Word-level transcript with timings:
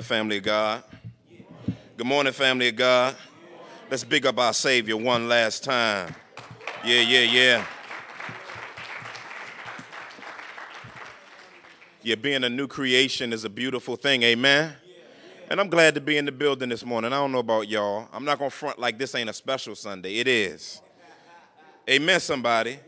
family 0.00 0.38
of 0.38 0.44
God. 0.44 0.82
Good 1.98 2.06
morning, 2.06 2.32
family 2.32 2.68
of 2.68 2.76
God. 2.76 3.14
Let's 3.90 4.04
big 4.04 4.24
up 4.24 4.38
our 4.38 4.54
Savior 4.54 4.96
one 4.96 5.28
last 5.28 5.64
time. 5.64 6.14
Yeah, 6.82 7.02
yeah, 7.02 7.20
yeah. 7.20 7.66
Yeah, 12.02 12.14
being 12.14 12.42
a 12.42 12.48
new 12.48 12.66
creation 12.66 13.34
is 13.34 13.44
a 13.44 13.50
beautiful 13.50 13.96
thing, 13.96 14.22
amen? 14.22 14.74
And 15.50 15.60
I'm 15.60 15.68
glad 15.68 15.94
to 15.96 16.00
be 16.00 16.16
in 16.16 16.24
the 16.24 16.32
building 16.32 16.70
this 16.70 16.86
morning. 16.86 17.12
I 17.12 17.16
don't 17.16 17.30
know 17.30 17.40
about 17.40 17.68
y'all. 17.68 18.08
I'm 18.14 18.24
not 18.24 18.38
going 18.38 18.50
to 18.50 18.56
front 18.56 18.78
like 18.78 18.98
this 18.98 19.14
ain't 19.14 19.28
a 19.28 19.34
special 19.34 19.74
Sunday. 19.74 20.14
It 20.14 20.26
is. 20.26 20.80
Amen, 21.90 22.18
somebody. 22.18 22.78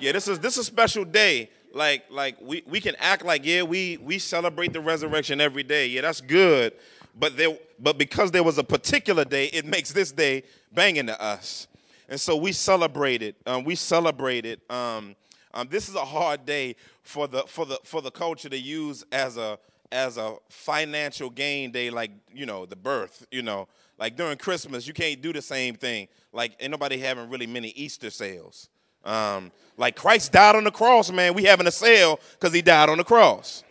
Yeah, 0.00 0.10
this 0.10 0.26
is 0.26 0.40
this 0.40 0.54
is 0.54 0.62
a 0.62 0.64
special 0.64 1.04
day 1.04 1.50
like 1.72 2.04
like 2.10 2.36
we, 2.40 2.62
we 2.66 2.80
can 2.80 2.94
act 2.98 3.24
like 3.24 3.44
yeah 3.44 3.62
we 3.62 3.98
we 3.98 4.18
celebrate 4.18 4.72
the 4.72 4.80
resurrection 4.80 5.40
every 5.40 5.62
day. 5.62 5.86
Yeah 5.86 6.02
that's 6.02 6.20
good. 6.20 6.72
But 7.18 7.36
there 7.36 7.56
but 7.78 7.98
because 7.98 8.30
there 8.30 8.42
was 8.42 8.58
a 8.58 8.64
particular 8.64 9.24
day 9.24 9.46
it 9.46 9.64
makes 9.64 9.92
this 9.92 10.12
day 10.12 10.44
banging 10.72 11.06
to 11.06 11.20
us. 11.20 11.66
And 12.08 12.20
so 12.20 12.36
we 12.36 12.52
celebrated 12.52 13.34
um, 13.46 13.64
we 13.64 13.74
celebrated 13.74 14.60
um, 14.70 15.14
um, 15.54 15.68
this 15.70 15.88
is 15.88 15.94
a 15.94 16.04
hard 16.04 16.46
day 16.46 16.76
for 17.02 17.26
the 17.28 17.42
for 17.42 17.66
the 17.66 17.78
for 17.84 18.00
the 18.00 18.10
culture 18.10 18.48
to 18.48 18.58
use 18.58 19.04
as 19.12 19.36
a 19.36 19.58
as 19.90 20.18
a 20.18 20.36
financial 20.50 21.30
gain 21.30 21.70
day 21.70 21.90
like 21.90 22.10
you 22.32 22.46
know 22.46 22.66
the 22.66 22.76
birth 22.76 23.26
you 23.30 23.42
know. 23.42 23.68
Like 23.98 24.16
during 24.16 24.38
christmas 24.38 24.86
you 24.86 24.94
can't 24.94 25.20
do 25.20 25.32
the 25.32 25.42
same 25.42 25.74
thing. 25.74 26.08
Like 26.32 26.52
ain't 26.60 26.70
nobody 26.70 26.98
having 26.98 27.28
really 27.28 27.46
many 27.46 27.68
easter 27.70 28.10
sales. 28.10 28.68
Um, 29.04 29.52
like 29.78 29.96
Christ 29.96 30.32
died 30.32 30.56
on 30.56 30.64
the 30.64 30.70
cross, 30.70 31.10
man. 31.10 31.32
We 31.32 31.44
having 31.44 31.66
a 31.66 31.72
sale 31.72 32.20
because 32.32 32.52
he 32.52 32.60
died 32.60 32.90
on 32.90 32.98
the 32.98 33.04
cross. 33.04 33.64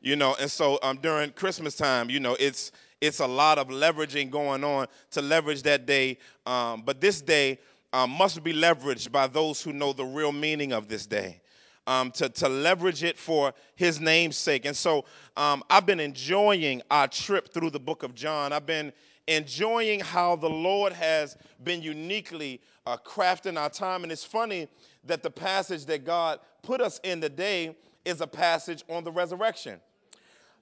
You 0.00 0.14
know, 0.14 0.36
and 0.40 0.48
so 0.48 0.78
um, 0.82 0.98
during 0.98 1.30
Christmas 1.32 1.74
time, 1.74 2.10
you 2.10 2.20
know, 2.20 2.36
it's 2.38 2.70
it's 3.00 3.20
a 3.20 3.26
lot 3.26 3.58
of 3.58 3.68
leveraging 3.68 4.30
going 4.30 4.62
on 4.62 4.86
to 5.10 5.22
leverage 5.22 5.62
that 5.62 5.86
day. 5.86 6.18
Um, 6.46 6.82
but 6.82 7.00
this 7.00 7.20
day 7.20 7.58
um, 7.92 8.10
must 8.10 8.44
be 8.44 8.52
leveraged 8.52 9.10
by 9.10 9.26
those 9.26 9.62
who 9.62 9.72
know 9.72 9.92
the 9.92 10.04
real 10.04 10.32
meaning 10.32 10.72
of 10.72 10.86
this 10.88 11.06
day. 11.06 11.40
Um, 11.88 12.10
to, 12.12 12.28
to 12.28 12.48
leverage 12.48 13.04
it 13.04 13.16
for 13.16 13.54
his 13.76 14.00
name's 14.00 14.36
sake. 14.36 14.64
And 14.64 14.76
so 14.76 15.04
um, 15.36 15.62
I've 15.70 15.86
been 15.86 16.00
enjoying 16.00 16.82
our 16.90 17.06
trip 17.06 17.54
through 17.54 17.70
the 17.70 17.78
book 17.78 18.02
of 18.02 18.12
John. 18.12 18.52
I've 18.52 18.66
been 18.66 18.92
enjoying 19.28 20.00
how 20.00 20.34
the 20.34 20.50
Lord 20.50 20.92
has 20.92 21.36
been 21.62 21.82
uniquely 21.82 22.60
uh, 22.86 22.96
crafting 22.96 23.56
our 23.56 23.70
time. 23.70 24.02
And 24.02 24.10
it's 24.10 24.24
funny 24.24 24.66
that 25.06 25.22
the 25.22 25.30
passage 25.30 25.86
that 25.86 26.04
God 26.04 26.40
put 26.62 26.80
us 26.80 27.00
in 27.02 27.20
today 27.20 27.76
is 28.04 28.20
a 28.20 28.26
passage 28.26 28.84
on 28.88 29.04
the 29.04 29.12
resurrection. 29.12 29.80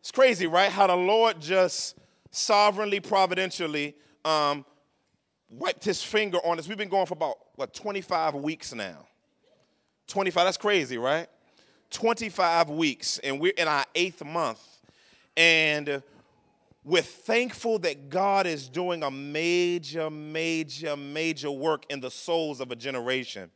It's 0.01 0.11
crazy, 0.11 0.47
right? 0.47 0.70
How 0.70 0.86
the 0.86 0.97
Lord 0.97 1.41
just 1.41 1.97
sovereignly, 2.31 3.01
providentially 3.01 3.95
um, 4.25 4.64
wiped 5.51 5.84
his 5.84 6.03
finger 6.03 6.39
on 6.45 6.59
us. 6.59 6.69
We've 6.69 6.78
been 6.78 6.89
going 6.89 7.06
for 7.06 7.14
about, 7.14 7.36
what, 7.56 7.73
25 7.75 8.34
weeks 8.34 8.75
now. 8.75 9.06
25, 10.09 10.45
that's 10.45 10.56
crazy, 10.56 10.98
right? 10.98 11.29
25 11.91 12.70
weeks, 12.70 13.19
and 13.20 13.41
we're 13.41 13.53
in 13.56 13.69
our 13.69 13.84
eighth 13.95 14.25
month. 14.25 14.61
And 15.36 16.03
we're 16.84 17.03
thankful 17.03 17.79
that 17.81 18.11
God 18.11 18.47
is 18.47 18.69
doing 18.69 19.03
a 19.03 19.11
major, 19.11 20.11
major, 20.11 20.97
major 20.97 21.51
work 21.51 21.86
in 21.89 22.01
the 22.01 22.11
souls 22.11 22.61
of 22.61 22.70
a 22.70 22.77
generation. 22.77 23.51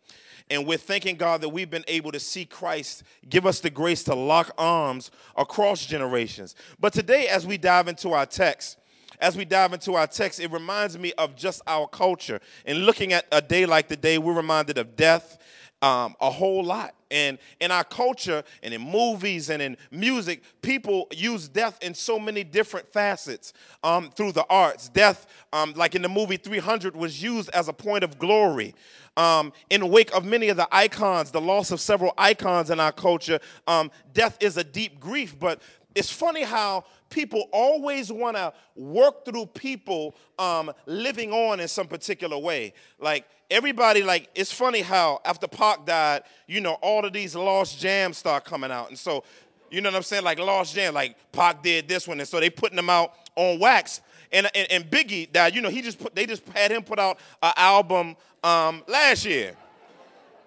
And 0.51 0.67
we're 0.67 0.79
thanking 0.79 1.17
God 1.17 1.41
that 1.43 1.51
we've 1.51 1.71
been 1.71 1.85
able 1.89 2.13
to 2.13 2.21
see 2.21 2.45
Christ 2.45 3.03
give 3.29 3.47
us 3.47 3.61
the 3.61 3.71
grace 3.71 4.03
to 4.05 4.15
lock 4.15 4.51
arms 4.57 5.11
across 5.37 5.85
generations. 5.85 6.55
But 6.81 6.93
today, 6.93 7.29
as 7.29 7.47
we 7.47 7.59
dive 7.59 7.89
into 7.89 8.13
our 8.13 8.27
text, 8.27 8.79
as 9.21 9.37
we 9.37 9.45
dive 9.45 9.73
into 9.73 9.95
our 9.95 10.07
text, 10.07 10.41
it 10.41 10.51
reminds 10.51 10.99
me 10.99 11.13
of 11.19 11.37
just 11.37 11.61
our 11.67 11.87
culture. 11.89 12.41
And 12.65 12.87
looking 12.87 13.13
at 13.13 13.27
a 13.33 13.43
day 13.43 13.67
like 13.67 13.89
today, 13.89 14.19
we're 14.19 14.35
reminded 14.35 14.79
of 14.79 14.97
death 14.97 15.39
um, 15.83 16.17
a 16.21 16.31
whole 16.31 16.65
lot. 16.65 16.95
And 17.11 17.39
in 17.61 17.71
our 17.71 17.85
culture 17.85 18.43
and 18.63 18.75
in 18.75 18.83
movies 18.83 19.49
and 19.49 19.63
in 19.63 19.77
music, 19.91 20.43
people 20.61 21.09
use 21.11 21.49
death 21.49 21.79
in 21.83 21.95
so 21.95 22.19
many 22.19 22.45
different 22.45 22.93
facets 22.93 23.53
um, 23.83 24.11
through 24.11 24.33
the 24.33 24.45
arts. 24.51 24.89
Death, 24.89 25.27
um, 25.53 25.73
like 25.75 25.95
in 25.95 26.03
the 26.03 26.09
movie 26.09 26.37
300, 26.37 26.95
was 26.95 27.23
used 27.23 27.49
as 27.51 27.69
a 27.69 27.73
point 27.73 28.05
of 28.05 28.19
glory. 28.19 28.75
Um, 29.19 29.53
in 29.69 29.81
the 29.81 29.87
wake 29.87 30.15
of 30.15 30.25
many 30.25 30.49
of 30.49 30.57
the 30.57 30.69
icons, 30.71 31.33
the 31.33 31.41
loss 31.41 31.73
of 31.73 31.81
several 31.81 32.15
icons 32.17 32.71
in 32.71 32.79
our 32.79 32.93
culture, 32.93 33.41
um, 33.67 33.91
death 34.15 34.39
is 34.41 34.57
a 34.57 34.63
deep 34.63 35.01
grief. 35.01 35.37
But 35.39 35.61
it's 35.97 36.11
funny 36.11 36.45
how 36.45 36.85
people 37.11 37.49
always 37.53 38.13
want 38.13 38.37
to 38.37 38.53
work 38.77 39.25
through 39.25 39.47
people 39.47 40.15
um, 40.39 40.71
living 40.87 41.33
on 41.33 41.59
in 41.59 41.67
some 41.67 41.89
particular 41.89 42.39
way. 42.39 42.73
Like 43.01 43.27
everybody, 43.51 44.05
like 44.05 44.29
it's 44.37 44.53
funny 44.53 44.83
how 44.83 45.21
after 45.25 45.49
Pac 45.49 45.85
died, 45.85 46.23
you 46.47 46.61
know, 46.61 46.75
all 46.75 47.05
of 47.05 47.13
these 47.13 47.35
lost 47.35 47.81
jams 47.81 48.19
start 48.19 48.45
coming 48.45 48.71
out, 48.71 48.89
and 48.89 48.99
so 48.99 49.25
you 49.71 49.81
know 49.81 49.91
what 49.91 49.97
I'm 49.97 50.03
saying, 50.03 50.25
like 50.25 50.39
lost 50.39 50.75
jam, 50.75 50.95
like 50.95 51.17
Pac 51.33 51.63
did 51.63 51.89
this 51.89 52.07
one, 52.07 52.21
and 52.21 52.29
so 52.29 52.41
they 52.41 52.51
putting 52.51 52.77
them 52.77 52.89
out 52.89 53.15
on 53.37 53.59
wax. 53.59 54.01
And, 54.33 54.49
and, 54.55 54.71
and 54.71 54.85
Biggie 54.85 55.33
died, 55.33 55.55
you 55.55 55.63
know, 55.63 55.71
he 55.71 55.81
just 55.81 55.99
put, 55.99 56.15
they 56.15 56.27
just 56.27 56.47
had 56.49 56.71
him 56.71 56.83
put 56.83 56.99
out 56.99 57.19
an 57.43 57.53
album 57.57 58.17
um, 58.45 58.83
last 58.87 59.25
year. 59.25 59.55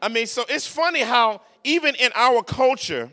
I 0.01 0.09
mean, 0.09 0.27
so 0.27 0.43
it's 0.49 0.67
funny 0.67 1.01
how 1.01 1.41
even 1.63 1.95
in 1.95 2.11
our 2.15 2.43
culture, 2.43 3.09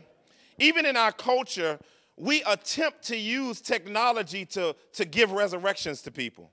even 0.59 0.85
in 0.85 0.95
our 0.97 1.11
culture, 1.11 1.79
we 2.17 2.43
attempt 2.43 3.03
to 3.03 3.15
use 3.15 3.61
technology 3.61 4.45
to, 4.45 4.75
to 4.93 5.05
give 5.05 5.31
resurrections 5.31 6.01
to 6.03 6.11
people. 6.11 6.51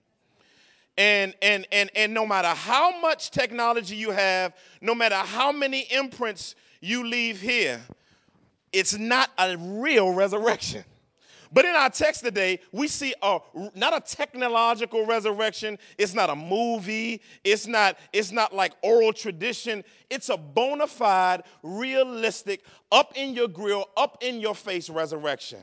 And, 0.97 1.35
and, 1.43 1.67
and, 1.73 1.91
and 1.95 2.15
no 2.15 2.25
matter 2.27 2.49
how 2.49 3.01
much 3.01 3.31
technology 3.31 3.97
you 3.97 4.13
have, 4.13 4.55
no 4.81 4.95
matter 4.95 5.17
how 5.17 5.53
many 5.53 5.81
imprints 5.91 6.55
you 6.81 7.07
leave 7.07 7.41
here, 7.41 7.81
it's 8.73 8.97
not 8.97 9.31
a 9.39 9.57
real 9.57 10.13
resurrection. 10.13 10.85
But 11.57 11.65
in 11.65 11.75
our 11.75 11.89
text 11.89 12.23
today, 12.23 12.61
we 12.71 12.87
see 12.87 13.15
a 13.23 13.39
not 13.75 13.97
a 13.97 14.01
technological 14.01 15.07
resurrection. 15.07 15.79
It's 15.97 16.13
not 16.13 16.29
a 16.29 16.37
movie. 16.37 17.23
It's 17.45 17.67
not, 17.67 17.97
it's 18.13 18.31
not 18.31 18.55
like 18.55 18.75
oral 18.83 19.15
tradition. 19.15 19.83
It's 20.11 20.29
a 20.29 20.37
bona 20.37 20.87
fide, 20.87 21.45
realistic, 21.63 22.63
up 22.93 23.17
in 23.17 23.33
your 23.33 23.49
grill, 23.49 23.89
up 23.97 24.19
in 24.21 24.39
your 24.39 24.55
face 24.55 24.91
resurrection. 24.91 25.61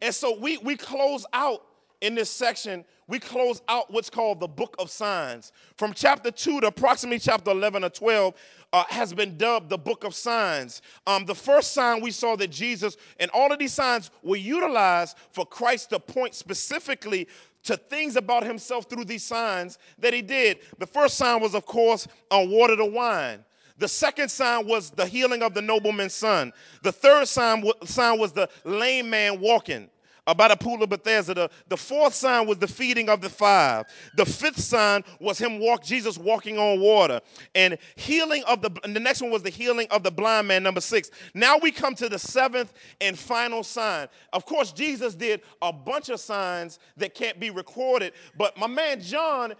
And 0.00 0.14
so 0.14 0.38
we, 0.38 0.56
we 0.56 0.74
close 0.74 1.26
out 1.34 1.66
in 2.00 2.14
this 2.14 2.30
section, 2.30 2.82
we 3.06 3.18
close 3.18 3.60
out 3.68 3.92
what's 3.92 4.08
called 4.08 4.40
the 4.40 4.48
book 4.48 4.74
of 4.78 4.90
signs. 4.90 5.52
From 5.76 5.92
chapter 5.92 6.30
2 6.30 6.62
to 6.62 6.68
approximately 6.68 7.18
chapter 7.18 7.50
11 7.50 7.84
or 7.84 7.90
12 7.90 8.34
uh, 8.74 8.82
has 8.88 9.14
been 9.14 9.36
dubbed 9.36 9.70
the 9.70 9.78
book 9.78 10.02
of 10.02 10.16
signs. 10.16 10.82
Um, 11.06 11.24
the 11.26 11.34
first 11.34 11.74
sign 11.74 12.02
we 12.02 12.10
saw 12.10 12.34
that 12.34 12.48
Jesus, 12.48 12.96
and 13.20 13.30
all 13.30 13.52
of 13.52 13.60
these 13.60 13.72
signs 13.72 14.10
were 14.24 14.34
utilized 14.34 15.16
for 15.30 15.46
Christ 15.46 15.90
to 15.90 16.00
point 16.00 16.34
specifically 16.34 17.28
to 17.62 17.76
things 17.76 18.16
about 18.16 18.42
himself 18.42 18.90
through 18.90 19.04
these 19.04 19.22
signs 19.22 19.78
that 20.00 20.12
he 20.12 20.22
did. 20.22 20.58
The 20.78 20.88
first 20.88 21.16
sign 21.16 21.40
was, 21.40 21.54
of 21.54 21.64
course, 21.66 22.08
on 22.32 22.50
water 22.50 22.74
to 22.74 22.84
wine. 22.84 23.44
The 23.78 23.86
second 23.86 24.28
sign 24.28 24.66
was 24.66 24.90
the 24.90 25.06
healing 25.06 25.42
of 25.44 25.54
the 25.54 25.62
nobleman's 25.62 26.14
son. 26.14 26.52
The 26.82 26.90
third 26.90 27.28
sign, 27.28 27.64
sign 27.84 28.18
was 28.18 28.32
the 28.32 28.48
lame 28.64 29.08
man 29.08 29.40
walking 29.40 29.88
about 30.26 30.50
a 30.50 30.56
pool 30.56 30.82
of 30.82 30.90
Bethesda. 30.90 31.34
The, 31.34 31.50
the 31.68 31.76
fourth 31.76 32.14
sign 32.14 32.46
was 32.46 32.58
the 32.58 32.68
feeding 32.68 33.08
of 33.08 33.20
the 33.20 33.30
five. 33.30 33.86
The 34.16 34.24
fifth 34.24 34.60
sign 34.60 35.04
was 35.20 35.38
him 35.38 35.58
walk, 35.58 35.84
Jesus 35.84 36.18
walking 36.18 36.58
on 36.58 36.80
water. 36.80 37.20
And 37.54 37.78
healing 37.96 38.42
of 38.44 38.62
the, 38.62 38.70
the 38.84 39.00
next 39.00 39.22
one 39.22 39.30
was 39.30 39.42
the 39.42 39.50
healing 39.50 39.86
of 39.90 40.02
the 40.02 40.10
blind 40.10 40.48
man, 40.48 40.62
number 40.62 40.80
six. 40.80 41.10
Now 41.34 41.58
we 41.58 41.70
come 41.70 41.94
to 41.96 42.08
the 42.08 42.18
seventh 42.18 42.72
and 43.00 43.18
final 43.18 43.62
sign. 43.62 44.08
Of 44.32 44.46
course, 44.46 44.72
Jesus 44.72 45.14
did 45.14 45.42
a 45.60 45.72
bunch 45.72 46.08
of 46.08 46.20
signs 46.20 46.78
that 46.96 47.14
can't 47.14 47.38
be 47.38 47.50
recorded, 47.50 48.12
but 48.36 48.56
my 48.56 48.66
man 48.66 49.00
John 49.00 49.54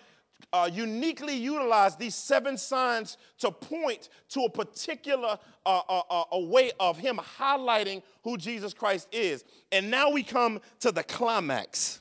uh, 0.53 0.71
uniquely 0.73 1.35
utilized 1.35 1.99
these 1.99 2.15
seven 2.15 2.57
signs 2.57 3.17
to 3.39 3.51
point 3.51 4.09
to 4.29 4.43
a 4.43 4.51
particular 4.51 5.37
uh, 5.67 5.81
uh, 5.89 6.03
uh, 6.09 6.25
a 6.33 6.41
way 6.41 6.71
of 6.79 6.97
him 6.97 7.19
highlighting 7.39 8.03
who 8.23 8.37
Jesus 8.37 8.73
Christ 8.73 9.09
is. 9.11 9.45
And 9.73 9.91
now 9.91 10.11
we 10.11 10.23
come 10.23 10.61
to 10.81 10.93
the 10.93 11.03
climax. 11.03 12.01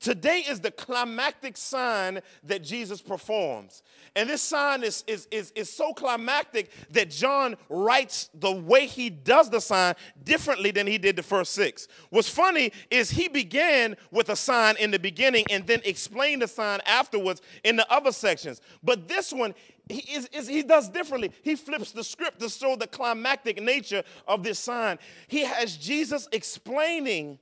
Today 0.00 0.44
is 0.48 0.60
the 0.60 0.70
climactic 0.70 1.56
sign 1.56 2.20
that 2.44 2.62
Jesus 2.62 3.02
performs. 3.02 3.82
And 4.14 4.28
this 4.28 4.42
sign 4.42 4.84
is, 4.84 5.02
is, 5.06 5.26
is, 5.30 5.52
is 5.56 5.70
so 5.70 5.92
climactic 5.92 6.70
that 6.90 7.10
John 7.10 7.56
writes 7.68 8.30
the 8.34 8.52
way 8.52 8.86
he 8.86 9.10
does 9.10 9.50
the 9.50 9.60
sign 9.60 9.94
differently 10.22 10.70
than 10.70 10.86
he 10.86 10.98
did 10.98 11.16
the 11.16 11.22
first 11.22 11.52
six. 11.52 11.88
What's 12.10 12.28
funny 12.28 12.72
is 12.90 13.10
he 13.10 13.28
began 13.28 13.96
with 14.12 14.28
a 14.28 14.36
sign 14.36 14.76
in 14.78 14.92
the 14.92 14.98
beginning 15.00 15.44
and 15.50 15.66
then 15.66 15.80
explained 15.84 16.42
the 16.42 16.48
sign 16.48 16.80
afterwards 16.86 17.42
in 17.64 17.76
the 17.76 17.92
other 17.92 18.12
sections. 18.12 18.60
But 18.82 19.08
this 19.08 19.32
one, 19.32 19.52
he, 19.88 20.00
is, 20.14 20.26
is, 20.32 20.46
he 20.46 20.62
does 20.62 20.88
differently. 20.88 21.32
He 21.42 21.56
flips 21.56 21.90
the 21.90 22.04
script 22.04 22.38
to 22.40 22.48
show 22.48 22.76
the 22.76 22.86
climactic 22.86 23.60
nature 23.60 24.04
of 24.28 24.44
this 24.44 24.58
sign. 24.60 24.98
He 25.26 25.44
has 25.44 25.76
Jesus 25.76 26.28
explaining 26.30 27.38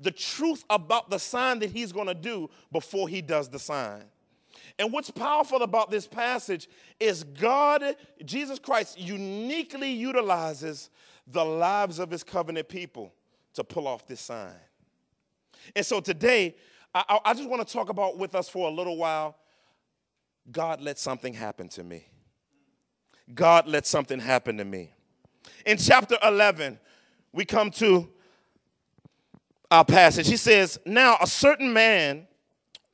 the 0.00 0.10
truth 0.10 0.64
about 0.70 1.10
the 1.10 1.18
sign 1.18 1.58
that 1.60 1.70
he's 1.70 1.92
going 1.92 2.06
to 2.06 2.14
do 2.14 2.48
before 2.72 3.08
he 3.08 3.20
does 3.20 3.48
the 3.48 3.58
sign. 3.58 4.04
And 4.78 4.92
what's 4.92 5.10
powerful 5.10 5.62
about 5.62 5.90
this 5.90 6.06
passage 6.06 6.68
is 6.98 7.22
God, 7.22 7.96
Jesus 8.24 8.58
Christ, 8.58 8.98
uniquely 8.98 9.90
utilizes 9.90 10.90
the 11.26 11.44
lives 11.44 11.98
of 11.98 12.10
his 12.10 12.24
covenant 12.24 12.68
people 12.68 13.12
to 13.54 13.64
pull 13.64 13.86
off 13.86 14.06
this 14.06 14.20
sign. 14.20 14.54
And 15.76 15.84
so 15.84 16.00
today, 16.00 16.56
I, 16.94 17.20
I 17.26 17.34
just 17.34 17.48
want 17.48 17.66
to 17.66 17.72
talk 17.72 17.90
about 17.90 18.16
with 18.16 18.34
us 18.34 18.48
for 18.48 18.68
a 18.68 18.72
little 18.72 18.96
while 18.96 19.36
God 20.50 20.80
let 20.80 20.98
something 20.98 21.34
happen 21.34 21.68
to 21.70 21.84
me. 21.84 22.06
God 23.34 23.68
let 23.68 23.86
something 23.86 24.18
happen 24.18 24.56
to 24.56 24.64
me. 24.64 24.92
In 25.66 25.76
chapter 25.76 26.16
11, 26.24 26.78
we 27.32 27.44
come 27.44 27.70
to 27.72 28.08
our 29.70 29.84
passage. 29.84 30.28
He 30.28 30.36
says, 30.36 30.78
Now 30.84 31.16
a 31.20 31.26
certain 31.26 31.72
man 31.72 32.26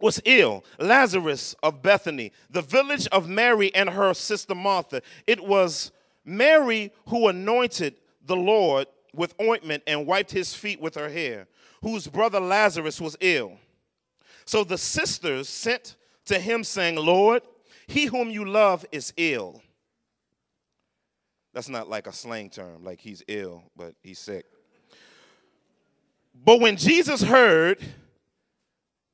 was 0.00 0.20
ill, 0.24 0.64
Lazarus 0.78 1.54
of 1.62 1.82
Bethany, 1.82 2.32
the 2.50 2.62
village 2.62 3.06
of 3.08 3.28
Mary 3.28 3.74
and 3.74 3.88
her 3.88 4.12
sister 4.12 4.54
Martha. 4.54 5.00
It 5.26 5.42
was 5.42 5.90
Mary 6.24 6.92
who 7.08 7.28
anointed 7.28 7.94
the 8.24 8.36
Lord 8.36 8.86
with 9.14 9.34
ointment 9.40 9.82
and 9.86 10.06
wiped 10.06 10.32
his 10.32 10.54
feet 10.54 10.80
with 10.80 10.94
her 10.96 11.08
hair, 11.08 11.46
whose 11.82 12.06
brother 12.06 12.40
Lazarus 12.40 13.00
was 13.00 13.16
ill. 13.20 13.58
So 14.44 14.62
the 14.62 14.78
sisters 14.78 15.48
sent 15.48 15.96
to 16.26 16.38
him, 16.38 16.62
saying, 16.62 16.96
Lord, 16.96 17.42
he 17.86 18.06
whom 18.06 18.30
you 18.30 18.44
love 18.44 18.84
is 18.92 19.12
ill. 19.16 19.62
That's 21.54 21.68
not 21.68 21.88
like 21.88 22.06
a 22.06 22.12
slang 22.12 22.50
term, 22.50 22.84
like 22.84 23.00
he's 23.00 23.22
ill, 23.28 23.64
but 23.76 23.94
he's 24.02 24.18
sick. 24.18 24.44
But 26.44 26.60
when 26.60 26.76
Jesus 26.76 27.22
heard 27.22 27.82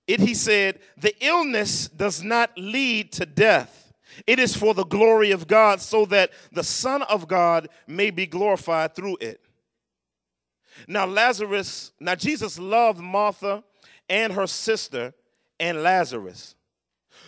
it, 0.07 0.21
he 0.21 0.35
said, 0.35 0.81
The 0.97 1.15
illness 1.25 1.89
does 1.89 2.23
not 2.23 2.51
lead 2.57 3.13
to 3.13 3.27
death. 3.27 3.93
It 4.27 4.39
is 4.39 4.55
for 4.55 4.75
the 4.75 4.85
glory 4.85 5.31
of 5.31 5.47
God, 5.47 5.81
so 5.81 6.05
that 6.07 6.33
the 6.53 6.65
Son 6.65 7.03
of 7.03 7.27
God 7.29 7.69
may 7.87 8.11
be 8.11 8.27
glorified 8.27 8.95
through 8.95 9.17
it. 9.21 9.41
Now, 10.87 11.07
Lazarus, 11.07 11.93
now 12.01 12.15
Jesus 12.15 12.59
loved 12.59 13.01
Martha 13.01 13.65
and 14.09 14.33
her 14.33 14.47
sister 14.47 15.15
and 15.59 15.83
Lazarus. 15.83 16.55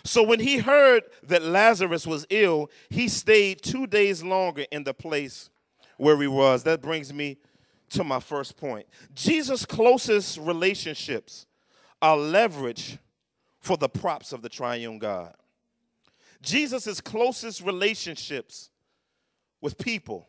So 0.05 0.23
when 0.23 0.41
he 0.41 0.58
heard 0.58 1.05
that 1.23 1.43
Lazarus 1.43 2.06
was 2.06 2.26
ill, 2.29 2.70
he 2.91 3.08
stayed 3.08 3.62
two 3.62 3.87
days 3.87 4.23
longer 4.23 4.67
in 4.70 4.85
the 4.85 4.93
place 4.93 5.50
where 5.96 6.20
he 6.20 6.26
was. 6.26 6.64
That 6.64 6.82
brings 6.82 7.12
me 7.12 7.38
to 7.94 8.05
my 8.05 8.20
first 8.20 8.56
point. 8.56 8.87
Jesus' 9.14 9.64
closest 9.64 10.38
relationships 10.38 11.46
are 12.02 12.17
leverage 12.17 12.99
for 13.61 13.76
the 13.76 13.88
props 13.88 14.32
of 14.32 14.43
the 14.43 14.49
triune 14.49 14.99
God. 14.99 15.35
Jesus' 16.43 17.00
closest 17.00 17.62
relationships 17.62 18.70
with 19.61 19.79
people 19.79 20.29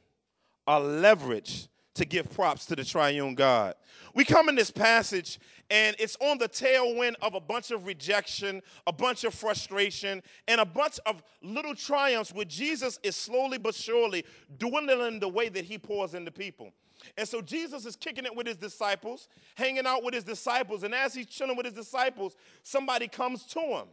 are 0.65 0.79
leverage 0.79 1.67
to 1.95 2.05
give 2.05 2.31
props 2.31 2.65
to 2.67 2.75
the 2.75 2.83
triune 2.83 3.35
God. 3.35 3.73
We 4.13 4.25
come 4.25 4.47
in 4.47 4.55
this 4.55 4.71
passage 4.71 5.39
and 5.69 5.95
it's 5.97 6.15
on 6.21 6.37
the 6.37 6.47
tailwind 6.47 7.15
of 7.21 7.33
a 7.33 7.39
bunch 7.39 7.71
of 7.71 7.85
rejection, 7.85 8.61
a 8.85 8.93
bunch 8.93 9.23
of 9.23 9.33
frustration, 9.33 10.21
and 10.47 10.61
a 10.61 10.65
bunch 10.65 10.99
of 11.05 11.23
little 11.41 11.73
triumphs 11.73 12.31
where 12.31 12.45
Jesus 12.45 12.99
is 13.01 13.15
slowly 13.15 13.57
but 13.57 13.73
surely 13.73 14.23
dwindling 14.57 15.19
the 15.19 15.27
way 15.27 15.49
that 15.49 15.65
he 15.65 15.77
pours 15.77 16.13
into 16.13 16.31
people. 16.31 16.71
And 17.17 17.27
so 17.27 17.41
Jesus 17.41 17.85
is 17.85 17.95
kicking 17.95 18.25
it 18.25 18.35
with 18.35 18.47
his 18.47 18.57
disciples, 18.57 19.27
hanging 19.55 19.85
out 19.85 20.03
with 20.03 20.13
his 20.13 20.23
disciples, 20.23 20.83
and 20.83 20.93
as 20.93 21.13
he's 21.13 21.27
chilling 21.27 21.55
with 21.55 21.65
his 21.65 21.75
disciples, 21.75 22.35
somebody 22.63 23.07
comes 23.07 23.43
to 23.47 23.59
him. 23.59 23.85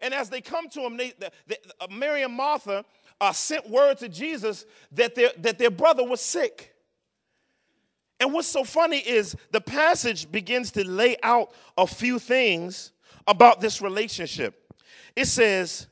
And 0.00 0.14
as 0.14 0.30
they 0.30 0.40
come 0.40 0.68
to 0.70 0.80
him, 0.80 0.96
they, 0.96 1.12
the, 1.18 1.30
the, 1.46 1.58
uh, 1.80 1.86
Mary 1.90 2.22
and 2.22 2.32
Martha 2.32 2.84
uh, 3.20 3.32
sent 3.32 3.68
word 3.68 3.98
to 3.98 4.08
Jesus 4.08 4.64
that 4.92 5.14
their, 5.14 5.30
that 5.38 5.58
their 5.58 5.70
brother 5.70 6.04
was 6.04 6.20
sick. 6.20 6.74
And 8.18 8.32
what's 8.32 8.48
so 8.48 8.64
funny 8.64 8.98
is 8.98 9.36
the 9.50 9.60
passage 9.60 10.30
begins 10.30 10.70
to 10.72 10.86
lay 10.86 11.16
out 11.22 11.52
a 11.76 11.86
few 11.86 12.18
things 12.18 12.92
about 13.26 13.60
this 13.60 13.80
relationship. 13.80 14.74
It 15.16 15.26
says, 15.26 15.86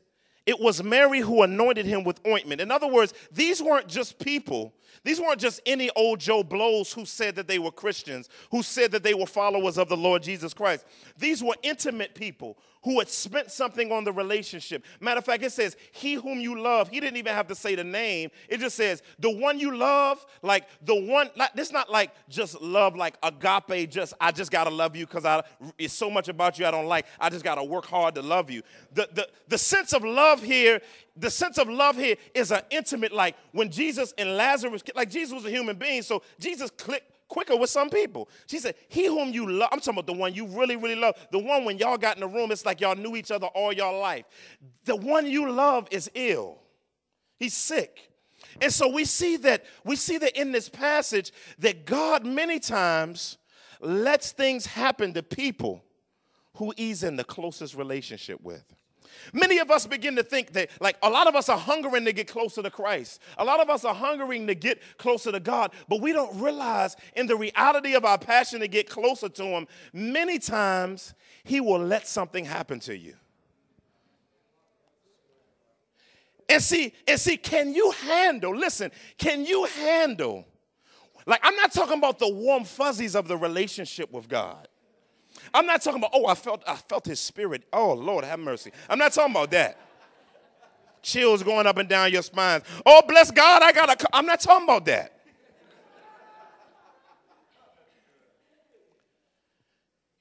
it 0.46 0.58
was 0.58 0.82
Mary 0.82 1.20
who 1.20 1.42
anointed 1.42 1.84
him 1.84 2.04
with 2.04 2.20
ointment. 2.26 2.60
In 2.60 2.70
other 2.70 2.86
words, 2.86 3.12
these 3.30 3.62
weren't 3.62 3.88
just 3.88 4.18
people 4.18 4.72
these 5.04 5.20
weren't 5.20 5.40
just 5.40 5.60
any 5.66 5.90
old 5.96 6.20
Joe 6.20 6.42
Blows 6.42 6.92
who 6.92 7.04
said 7.04 7.36
that 7.36 7.48
they 7.48 7.58
were 7.58 7.70
Christians, 7.70 8.28
who 8.50 8.62
said 8.62 8.92
that 8.92 9.02
they 9.02 9.14
were 9.14 9.26
followers 9.26 9.78
of 9.78 9.88
the 9.88 9.96
Lord 9.96 10.22
Jesus 10.22 10.52
Christ. 10.54 10.84
These 11.18 11.42
were 11.42 11.56
intimate 11.62 12.14
people 12.14 12.58
who 12.84 12.98
had 13.00 13.08
spent 13.08 13.50
something 13.50 13.90
on 13.90 14.04
the 14.04 14.12
relationship. 14.12 14.84
Matter 15.00 15.18
of 15.18 15.24
fact, 15.24 15.42
it 15.42 15.52
says, 15.52 15.76
He 15.92 16.14
whom 16.14 16.40
you 16.40 16.58
love. 16.60 16.88
He 16.88 17.00
didn't 17.00 17.16
even 17.16 17.34
have 17.34 17.48
to 17.48 17.54
say 17.54 17.74
the 17.74 17.84
name. 17.84 18.30
It 18.48 18.60
just 18.60 18.76
says, 18.76 19.02
The 19.18 19.30
one 19.30 19.58
you 19.58 19.76
love, 19.76 20.24
like 20.42 20.66
the 20.82 20.94
one, 20.94 21.30
like, 21.36 21.50
it's 21.56 21.72
not 21.72 21.90
like 21.90 22.12
just 22.28 22.60
love, 22.60 22.96
like 22.96 23.16
agape, 23.22 23.90
just, 23.90 24.14
I 24.20 24.30
just 24.30 24.50
gotta 24.50 24.70
love 24.70 24.96
you 24.96 25.06
because 25.06 25.24
I 25.24 25.42
it's 25.76 25.94
so 25.94 26.08
much 26.08 26.28
about 26.28 26.58
you 26.58 26.66
I 26.66 26.70
don't 26.70 26.86
like. 26.86 27.06
I 27.18 27.30
just 27.30 27.44
gotta 27.44 27.64
work 27.64 27.86
hard 27.86 28.14
to 28.14 28.22
love 28.22 28.50
you. 28.50 28.62
The, 28.92 29.08
the, 29.12 29.28
the 29.48 29.58
sense 29.58 29.92
of 29.92 30.04
love 30.04 30.42
here 30.42 30.80
the 31.18 31.30
sense 31.30 31.58
of 31.58 31.68
love 31.68 31.96
here 31.96 32.16
is 32.34 32.50
an 32.50 32.62
intimate, 32.70 33.12
like 33.12 33.36
when 33.52 33.70
Jesus 33.70 34.14
and 34.18 34.36
Lazarus, 34.36 34.82
like 34.94 35.10
Jesus 35.10 35.34
was 35.34 35.44
a 35.44 35.50
human 35.50 35.76
being, 35.76 36.02
so 36.02 36.22
Jesus 36.38 36.70
clicked 36.70 37.12
quicker 37.28 37.56
with 37.56 37.70
some 37.70 37.90
people. 37.90 38.28
She 38.46 38.58
said, 38.58 38.74
He 38.88 39.06
whom 39.06 39.30
you 39.30 39.50
love, 39.50 39.68
I'm 39.72 39.80
talking 39.80 39.94
about 39.94 40.06
the 40.06 40.14
one 40.14 40.34
you 40.34 40.46
really, 40.46 40.76
really 40.76 40.94
love. 40.94 41.14
The 41.30 41.38
one 41.38 41.64
when 41.64 41.78
y'all 41.78 41.98
got 41.98 42.16
in 42.16 42.20
the 42.20 42.28
room, 42.28 42.50
it's 42.50 42.64
like 42.64 42.80
y'all 42.80 42.96
knew 42.96 43.16
each 43.16 43.30
other 43.30 43.46
all 43.48 43.72
y'all 43.72 44.00
life. 44.00 44.24
The 44.84 44.96
one 44.96 45.26
you 45.26 45.50
love 45.50 45.88
is 45.90 46.10
ill, 46.14 46.58
he's 47.38 47.54
sick. 47.54 48.10
And 48.60 48.72
so 48.72 48.88
we 48.88 49.04
see 49.04 49.36
that, 49.38 49.64
we 49.84 49.94
see 49.94 50.18
that 50.18 50.38
in 50.38 50.52
this 50.52 50.68
passage 50.68 51.32
that 51.58 51.84
God 51.84 52.24
many 52.24 52.58
times 52.58 53.36
lets 53.80 54.32
things 54.32 54.66
happen 54.66 55.12
to 55.14 55.22
people 55.22 55.84
who 56.54 56.72
he's 56.76 57.04
in 57.04 57.16
the 57.16 57.24
closest 57.24 57.74
relationship 57.74 58.40
with. 58.42 58.64
Many 59.32 59.58
of 59.58 59.70
us 59.70 59.86
begin 59.86 60.16
to 60.16 60.22
think 60.22 60.52
that, 60.52 60.70
like, 60.80 60.96
a 61.02 61.10
lot 61.10 61.26
of 61.26 61.34
us 61.34 61.48
are 61.48 61.58
hungering 61.58 62.04
to 62.04 62.12
get 62.12 62.28
closer 62.28 62.62
to 62.62 62.70
Christ. 62.70 63.20
A 63.38 63.44
lot 63.44 63.60
of 63.60 63.70
us 63.70 63.84
are 63.84 63.94
hungering 63.94 64.46
to 64.46 64.54
get 64.54 64.80
closer 64.98 65.32
to 65.32 65.40
God, 65.40 65.72
but 65.88 66.00
we 66.00 66.12
don't 66.12 66.40
realize 66.40 66.96
in 67.16 67.26
the 67.26 67.36
reality 67.36 67.94
of 67.94 68.04
our 68.04 68.18
passion 68.18 68.60
to 68.60 68.68
get 68.68 68.88
closer 68.88 69.28
to 69.28 69.44
Him, 69.44 69.66
many 69.92 70.38
times 70.38 71.14
He 71.44 71.60
will 71.60 71.80
let 71.80 72.06
something 72.06 72.44
happen 72.44 72.80
to 72.80 72.96
you. 72.96 73.14
And 76.48 76.62
see, 76.62 76.94
and 77.06 77.20
see, 77.20 77.36
can 77.36 77.74
you 77.74 77.90
handle, 77.90 78.56
listen, 78.56 78.90
can 79.18 79.44
you 79.44 79.64
handle, 79.64 80.46
like, 81.26 81.40
I'm 81.42 81.56
not 81.56 81.72
talking 81.72 81.98
about 81.98 82.18
the 82.18 82.28
warm 82.28 82.64
fuzzies 82.64 83.14
of 83.14 83.28
the 83.28 83.36
relationship 83.36 84.10
with 84.10 84.28
God. 84.28 84.67
I'm 85.52 85.66
not 85.66 85.82
talking 85.82 86.00
about, 86.00 86.10
oh, 86.14 86.26
I 86.26 86.34
felt, 86.34 86.62
I 86.66 86.74
felt 86.74 87.06
his 87.06 87.20
spirit. 87.20 87.64
Oh, 87.72 87.94
Lord, 87.94 88.24
have 88.24 88.38
mercy. 88.38 88.72
I'm 88.88 88.98
not 88.98 89.12
talking 89.12 89.32
about 89.32 89.50
that. 89.52 89.78
Chills 91.02 91.42
going 91.42 91.66
up 91.66 91.78
and 91.78 91.88
down 91.88 92.12
your 92.12 92.22
spines. 92.22 92.64
Oh, 92.84 93.02
bless 93.06 93.30
God, 93.30 93.62
I 93.62 93.72
got 93.72 94.02
a. 94.02 94.08
I'm 94.12 94.26
not 94.26 94.40
talking 94.40 94.64
about 94.64 94.84
that. 94.86 95.14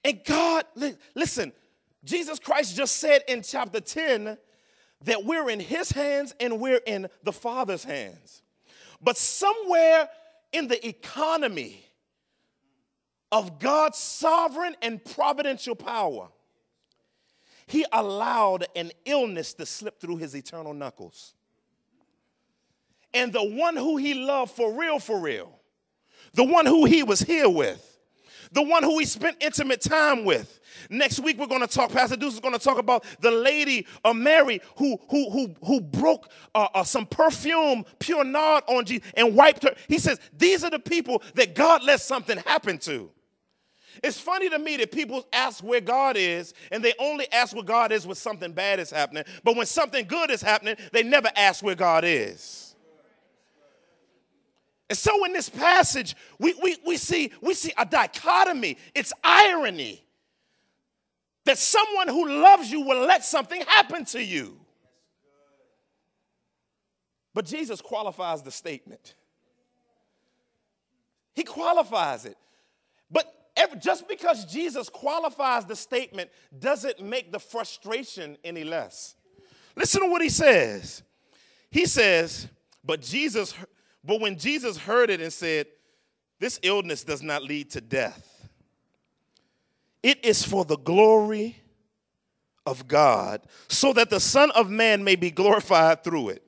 And 0.04 0.22
God, 0.24 0.64
listen, 1.16 1.52
Jesus 2.06 2.40
Christ 2.40 2.78
just 2.78 2.96
said 2.96 3.24
in 3.28 3.42
chapter 3.42 3.82
10 3.82 4.38
that 5.04 5.26
we're 5.26 5.50
in 5.50 5.60
his 5.60 5.92
hands 5.92 6.34
and 6.40 6.62
we're 6.62 6.82
in 6.86 7.08
the 7.24 7.34
Father's 7.34 7.84
hands. 7.84 8.42
But 9.02 9.18
somewhere 9.18 10.08
in 10.54 10.70
the 10.70 10.88
economy, 10.88 11.87
of 13.32 13.60
God's 13.60 13.98
sovereign 13.98 14.76
and 14.82 15.04
providential 15.04 15.76
power, 15.76 16.30
he 17.68 17.86
allowed 17.92 18.66
an 18.76 18.92
illness 19.06 19.54
to 19.56 19.66
slip 19.66 20.00
through 20.00 20.18
his 20.18 20.36
eternal 20.36 20.74
knuckles. 20.74 21.34
And 23.14 23.34
the 23.34 23.44
one 23.44 23.76
who 23.76 23.98
he 23.98 24.14
loved 24.14 24.52
for 24.52 24.74
real, 24.74 25.00
for 25.00 25.20
real, 25.20 25.52
the 26.34 26.44
one 26.44 26.66
who 26.66 26.86
he 26.86 27.04
was 27.04 27.20
here 27.20 27.50
with, 27.50 28.00
the 28.52 28.62
one 28.62 28.84
who 28.84 29.00
he 29.00 29.06
spent 29.06 29.38
intimate 29.42 29.82
time 29.82 30.24
with. 30.24 30.60
Next 30.90 31.20
week 31.20 31.38
we're 31.38 31.48
going 31.48 31.62
to 31.62 31.68
talk. 31.68 31.92
Pastor 31.92 32.16
Deuce 32.16 32.36
is 32.36 32.40
going 32.40 32.54
to 32.54 32.60
talk 32.60 32.78
about 32.78 33.04
the 33.20 33.32
lady 33.32 33.86
of 34.06 34.16
Mary 34.16 34.62
who 34.78 34.98
who 35.10 35.30
who 35.30 35.56
who 35.66 35.82
broke 35.82 36.30
uh, 36.56 36.68
uh, 36.74 36.84
some 36.84 37.06
perfume, 37.06 37.84
pure 38.00 38.24
nard 38.24 38.64
on 38.68 38.86
Jesus 38.86 39.12
and 39.16 39.36
wiped 39.36 39.64
her. 39.64 39.76
He 39.88 39.98
says 39.98 40.20
these 40.38 40.64
are 40.64 40.70
the 40.70 40.80
people 40.80 41.22
that 41.34 41.56
God 41.56 41.84
let 41.84 42.00
something 42.00 42.38
happen 42.38 42.78
to. 42.80 43.12
It's 44.04 44.20
funny 44.20 44.50
to 44.50 44.60
me 44.60 44.78
that 44.78 44.92
people 44.92 45.26
ask 45.34 45.64
where 45.64 45.82
God 45.82 46.18
is 46.18 46.54
and 46.72 46.84
they 46.84 46.94
only 47.00 47.32
ask 47.32 47.56
where 47.56 47.64
God 47.64 47.92
is 47.92 48.06
when 48.06 48.16
something 48.16 48.52
bad 48.52 48.80
is 48.80 48.92
happening. 48.92 49.24
But 49.44 49.56
when 49.56 49.66
something 49.66 50.06
good 50.06 50.32
is 50.32 50.42
happening, 50.42 50.76
they 50.92 51.04
never 51.04 51.30
ask 51.36 51.64
where 51.64 51.76
God 51.76 52.04
is. 52.06 52.76
And 54.90 54.98
so 54.98 55.26
in 55.26 55.34
this 55.34 55.50
passage, 55.50 56.16
we, 56.40 56.54
we, 56.62 56.78
we, 56.86 56.98
see, 56.98 57.32
we 57.42 57.54
see 57.54 57.74
a 57.78 57.86
dichotomy. 57.86 58.78
It's 58.96 59.12
irony 59.24 60.04
that 61.46 61.58
someone 61.58 62.08
who 62.08 62.42
loves 62.42 62.72
you 62.72 62.82
will 62.82 63.06
let 63.06 63.24
something 63.26 63.62
happen 63.68 64.06
to 64.06 64.24
you. 64.24 64.58
But 67.34 67.46
Jesus 67.46 67.82
qualifies 67.82 68.42
the 68.42 68.52
statement. 68.52 69.16
He 71.36 71.44
qualifies 71.44 72.26
it. 72.26 72.36
But 73.12 73.32
every, 73.58 73.80
just 73.80 74.08
because 74.08 74.46
Jesus 74.46 74.88
qualifies 74.88 75.66
the 75.66 75.76
statement 75.76 76.30
doesn't 76.58 77.02
make 77.02 77.32
the 77.32 77.40
frustration 77.40 78.38
any 78.44 78.64
less. 78.64 79.16
Listen 79.76 80.02
to 80.02 80.10
what 80.10 80.22
he 80.22 80.30
says. 80.30 81.04
He 81.70 81.86
says, 81.86 82.48
but 82.84 83.02
Jesus, 83.02 83.54
but 84.04 84.22
when 84.22 84.38
Jesus 84.38 84.78
heard 84.78 85.10
it 85.10 85.20
and 85.20 85.32
said, 85.32 85.68
This 86.40 86.60
illness 86.64 87.04
does 87.04 87.22
not 87.22 87.44
lead 87.44 87.70
to 87.72 87.82
death, 87.82 88.50
it 90.02 90.24
is 90.26 90.44
for 90.44 90.64
the 90.64 90.78
glory 90.78 91.58
of 92.66 92.88
God, 92.88 93.42
so 93.68 93.94
that 93.94 94.10
the 94.10 94.20
Son 94.20 94.52
of 94.52 94.70
Man 94.70 95.04
may 95.04 95.16
be 95.16 95.32
glorified 95.32 96.04
through 96.04 96.30
it. 96.30 96.44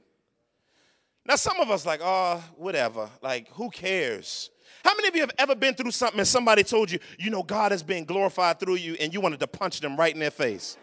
Now, 1.25 1.35
some 1.35 1.59
of 1.59 1.69
us 1.69 1.85
like, 1.85 1.99
oh, 2.03 2.43
whatever. 2.55 3.09
Like, 3.21 3.49
who 3.53 3.69
cares? 3.69 4.49
How 4.83 4.95
many 4.95 5.07
of 5.07 5.15
you 5.15 5.21
have 5.21 5.31
ever 5.38 5.55
been 5.55 5.74
through 5.74 5.91
something 5.91 6.19
and 6.19 6.27
somebody 6.27 6.63
told 6.63 6.89
you, 6.89 7.00
you 7.17 7.29
know, 7.29 7.43
God 7.43 7.71
is 7.71 7.83
being 7.83 8.05
glorified 8.05 8.59
through 8.59 8.75
you, 8.75 8.95
and 9.00 9.13
you 9.13 9.21
wanted 9.21 9.39
to 9.41 9.48
punch 9.48 9.81
them 9.81 9.98
right 9.98 10.13
in 10.13 10.19
their 10.19 10.31
face? 10.31 10.77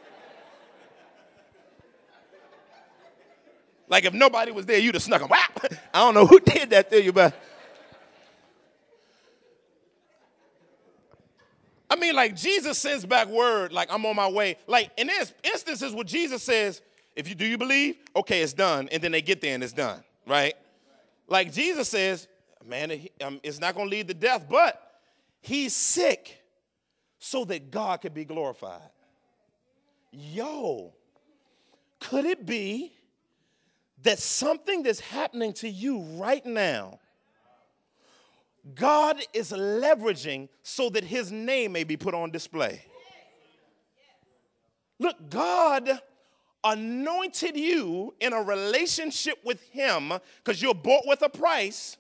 Like 3.89 4.05
if 4.05 4.13
nobody 4.13 4.51
was 4.53 4.67
there, 4.67 4.79
you'd 4.79 4.95
have 4.95 5.03
snuck 5.03 5.21
them. 5.21 5.31
I 5.33 6.01
don't 6.01 6.15
know 6.15 6.27
who 6.27 6.41
did 6.45 6.71
that 6.71 6.91
to 6.91 7.03
you, 7.03 7.13
but 7.13 7.35
I 11.89 11.97
mean, 11.97 12.15
like 12.15 12.35
Jesus 12.35 12.79
sends 12.79 13.07
back 13.07 13.29
word, 13.29 13.73
like 13.73 13.93
I'm 13.93 14.05
on 14.07 14.17
my 14.17 14.29
way. 14.29 14.57
Like 14.67 14.91
in 14.97 15.07
this 15.07 15.33
instances 15.45 15.95
where 15.95 16.05
Jesus 16.05 16.43
says, 16.43 16.83
if 17.15 17.29
you 17.29 17.35
do 17.35 17.47
you 17.47 17.57
believe, 17.57 17.97
okay, 18.15 18.43
it's 18.43 18.53
done, 18.53 18.89
and 18.91 19.03
then 19.03 19.13
they 19.13 19.23
get 19.23 19.41
there 19.41 19.55
and 19.55 19.63
it's 19.63 19.73
done, 19.73 20.03
right? 20.27 20.55
Like 21.29 21.53
Jesus 21.53 21.89
says, 21.89 22.29
man, 22.67 23.07
um, 23.23 23.41
it's 23.43 23.61
not 23.61 23.75
gonna 23.75 23.91
lead 23.91 24.09
to 24.09 24.15
death, 24.15 24.47
but 24.49 25.01
he's 25.41 25.75
sick 25.75 26.43
so 27.19 27.45
that 27.47 27.71
God 27.71 28.01
could 28.01 28.15
be 28.15 28.25
glorified. 28.25 28.91
Yo, 30.13 30.95
could 32.01 32.25
it 32.25 32.47
be 32.47 32.93
that 34.03 34.19
something 34.19 34.83
that's 34.83 35.01
happening 35.01 35.53
to 35.55 35.69
you 35.69 36.01
right 36.01 36.45
now, 36.45 36.99
God 38.75 39.21
is 39.33 39.53
leveraging 39.53 40.49
so 40.63 40.91
that 40.91 41.05
his 41.05 41.31
name 41.33 41.73
may 41.73 41.85
be 41.85 41.97
put 41.97 42.15
on 42.15 42.31
display. 42.31 42.85
Look, 44.99 45.31
God 45.31 46.01
anointed 46.65 47.57
you 47.57 48.15
in 48.21 48.33
a 48.33 48.43
relationship 48.43 49.39
with 49.45 49.63
him 49.71 50.13
because 50.39 50.61
you're 50.61 50.75
bought 50.75 51.07
with 51.07 51.23
a 51.23 51.29
price, 51.29 51.97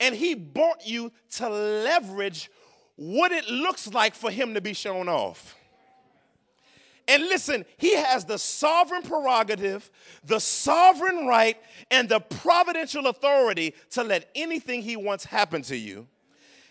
and 0.00 0.14
he 0.14 0.34
bought 0.34 0.86
you 0.86 1.12
to 1.36 1.48
leverage 1.48 2.50
what 2.96 3.32
it 3.32 3.48
looks 3.48 3.86
like 3.88 4.14
for 4.14 4.30
him 4.30 4.54
to 4.54 4.60
be 4.60 4.72
shown 4.72 5.08
off. 5.08 5.56
And 7.06 7.24
listen, 7.24 7.64
he 7.76 7.96
has 7.96 8.24
the 8.24 8.38
sovereign 8.38 9.02
prerogative, 9.02 9.90
the 10.24 10.38
sovereign 10.38 11.26
right, 11.26 11.56
and 11.90 12.08
the 12.08 12.20
providential 12.20 13.08
authority 13.08 13.74
to 13.90 14.04
let 14.04 14.30
anything 14.34 14.82
he 14.82 14.96
wants 14.96 15.24
happen 15.24 15.62
to 15.62 15.76
you. 15.76 16.06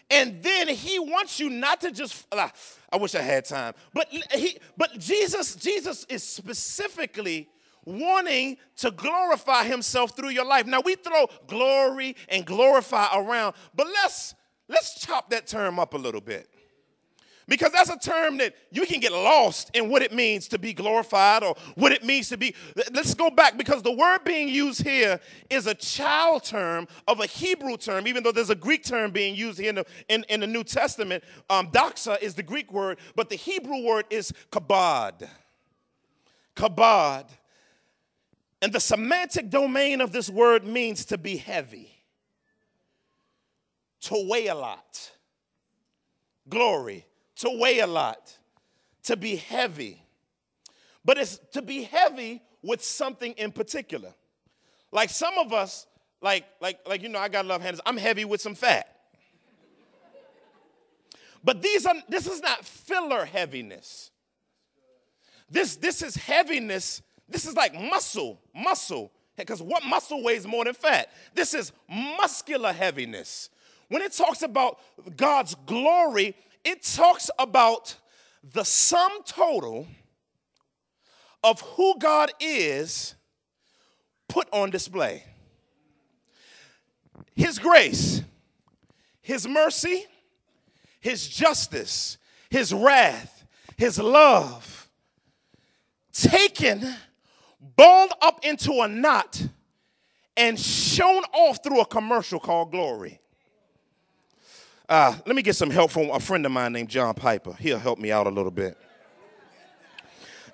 And 0.09 0.41
then 0.41 0.69
he 0.69 0.97
wants 0.97 1.39
you 1.39 1.49
not 1.49 1.81
to 1.81 1.91
just 1.91 2.25
uh, 2.31 2.47
I 2.91 2.97
wish 2.97 3.15
I 3.15 3.21
had 3.21 3.45
time. 3.45 3.73
But 3.93 4.07
he 4.33 4.57
but 4.77 4.97
Jesus 4.97 5.55
Jesus 5.55 6.05
is 6.09 6.23
specifically 6.23 7.49
wanting 7.85 8.57
to 8.77 8.91
glorify 8.91 9.63
himself 9.63 10.15
through 10.15 10.29
your 10.29 10.45
life. 10.45 10.65
Now 10.65 10.81
we 10.81 10.95
throw 10.95 11.27
glory 11.47 12.15
and 12.29 12.45
glorify 12.45 13.07
around, 13.15 13.55
but 13.75 13.87
let's 13.87 14.35
let's 14.67 14.99
chop 14.99 15.29
that 15.31 15.47
term 15.47 15.79
up 15.79 15.93
a 15.93 15.97
little 15.97 16.21
bit. 16.21 16.49
Because 17.49 17.71
that's 17.71 17.89
a 17.89 17.97
term 17.97 18.37
that 18.37 18.53
you 18.71 18.85
can 18.85 18.99
get 18.99 19.11
lost 19.11 19.71
in 19.73 19.89
what 19.89 20.03
it 20.03 20.13
means 20.13 20.47
to 20.49 20.59
be 20.59 20.71
glorified 20.71 21.43
or 21.43 21.55
what 21.73 21.91
it 21.91 22.05
means 22.05 22.29
to 22.29 22.37
be. 22.37 22.53
Let's 22.93 23.15
go 23.15 23.31
back 23.31 23.57
because 23.57 23.81
the 23.81 23.91
word 23.91 24.19
being 24.23 24.47
used 24.47 24.83
here 24.83 25.19
is 25.49 25.65
a 25.65 25.73
child 25.73 26.43
term 26.43 26.87
of 27.07 27.19
a 27.19 27.25
Hebrew 27.25 27.75
term, 27.75 28.07
even 28.07 28.21
though 28.21 28.31
there's 28.31 28.51
a 28.51 28.55
Greek 28.55 28.83
term 28.83 29.09
being 29.09 29.35
used 29.35 29.59
here 29.59 29.69
in 29.69 29.75
the, 29.75 29.85
in, 30.09 30.23
in 30.29 30.39
the 30.41 30.47
New 30.47 30.63
Testament. 30.63 31.23
Um, 31.49 31.71
doxa 31.71 32.21
is 32.21 32.35
the 32.35 32.43
Greek 32.43 32.71
word, 32.71 32.99
but 33.15 33.29
the 33.29 33.35
Hebrew 33.35 33.83
word 33.83 34.05
is 34.11 34.31
kabod. 34.51 35.27
Kabod. 36.55 37.25
And 38.61 38.73
the 38.73 38.79
semantic 38.79 39.49
domain 39.49 40.01
of 40.01 40.11
this 40.11 40.29
word 40.29 40.65
means 40.65 41.05
to 41.05 41.17
be 41.17 41.37
heavy, 41.37 42.03
to 44.01 44.27
weigh 44.27 44.47
a 44.47 44.55
lot. 44.55 45.11
Glory 46.47 47.05
to 47.39 47.49
weigh 47.49 47.79
a 47.79 47.87
lot, 47.87 48.37
to 49.03 49.15
be 49.15 49.37
heavy. 49.37 50.03
But 51.05 51.17
it's 51.17 51.39
to 51.53 51.61
be 51.61 51.83
heavy 51.83 52.41
with 52.61 52.83
something 52.83 53.31
in 53.33 53.51
particular. 53.51 54.13
Like 54.91 55.09
some 55.09 55.37
of 55.37 55.53
us, 55.53 55.87
like, 56.21 56.45
like, 56.59 56.79
like, 56.85 57.01
you 57.01 57.07
know, 57.07 57.19
I 57.19 57.29
got 57.29 57.45
love 57.45 57.61
handles. 57.61 57.81
I'm 57.85 57.95
heavy 57.95 58.25
with 58.25 58.41
some 58.41 58.55
fat. 58.55 58.93
But 61.41 61.61
these 61.61 61.85
are 61.85 61.95
this 62.09 62.27
is 62.27 62.41
not 62.41 62.65
filler 62.65 63.23
heaviness. 63.23 64.11
This, 65.49 65.77
this 65.77 66.01
is 66.01 66.15
heaviness. 66.15 67.01
This 67.29 67.45
is 67.45 67.55
like 67.55 67.73
muscle, 67.73 68.39
muscle. 68.53 69.11
Because 69.37 69.61
what 69.61 69.85
muscle 69.85 70.21
weighs 70.21 70.45
more 70.45 70.65
than 70.65 70.73
fat? 70.73 71.09
This 71.33 71.53
is 71.53 71.71
muscular 71.87 72.73
heaviness. 72.73 73.49
When 73.87 74.01
it 74.01 74.11
talks 74.11 74.41
about 74.41 74.79
God's 75.15 75.55
glory, 75.65 76.35
it 76.65 76.83
talks 76.83 77.29
about 77.39 77.95
the 78.43 78.63
sum 78.63 79.23
total 79.25 79.87
of 81.43 81.61
who 81.61 81.97
God 81.99 82.31
is 82.39 83.15
put 84.27 84.47
on 84.51 84.69
display. 84.69 85.23
His 87.35 87.59
grace, 87.59 88.21
His 89.21 89.47
mercy, 89.47 90.05
His 90.99 91.27
justice, 91.27 92.17
His 92.49 92.73
wrath, 92.73 93.45
His 93.77 93.99
love, 93.99 94.89
taken, 96.11 96.93
balled 97.59 98.13
up 98.21 98.43
into 98.43 98.81
a 98.81 98.87
knot, 98.87 99.41
and 100.37 100.57
shown 100.57 101.23
off 101.33 101.61
through 101.61 101.81
a 101.81 101.85
commercial 101.85 102.39
called 102.39 102.71
Glory. 102.71 103.19
Uh, 104.87 105.15
let 105.25 105.35
me 105.35 105.41
get 105.41 105.55
some 105.55 105.69
help 105.69 105.91
from 105.91 106.09
a 106.09 106.19
friend 106.19 106.45
of 106.45 106.51
mine 106.51 106.73
named 106.73 106.89
John 106.89 107.13
Piper. 107.13 107.53
He'll 107.59 107.77
help 107.77 107.99
me 107.99 108.11
out 108.11 108.25
a 108.25 108.29
little 108.29 108.51
bit. 108.51 108.77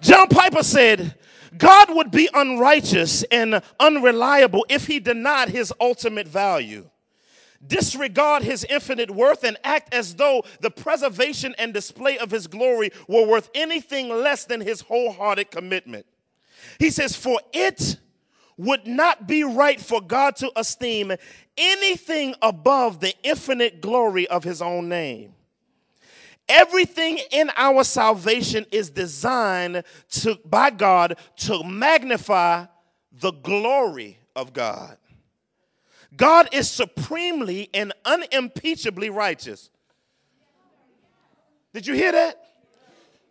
John 0.02 0.28
Piper 0.28 0.64
said, 0.64 1.16
God 1.58 1.96
would 1.96 2.12
be 2.12 2.28
unrighteous 2.34 3.24
and 3.24 3.62
unreliable 3.80 4.66
if 4.68 4.88
he 4.88 5.00
denied 5.00 5.50
his 5.50 5.72
ultimate 5.80 6.28
value, 6.28 6.90
disregard 7.66 8.44
his 8.44 8.66
infinite 8.66 9.12
worth, 9.12 9.44
and 9.44 9.56
act 9.64 9.94
as 9.94 10.16
though 10.16 10.44
the 10.60 10.72
preservation 10.72 11.56
and 11.58 11.74
display 11.74 12.18
of 12.18 12.32
his 12.32 12.48
glory 12.48 12.92
were 13.08 13.26
worth 13.26 13.50
anything 13.56 14.10
less 14.10 14.46
than 14.46 14.60
his 14.60 14.82
wholehearted 14.82 15.50
commitment. 15.52 16.06
He 16.80 16.90
says, 16.90 17.16
For 17.16 17.40
it 17.54 17.98
would 18.58 18.88
not 18.88 19.28
be 19.28 19.44
right 19.44 19.80
for 19.80 20.02
God 20.02 20.36
to 20.38 20.52
esteem 20.56 21.14
anything 21.58 22.36
above 22.42 23.00
the 23.00 23.14
infinite 23.24 23.82
glory 23.82 24.28
of 24.28 24.44
his 24.44 24.62
own 24.62 24.90
name. 24.90 25.34
Everything 26.48 27.20
in 27.32 27.50
our 27.58 27.84
salvation 27.84 28.66
is 28.72 28.90
designed 28.90 29.84
to, 30.12 30.40
by 30.46 30.70
God 30.70 31.18
to 31.38 31.64
magnify 31.64 32.66
the 33.12 33.32
glory 33.32 34.20
of 34.36 34.54
God. 34.54 34.98
God 36.16 36.50
is 36.52 36.70
supremely 36.70 37.70
and 37.74 37.94
unimpeachably 38.06 39.10
righteous. 39.10 39.70
Did 41.74 41.88
you 41.88 41.96
hear 41.96 42.12
that? 42.12 42.45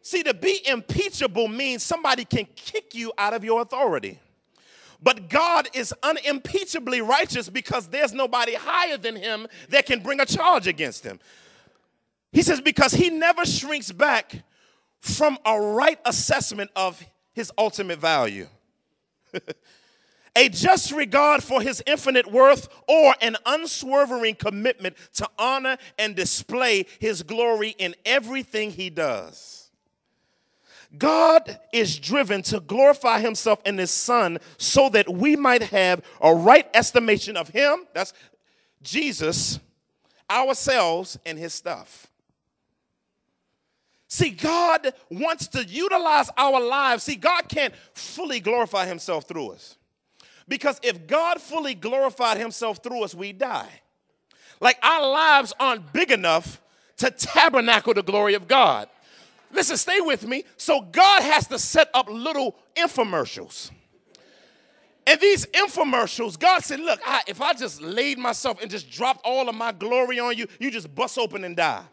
See, 0.05 0.23
to 0.25 0.35
be 0.35 0.61
impeachable 0.67 1.49
means 1.49 1.83
somebody 1.83 2.27
can 2.27 2.47
kick 2.57 2.95
you 2.95 3.11
out 3.17 3.33
of 3.33 3.43
your 3.43 3.63
authority. 3.63 4.21
But 5.03 5.31
God 5.31 5.67
is 5.73 5.95
unimpeachably 6.03 7.01
righteous 7.01 7.49
because 7.49 7.89
there's 7.89 8.13
nobody 8.13 8.55
higher 8.55 8.99
than 8.99 9.17
him 9.17 9.47
that 9.71 9.87
can 9.87 10.01
bring 10.01 10.21
a 10.21 10.27
charge 10.27 10.67
against 10.67 11.05
him. 11.05 11.21
He 12.33 12.43
says, 12.43 12.61
because 12.61 12.93
he 12.93 13.09
never 13.09 13.47
shrinks 13.47 13.93
back 13.93 14.45
from 15.01 15.39
a 15.47 15.59
right 15.59 15.99
assessment 16.05 16.71
of 16.77 17.03
his 17.33 17.51
ultimate 17.57 17.99
value. 17.99 18.49
a 20.37 20.51
just 20.51 20.93
regard 20.93 21.43
for 21.43 21.63
his 21.63 21.83
infinite 21.87 22.31
worth, 22.31 22.69
or 22.87 23.15
an 23.23 23.39
unswerving 23.47 24.35
commitment 24.35 24.97
to 25.15 25.27
honor 25.39 25.79
and 25.99 26.15
display 26.15 26.85
his 26.99 27.23
glory 27.23 27.75
in 27.79 27.95
everything 28.05 28.71
he 28.71 28.91
does. 28.91 29.64
God 30.99 31.59
is 31.73 31.99
driven 31.99 32.43
to 32.43 32.61
glorify 32.61 33.21
himself 33.21 33.61
in 33.65 33.79
his 33.79 33.91
son 33.91 34.39
so 34.59 34.89
that 34.91 35.09
we 35.13 35.37
might 35.37 35.63
have 35.65 36.03
a 36.21 36.35
right 36.35 36.69
estimation 36.75 37.37
of 37.37 37.49
him, 37.49 37.87
that's 37.93 38.13
Jesus, 38.83 39.59
ourselves, 40.31 41.19
and 41.25 41.39
his 41.39 41.55
stuff. 41.55 42.09
See, 44.09 44.31
God 44.31 44.93
wants 45.11 45.49
to 45.49 45.65
utilize 45.65 46.31
our 46.37 46.61
lives. 46.61 47.03
See, 47.03 47.17
God 47.17 47.49
can't 47.49 47.75
fully 47.95 48.39
glorify 48.39 48.87
himself 48.87 49.27
through 49.27 49.51
us. 49.51 49.77
Because 50.47 50.79
if 50.83 51.07
God 51.07 51.41
fully 51.41 51.75
glorified 51.75 52.37
himself 52.37 52.83
through 52.83 53.03
us, 53.03 53.15
we 53.15 53.33
die. 53.33 53.81
Like 54.61 54.79
our 54.83 55.09
lives 55.09 55.53
aren't 55.59 55.93
big 55.93 56.11
enough 56.11 56.61
to 56.99 57.11
tabernacle 57.11 57.95
the 57.95 58.03
glory 58.03 58.35
of 58.35 58.47
God. 58.47 58.89
Listen, 59.55 59.77
stay 59.77 60.01
with 60.01 60.27
me. 60.27 60.45
So 60.57 60.81
God 60.81 61.23
has 61.23 61.47
to 61.49 61.59
set 61.59 61.89
up 61.95 62.09
little 62.11 62.57
infomercials. 62.77 63.71
And 65.07 65.21
these 65.21 65.47
infomercials, 65.47 66.39
God 66.39 66.65
said, 66.65 66.81
Look, 66.81 67.01
I, 67.07 67.23
if 67.29 67.41
I 67.41 67.53
just 67.53 67.81
laid 67.81 68.19
myself 68.19 68.61
and 68.61 68.71
just 68.71 68.91
dropped 68.91 69.21
all 69.25 69.49
of 69.49 69.55
my 69.55 69.71
glory 69.71 70.19
on 70.19 70.37
you, 70.37 70.47
you 70.59 70.71
just 70.71 70.93
bust 70.95 71.19
open 71.19 71.45
and 71.45 71.57
die. 71.57 71.85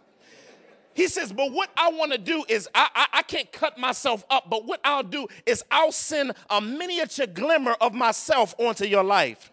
He 0.93 1.07
says, 1.07 1.31
but 1.31 1.53
what 1.53 1.69
I 1.77 1.89
want 1.91 2.11
to 2.11 2.17
do 2.17 2.43
is, 2.49 2.67
I, 2.75 2.89
I, 2.93 3.07
I, 3.19 3.21
can't 3.21 3.49
cut 3.51 3.77
myself 3.77 4.25
up, 4.29 4.49
but 4.49 4.65
what 4.65 4.81
I'll 4.83 5.03
do 5.03 5.27
is 5.45 5.63
I'll 5.71 5.93
send 5.93 6.33
a 6.49 6.59
miniature 6.59 7.27
glimmer 7.27 7.77
of 7.79 7.93
myself 7.93 8.53
onto 8.57 8.85
your 8.85 9.03
life. 9.03 9.50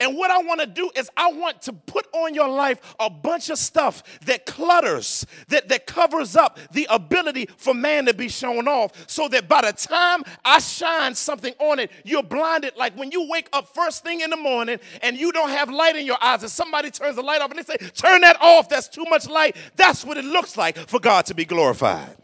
And 0.00 0.16
what 0.16 0.30
I 0.30 0.38
want 0.38 0.60
to 0.60 0.66
do 0.66 0.90
is 0.96 1.10
I 1.14 1.30
want 1.30 1.60
to 1.62 1.74
put 1.74 2.06
on 2.14 2.34
your 2.34 2.48
life 2.48 2.94
a 2.98 3.10
bunch 3.10 3.50
of 3.50 3.58
stuff 3.58 4.02
that 4.24 4.46
clutters, 4.46 5.26
that, 5.48 5.68
that 5.68 5.86
covers 5.86 6.36
up 6.36 6.58
the 6.72 6.86
ability 6.88 7.48
for 7.58 7.74
man 7.74 8.06
to 8.06 8.14
be 8.14 8.28
shown 8.28 8.66
off, 8.66 8.92
so 9.06 9.28
that 9.28 9.46
by 9.46 9.60
the 9.60 9.72
time 9.72 10.22
I 10.42 10.58
shine 10.58 11.14
something 11.14 11.52
on 11.58 11.78
it, 11.78 11.90
you're 12.02 12.22
blinded. 12.22 12.76
Like 12.76 12.96
when 12.96 13.10
you 13.12 13.28
wake 13.28 13.50
up 13.52 13.74
first 13.74 14.02
thing 14.02 14.22
in 14.22 14.30
the 14.30 14.38
morning 14.38 14.78
and 15.02 15.18
you 15.18 15.32
don't 15.32 15.50
have 15.50 15.70
light 15.70 15.96
in 15.96 16.06
your 16.06 16.18
eyes, 16.22 16.42
and 16.42 16.50
somebody 16.50 16.90
turns 16.90 17.16
the 17.16 17.22
light 17.22 17.42
off 17.42 17.50
and 17.50 17.58
they 17.58 17.62
say, 17.62 17.76
Turn 17.90 18.22
that 18.22 18.38
off, 18.40 18.70
that's 18.70 18.88
too 18.88 19.04
much 19.04 19.28
light. 19.28 19.54
That's 19.76 20.02
what 20.02 20.16
it 20.16 20.24
looks 20.24 20.56
like 20.56 20.78
for 20.78 20.98
God 20.98 21.26
to 21.26 21.34
be 21.34 21.44
glorified 21.44 22.16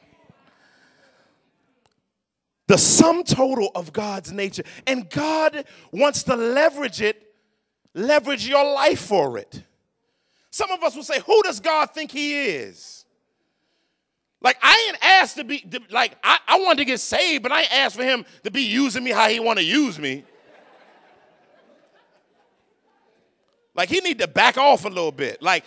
the 2.69 2.77
sum 2.77 3.23
total 3.23 3.71
of 3.75 3.93
God's 3.93 4.33
nature. 4.33 4.65
And 4.89 5.09
God 5.09 5.65
wants 5.93 6.25
to 6.25 6.35
leverage 6.35 7.01
it 7.01 7.26
leverage 7.97 8.47
your 8.47 8.65
life 8.75 9.01
for 9.01 9.39
it. 9.39 9.63
Some 10.51 10.71
of 10.71 10.83
us 10.85 10.95
will 10.95 11.03
say, 11.03 11.21
Who 11.21 11.43
does 11.43 11.59
God 11.59 11.91
think 11.93 12.13
He 12.13 12.35
is? 12.35 13.05
Like, 14.41 14.59
I 14.63 14.89
ain't 14.89 14.99
asked 15.03 15.37
to 15.39 15.45
be, 15.45 15.59
to, 15.59 15.81
like, 15.91 16.17
I, 16.23 16.39
I 16.47 16.61
wanted 16.61 16.79
to 16.79 16.85
get 16.85 17.01
saved, 17.01 17.43
but 17.43 17.51
I 17.51 17.63
ain't 17.63 17.73
asked 17.73 17.97
for 17.97 18.05
Him 18.05 18.25
to 18.45 18.51
be 18.51 18.63
using 18.63 19.03
me 19.03 19.11
how 19.11 19.29
He 19.29 19.41
want 19.41 19.59
to 19.59 19.65
use 19.65 19.99
me. 19.99 20.25
Like, 23.75 23.89
He 23.89 24.01
need 24.01 24.19
to 24.21 24.29
back 24.29 24.59
off 24.59 24.85
a 24.85 24.89
little 24.89 25.13
bit. 25.13 25.43
Like, 25.43 25.65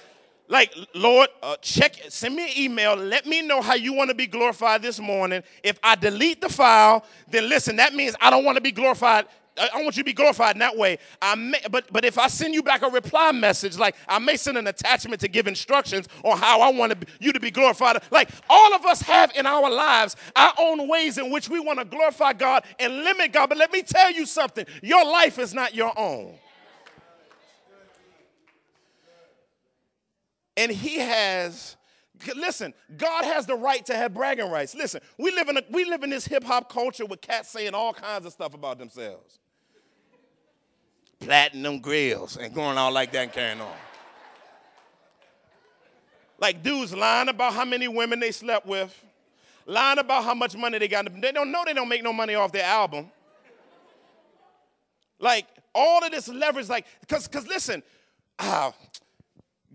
like 0.47 0.73
lord 0.95 1.29
uh, 1.43 1.55
check 1.61 1.95
send 2.09 2.35
me 2.35 2.45
an 2.45 2.57
email 2.57 2.95
let 2.95 3.27
me 3.27 3.43
know 3.43 3.61
how 3.61 3.75
you 3.75 3.93
want 3.93 4.09
to 4.09 4.15
be 4.15 4.25
glorified 4.25 4.81
this 4.81 4.99
morning 4.99 5.43
if 5.63 5.79
i 5.83 5.95
delete 5.95 6.41
the 6.41 6.49
file 6.49 7.05
then 7.29 7.47
listen 7.47 7.75
that 7.75 7.93
means 7.93 8.15
i 8.19 8.31
don't 8.31 8.43
want 8.43 8.55
to 8.55 8.61
be 8.61 8.71
glorified 8.71 9.27
I 9.59 9.81
want 9.83 9.97
you 9.97 10.03
to 10.03 10.05
be 10.05 10.13
glorified 10.13 10.55
in 10.55 10.59
that 10.59 10.77
way. 10.77 10.97
I 11.21 11.35
may, 11.35 11.59
but, 11.69 11.91
but 11.91 12.05
if 12.05 12.17
I 12.17 12.27
send 12.27 12.53
you 12.53 12.63
back 12.63 12.81
a 12.81 12.87
reply 12.89 13.31
message, 13.31 13.77
like 13.77 13.95
I 14.07 14.19
may 14.19 14.37
send 14.37 14.57
an 14.57 14.67
attachment 14.67 15.19
to 15.21 15.27
give 15.27 15.47
instructions 15.47 16.07
on 16.23 16.37
how 16.37 16.61
I 16.61 16.71
want 16.71 16.93
you 17.19 17.33
to 17.33 17.39
be 17.39 17.51
glorified. 17.51 18.01
Like 18.11 18.29
all 18.49 18.73
of 18.73 18.85
us 18.85 19.01
have 19.01 19.31
in 19.35 19.45
our 19.45 19.69
lives 19.69 20.15
our 20.35 20.53
own 20.57 20.87
ways 20.87 21.17
in 21.17 21.31
which 21.31 21.49
we 21.49 21.59
want 21.59 21.79
to 21.79 21.85
glorify 21.85 22.33
God 22.33 22.63
and 22.79 23.03
limit 23.03 23.33
God. 23.33 23.47
But 23.47 23.57
let 23.57 23.71
me 23.71 23.81
tell 23.81 24.11
you 24.11 24.25
something 24.25 24.65
your 24.81 25.03
life 25.05 25.39
is 25.39 25.53
not 25.53 25.75
your 25.75 25.91
own. 25.97 26.35
And 30.55 30.71
He 30.71 30.99
has 30.99 31.77
listen 32.35 32.73
god 32.97 33.23
has 33.23 33.45
the 33.45 33.55
right 33.55 33.85
to 33.85 33.95
have 33.95 34.13
bragging 34.13 34.49
rights 34.49 34.75
listen 34.75 34.99
we 35.17 35.31
live 35.31 35.47
in 35.47 35.57
a, 35.57 35.61
we 35.71 35.85
live 35.85 36.03
in 36.03 36.09
this 36.09 36.25
hip-hop 36.25 36.69
culture 36.69 37.05
with 37.05 37.21
cats 37.21 37.49
saying 37.49 37.73
all 37.73 37.93
kinds 37.93 38.25
of 38.25 38.33
stuff 38.33 38.53
about 38.53 38.77
themselves 38.77 39.39
platinum 41.19 41.79
grills 41.79 42.37
and 42.37 42.53
going 42.53 42.77
on 42.77 42.93
like 42.93 43.11
that 43.11 43.23
and 43.23 43.33
carrying 43.33 43.61
on. 43.61 43.73
Like 46.39 46.63
dudes 46.63 46.93
lying 46.93 47.29
about 47.29 47.53
how 47.53 47.65
many 47.65 47.87
women 47.87 48.19
they 48.19 48.31
slept 48.31 48.65
with, 48.65 49.03
lying 49.65 49.99
about 49.99 50.23
how 50.23 50.33
much 50.33 50.55
money 50.55 50.77
they 50.77 50.87
got. 50.87 51.07
They 51.21 51.31
don't 51.31 51.51
know 51.51 51.63
they 51.65 51.73
don't 51.73 51.89
make 51.89 52.03
no 52.03 52.13
money 52.13 52.35
off 52.35 52.51
their 52.51 52.63
album. 52.63 53.11
Like 55.19 55.45
all 55.75 56.03
of 56.03 56.11
this 56.11 56.29
leverage, 56.29 56.69
like, 56.69 56.85
because 57.01 57.27
because 57.27 57.45
listen, 57.45 57.83
uh, 58.37 58.71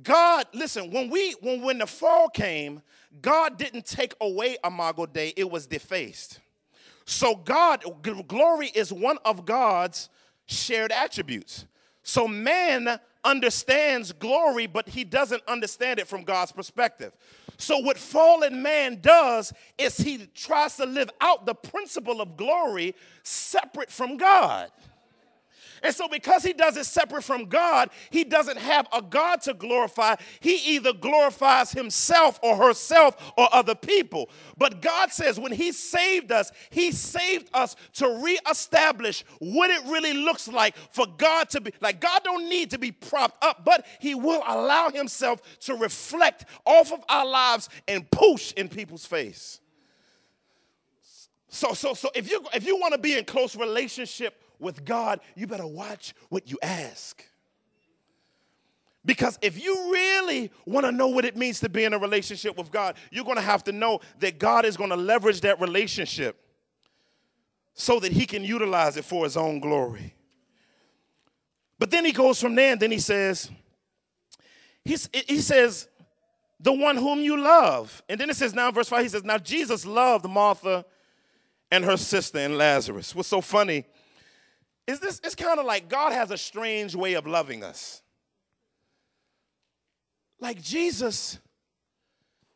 God, 0.02 0.46
listen, 0.54 0.90
when 0.90 1.10
we 1.10 1.32
when 1.40 1.60
when 1.60 1.78
the 1.78 1.86
fall 1.86 2.30
came, 2.30 2.80
God 3.20 3.58
didn't 3.58 3.84
take 3.84 4.14
away 4.20 4.56
Imago 4.64 5.06
Dei, 5.06 5.34
it 5.36 5.48
was 5.48 5.66
defaced. 5.66 6.40
So 7.04 7.36
God, 7.36 7.84
glory 8.26 8.68
is 8.74 8.90
one 8.90 9.18
of 9.26 9.44
God's 9.44 10.08
shared 10.46 10.92
attributes. 10.92 11.66
So 12.02 12.28
man 12.28 13.00
understands 13.24 14.12
glory, 14.12 14.66
but 14.66 14.88
he 14.88 15.04
doesn't 15.04 15.42
understand 15.48 15.98
it 15.98 16.06
from 16.06 16.22
God's 16.22 16.52
perspective. 16.52 17.12
So, 17.56 17.78
what 17.78 17.96
fallen 17.96 18.62
man 18.62 19.00
does 19.00 19.52
is 19.78 19.96
he 19.96 20.26
tries 20.34 20.76
to 20.76 20.86
live 20.86 21.10
out 21.20 21.46
the 21.46 21.54
principle 21.54 22.20
of 22.20 22.36
glory 22.36 22.94
separate 23.22 23.90
from 23.90 24.16
God. 24.16 24.70
And 25.84 25.94
so, 25.94 26.08
because 26.08 26.42
he 26.42 26.54
does 26.54 26.78
it 26.78 26.86
separate 26.86 27.24
from 27.24 27.44
God, 27.44 27.90
he 28.08 28.24
doesn't 28.24 28.56
have 28.56 28.88
a 28.90 29.02
God 29.02 29.42
to 29.42 29.52
glorify. 29.52 30.16
He 30.40 30.56
either 30.74 30.94
glorifies 30.94 31.72
himself 31.72 32.40
or 32.42 32.56
herself 32.56 33.34
or 33.36 33.48
other 33.52 33.74
people. 33.74 34.30
But 34.56 34.80
God 34.80 35.12
says 35.12 35.38
when 35.38 35.52
he 35.52 35.72
saved 35.72 36.32
us, 36.32 36.50
he 36.70 36.90
saved 36.90 37.50
us 37.52 37.76
to 37.94 38.08
reestablish 38.24 39.26
what 39.40 39.68
it 39.68 39.84
really 39.84 40.14
looks 40.14 40.48
like 40.48 40.74
for 40.90 41.06
God 41.18 41.50
to 41.50 41.60
be 41.60 41.74
like 41.82 42.00
God 42.00 42.24
don't 42.24 42.48
need 42.48 42.70
to 42.70 42.78
be 42.78 42.90
propped 42.90 43.44
up, 43.44 43.66
but 43.66 43.84
he 44.00 44.14
will 44.14 44.42
allow 44.46 44.88
himself 44.88 45.42
to 45.60 45.74
reflect 45.74 46.46
off 46.64 46.94
of 46.94 47.04
our 47.10 47.26
lives 47.26 47.68
and 47.86 48.10
push 48.10 48.52
in 48.52 48.70
people's 48.70 49.04
face. 49.04 49.60
So, 51.48 51.74
so, 51.74 51.92
so 51.92 52.08
if 52.14 52.30
you 52.30 52.42
if 52.54 52.66
you 52.66 52.76
want 52.80 52.94
to 52.94 52.98
be 52.98 53.18
in 53.18 53.26
close 53.26 53.54
relationship 53.54 54.40
with 54.64 54.84
God, 54.84 55.20
you 55.36 55.46
better 55.46 55.66
watch 55.66 56.14
what 56.30 56.50
you 56.50 56.58
ask. 56.62 57.24
Because 59.06 59.38
if 59.42 59.62
you 59.62 59.92
really 59.92 60.50
want 60.64 60.86
to 60.86 60.92
know 60.92 61.08
what 61.08 61.24
it 61.24 61.36
means 61.36 61.60
to 61.60 61.68
be 61.68 61.84
in 61.84 61.92
a 61.92 61.98
relationship 61.98 62.56
with 62.56 62.70
God, 62.72 62.96
you're 63.10 63.24
going 63.24 63.36
to 63.36 63.42
have 63.42 63.62
to 63.64 63.72
know 63.72 64.00
that 64.20 64.38
God 64.38 64.64
is 64.64 64.76
going 64.76 64.90
to 64.90 64.96
leverage 64.96 65.42
that 65.42 65.60
relationship 65.60 66.40
so 67.74 68.00
that 68.00 68.12
he 68.12 68.24
can 68.24 68.42
utilize 68.42 68.96
it 68.96 69.04
for 69.04 69.24
his 69.24 69.36
own 69.36 69.60
glory. 69.60 70.14
But 71.78 71.90
then 71.90 72.04
he 72.04 72.12
goes 72.12 72.40
from 72.40 72.54
there 72.54 72.72
and 72.72 72.80
then 72.80 72.90
he 72.90 72.98
says, 72.98 73.50
he's, 74.84 75.10
he 75.12 75.40
says, 75.40 75.88
the 76.58 76.72
one 76.72 76.96
whom 76.96 77.18
you 77.18 77.38
love. 77.38 78.02
And 78.08 78.18
then 78.18 78.30
it 78.30 78.36
says 78.36 78.54
now 78.54 78.68
in 78.68 78.74
verse 78.74 78.88
5, 78.88 79.02
he 79.02 79.08
says, 79.08 79.24
Now 79.24 79.36
Jesus 79.36 79.84
loved 79.84 80.26
Martha 80.26 80.86
and 81.70 81.84
her 81.84 81.98
sister 81.98 82.38
and 82.38 82.56
Lazarus. 82.56 83.14
What's 83.14 83.28
so 83.28 83.42
funny 83.42 83.84
is 84.86 85.00
this 85.00 85.20
it's 85.24 85.34
kind 85.34 85.58
of 85.58 85.66
like 85.66 85.88
God 85.88 86.12
has 86.12 86.30
a 86.30 86.38
strange 86.38 86.94
way 86.94 87.14
of 87.14 87.26
loving 87.26 87.64
us. 87.64 88.02
Like 90.40 90.60
Jesus, 90.60 91.38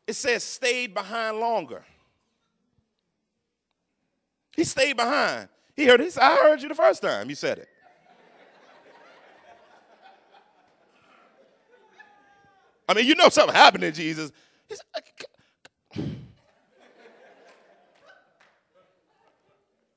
it 0.05 0.13
says, 0.13 0.43
stayed 0.43 0.93
behind 0.93 1.39
longer. 1.39 1.83
He 4.55 4.63
stayed 4.63 4.97
behind. 4.97 5.49
He 5.75 5.85
heard 5.85 5.99
this. 6.01 6.17
I 6.17 6.35
heard 6.35 6.61
you 6.61 6.69
the 6.69 6.75
first 6.75 7.01
time 7.01 7.29
you 7.29 7.35
said 7.35 7.59
it. 7.59 7.69
I 12.87 12.93
mean, 12.95 13.05
you 13.05 13.15
know 13.15 13.29
something 13.29 13.55
happened 13.55 13.83
to 13.83 13.91
Jesus. 13.91 14.31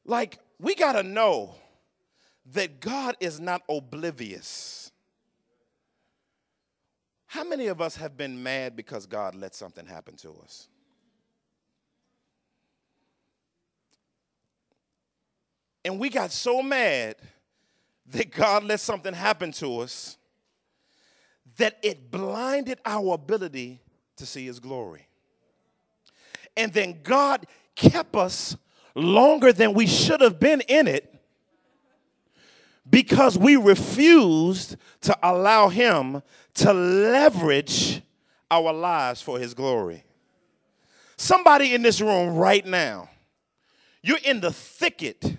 like, 0.05 0.39
we 0.61 0.75
got 0.75 0.93
to 0.93 1.03
know 1.03 1.55
that 2.47 2.81
God 2.81 3.17
is 3.21 3.41
not 3.41 3.63
oblivious. 3.69 4.91
How 7.27 7.45
many 7.45 7.69
of 7.69 7.81
us 7.81 7.97
have 7.97 8.17
been 8.17 8.43
mad 8.43 8.77
because 8.77 9.07
God 9.07 9.35
let 9.35 9.55
something 9.55 9.87
happen 9.87 10.17
to 10.17 10.35
us? 10.43 10.69
And 15.85 15.99
we 15.99 16.11
got 16.11 16.31
so 16.31 16.63
mad 16.63 17.17
that 18.07 18.31
God 18.31 18.65
let 18.65 18.81
something 18.81 19.15
happen 19.15 19.53
to 19.53 19.81
us 19.81 20.17
that 21.57 21.79
it 21.83 22.11
blinded 22.11 22.81
our 22.85 23.15
ability 23.15 23.81
to 24.17 24.27
see 24.27 24.47
his 24.47 24.61
glory. 24.61 25.07
And 26.57 26.73
then 26.73 27.01
God 27.03 27.47
kept 27.75 28.15
us 28.15 28.57
longer 28.95 29.53
than 29.53 29.73
we 29.73 29.87
should 29.87 30.21
have 30.21 30.39
been 30.39 30.61
in 30.63 30.87
it 30.87 31.12
because 32.89 33.39
we 33.39 33.57
refused 33.57 34.77
to 35.03 35.17
allow 35.23 35.69
him 35.69 36.23
to 36.55 36.73
leverage 36.73 38.03
our 38.51 38.73
lives 38.73 39.23
for 39.23 39.39
his 39.39 39.55
glory. 39.55 40.05
Somebody 41.17 41.75
in 41.75 41.83
this 41.83 42.01
room 42.01 42.37
right 42.37 42.67
now, 42.67 43.09
you're 44.03 44.19
in 44.25 44.41
the 44.41 44.53
thicket 44.53 45.37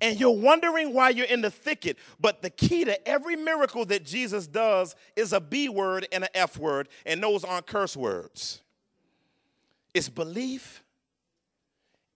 and 0.00 0.20
you're 0.20 0.36
wondering 0.36 0.92
why 0.92 1.08
you're 1.10 1.26
in 1.26 1.40
the 1.40 1.50
thicket. 1.50 1.96
But 2.20 2.42
the 2.42 2.50
key 2.50 2.84
to 2.84 3.08
every 3.08 3.36
miracle 3.36 3.86
that 3.86 4.04
Jesus 4.04 4.46
does 4.46 4.94
is 5.16 5.32
a 5.32 5.40
B 5.40 5.68
word 5.68 6.06
and 6.12 6.24
an 6.24 6.30
F 6.34 6.58
word, 6.58 6.88
and 7.06 7.22
those 7.22 7.42
aren't 7.42 7.66
curse 7.66 7.96
words. 7.96 8.60
It's 9.94 10.08
belief 10.08 10.82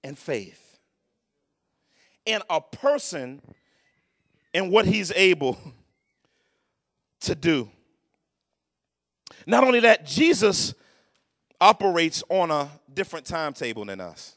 and 0.04 0.18
faith 0.18 0.78
in 2.26 2.42
a 2.50 2.60
person 2.60 3.40
and 4.54 4.70
what 4.70 4.86
he's 4.86 5.12
able 5.12 5.58
to 7.20 7.34
do. 7.34 7.68
Not 9.46 9.64
only 9.64 9.80
that, 9.80 10.06
Jesus 10.06 10.74
operates 11.60 12.22
on 12.28 12.50
a 12.50 12.68
different 12.92 13.26
timetable 13.26 13.84
than 13.84 14.00
us. 14.00 14.36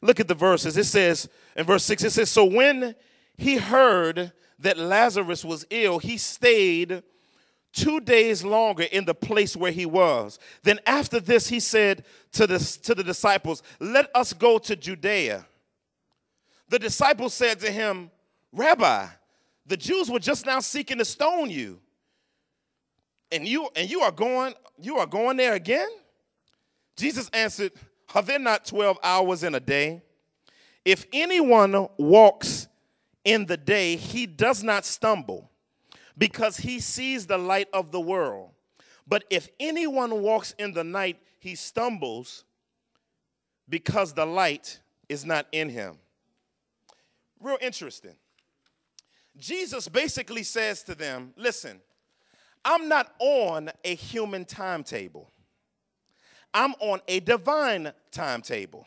Look 0.00 0.20
at 0.20 0.28
the 0.28 0.34
verses. 0.34 0.76
It 0.76 0.84
says 0.84 1.28
in 1.56 1.64
verse 1.64 1.84
6, 1.84 2.04
it 2.04 2.10
says, 2.10 2.30
So 2.30 2.44
when 2.44 2.94
he 3.36 3.56
heard 3.56 4.32
that 4.58 4.78
Lazarus 4.78 5.44
was 5.44 5.66
ill, 5.70 5.98
he 5.98 6.18
stayed 6.18 7.02
two 7.72 8.00
days 8.00 8.44
longer 8.44 8.84
in 8.84 9.04
the 9.04 9.14
place 9.14 9.56
where 9.56 9.72
he 9.72 9.86
was. 9.86 10.38
Then 10.62 10.78
after 10.86 11.20
this, 11.20 11.48
he 11.48 11.58
said 11.58 12.04
to 12.32 12.46
the, 12.46 12.58
to 12.84 12.94
the 12.94 13.02
disciples, 13.02 13.62
Let 13.80 14.10
us 14.14 14.32
go 14.32 14.58
to 14.58 14.76
Judea. 14.76 15.46
The 16.68 16.78
disciples 16.78 17.34
said 17.34 17.60
to 17.60 17.70
him, 17.70 18.10
Rabbi, 18.54 19.06
the 19.66 19.76
Jews 19.76 20.08
were 20.08 20.20
just 20.20 20.46
now 20.46 20.60
seeking 20.60 20.98
to 20.98 21.04
stone 21.04 21.50
you. 21.50 21.80
And 23.32 23.48
you 23.48 23.68
and 23.74 23.90
you 23.90 24.00
are 24.00 24.12
going, 24.12 24.54
you 24.80 24.98
are 24.98 25.06
going 25.06 25.36
there 25.36 25.54
again? 25.54 25.88
Jesus 26.96 27.28
answered, 27.32 27.72
are 28.14 28.22
there 28.22 28.38
not 28.38 28.64
12 28.64 28.98
hours 29.02 29.42
in 29.42 29.56
a 29.56 29.60
day? 29.60 30.02
If 30.84 31.06
anyone 31.12 31.88
walks 31.96 32.68
in 33.24 33.46
the 33.46 33.56
day, 33.56 33.96
he 33.96 34.26
does 34.26 34.62
not 34.62 34.84
stumble 34.84 35.50
because 36.16 36.56
he 36.56 36.78
sees 36.78 37.26
the 37.26 37.38
light 37.38 37.68
of 37.72 37.90
the 37.90 38.00
world. 38.00 38.50
But 39.06 39.24
if 39.30 39.48
anyone 39.58 40.22
walks 40.22 40.54
in 40.58 40.72
the 40.72 40.84
night, 40.84 41.18
he 41.40 41.56
stumbles 41.56 42.44
because 43.68 44.12
the 44.12 44.26
light 44.26 44.80
is 45.08 45.24
not 45.24 45.46
in 45.50 45.68
him. 45.68 45.96
Real 47.40 47.58
interesting. 47.60 48.14
Jesus 49.36 49.88
basically 49.88 50.42
says 50.42 50.82
to 50.84 50.94
them, 50.94 51.32
Listen, 51.36 51.80
I'm 52.64 52.88
not 52.88 53.12
on 53.18 53.70
a 53.84 53.94
human 53.94 54.44
timetable. 54.44 55.30
I'm 56.52 56.74
on 56.78 57.00
a 57.08 57.20
divine 57.20 57.92
timetable. 58.12 58.86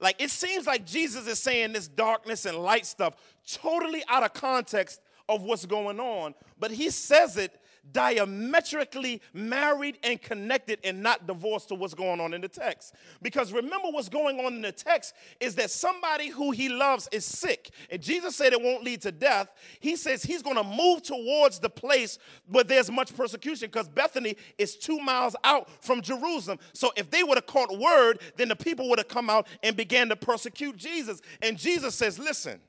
Like 0.00 0.20
it 0.20 0.30
seems 0.30 0.66
like 0.66 0.84
Jesus 0.84 1.26
is 1.26 1.38
saying 1.38 1.72
this 1.72 1.88
darkness 1.88 2.44
and 2.46 2.58
light 2.58 2.86
stuff 2.86 3.14
totally 3.50 4.02
out 4.08 4.22
of 4.22 4.32
context 4.32 5.00
of 5.28 5.42
what's 5.42 5.66
going 5.66 6.00
on, 6.00 6.34
but 6.58 6.70
he 6.70 6.90
says 6.90 7.36
it 7.36 7.60
diametrically 7.92 9.22
married 9.32 9.98
and 10.02 10.20
connected 10.20 10.78
and 10.84 11.02
not 11.02 11.26
divorced 11.26 11.68
to 11.68 11.74
what's 11.74 11.94
going 11.94 12.20
on 12.20 12.34
in 12.34 12.40
the 12.40 12.48
text. 12.48 12.94
Because 13.22 13.52
remember, 13.52 13.88
what's 13.90 14.08
going 14.08 14.40
on 14.40 14.54
in 14.54 14.62
the 14.62 14.72
text 14.72 15.14
is 15.40 15.54
that 15.56 15.70
somebody 15.70 16.28
who 16.28 16.50
he 16.50 16.68
loves 16.68 17.08
is 17.12 17.24
sick. 17.24 17.70
And 17.90 18.02
Jesus 18.02 18.36
said 18.36 18.52
it 18.52 18.62
won't 18.62 18.84
lead 18.84 19.02
to 19.02 19.12
death. 19.12 19.50
He 19.80 19.96
says 19.96 20.22
he's 20.22 20.42
going 20.42 20.56
to 20.56 20.64
move 20.64 21.02
towards 21.02 21.58
the 21.58 21.70
place 21.70 22.18
where 22.46 22.64
there's 22.64 22.90
much 22.90 23.16
persecution 23.16 23.68
because 23.68 23.88
Bethany 23.88 24.36
is 24.58 24.76
two 24.76 24.98
miles 24.98 25.36
out 25.44 25.68
from 25.82 26.02
Jerusalem. 26.02 26.58
So 26.72 26.92
if 26.96 27.10
they 27.10 27.22
would 27.22 27.36
have 27.36 27.46
caught 27.46 27.76
word, 27.78 28.20
then 28.36 28.48
the 28.48 28.56
people 28.56 28.88
would 28.90 28.98
have 28.98 29.08
come 29.08 29.30
out 29.30 29.46
and 29.62 29.76
began 29.76 30.08
to 30.08 30.16
persecute 30.16 30.76
Jesus. 30.76 31.20
And 31.42 31.58
Jesus 31.58 31.94
says, 31.94 32.18
Listen, 32.18 32.60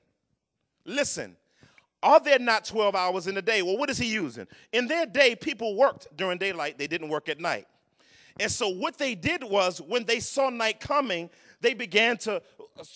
listen. 0.86 1.36
Are 2.02 2.20
there 2.20 2.40
not 2.40 2.66
12 2.66 2.96
hours 2.96 3.28
in 3.28 3.38
a 3.38 3.42
day? 3.42 3.62
Well, 3.62 3.78
what 3.78 3.90
is 3.90 3.98
he 3.98 4.12
using? 4.12 4.48
In 4.72 4.88
their 4.88 5.06
day, 5.06 5.36
people 5.36 5.76
worked 5.76 6.08
during 6.16 6.38
daylight, 6.38 6.78
they 6.78 6.88
didn't 6.88 7.10
work 7.10 7.28
at 7.30 7.40
night. 7.40 7.68
And 8.40 8.52
so, 8.52 8.70
what 8.70 8.98
they 8.98 9.16
did 9.16 9.44
was 9.44 9.82
when 9.82 10.06
they 10.06 10.20
saw 10.20 10.50
night 10.50 10.80
coming, 10.80 11.30
they 11.62 11.74
began 11.74 12.18
to 12.18 12.42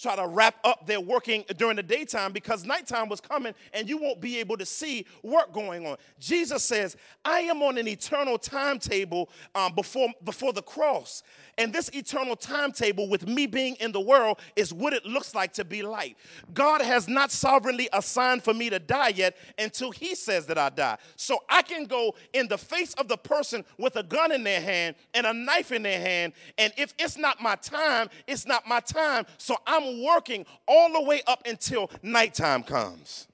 try 0.01 0.15
to 0.15 0.27
wrap 0.27 0.55
up 0.63 0.85
their 0.85 1.01
working 1.01 1.43
during 1.57 1.75
the 1.75 1.83
daytime 1.83 2.31
because 2.31 2.65
nighttime 2.65 3.09
was 3.09 3.19
coming 3.19 3.53
and 3.73 3.89
you 3.89 3.97
won't 3.97 4.21
be 4.21 4.39
able 4.39 4.57
to 4.57 4.65
see 4.65 5.05
work 5.23 5.53
going 5.53 5.85
on. 5.85 5.97
Jesus 6.19 6.63
says, 6.63 6.95
I 7.25 7.41
am 7.41 7.61
on 7.61 7.77
an 7.77 7.87
eternal 7.87 8.37
timetable 8.37 9.29
um, 9.55 9.73
before, 9.75 10.09
before 10.23 10.53
the 10.53 10.61
cross. 10.61 11.23
And 11.57 11.71
this 11.71 11.89
eternal 11.89 12.35
timetable 12.35 13.09
with 13.09 13.27
me 13.27 13.45
being 13.45 13.75
in 13.75 13.91
the 13.91 13.99
world 13.99 14.39
is 14.55 14.73
what 14.73 14.93
it 14.93 15.05
looks 15.05 15.35
like 15.35 15.53
to 15.53 15.65
be 15.65 15.81
light. 15.81 16.17
God 16.53 16.81
has 16.81 17.07
not 17.07 17.31
sovereignly 17.31 17.89
assigned 17.93 18.43
for 18.43 18.53
me 18.53 18.69
to 18.69 18.79
die 18.79 19.09
yet 19.09 19.37
until 19.59 19.91
He 19.91 20.15
says 20.15 20.45
that 20.47 20.57
I 20.57 20.69
die. 20.69 20.97
So 21.15 21.43
I 21.49 21.61
can 21.61 21.85
go 21.85 22.15
in 22.33 22.47
the 22.47 22.57
face 22.57 22.93
of 22.95 23.07
the 23.07 23.17
person 23.17 23.63
with 23.77 23.95
a 23.97 24.03
gun 24.03 24.31
in 24.31 24.43
their 24.43 24.61
hand 24.61 24.95
and 25.13 25.25
a 25.25 25.32
knife 25.33 25.71
in 25.71 25.83
their 25.83 25.99
hand. 25.99 26.33
And 26.57 26.73
if 26.77 26.93
it's 26.97 27.17
not 27.17 27.41
my 27.41 27.55
time, 27.55 28.09
it's 28.27 28.45
not 28.45 28.67
my 28.67 28.79
time. 28.79 29.25
So 29.37 29.57
I'm 29.65 30.03
working 30.03 30.45
all 30.67 30.93
the 30.93 31.01
way 31.01 31.21
up 31.27 31.45
until 31.45 31.89
nighttime 32.01 32.63
comes. 32.63 33.27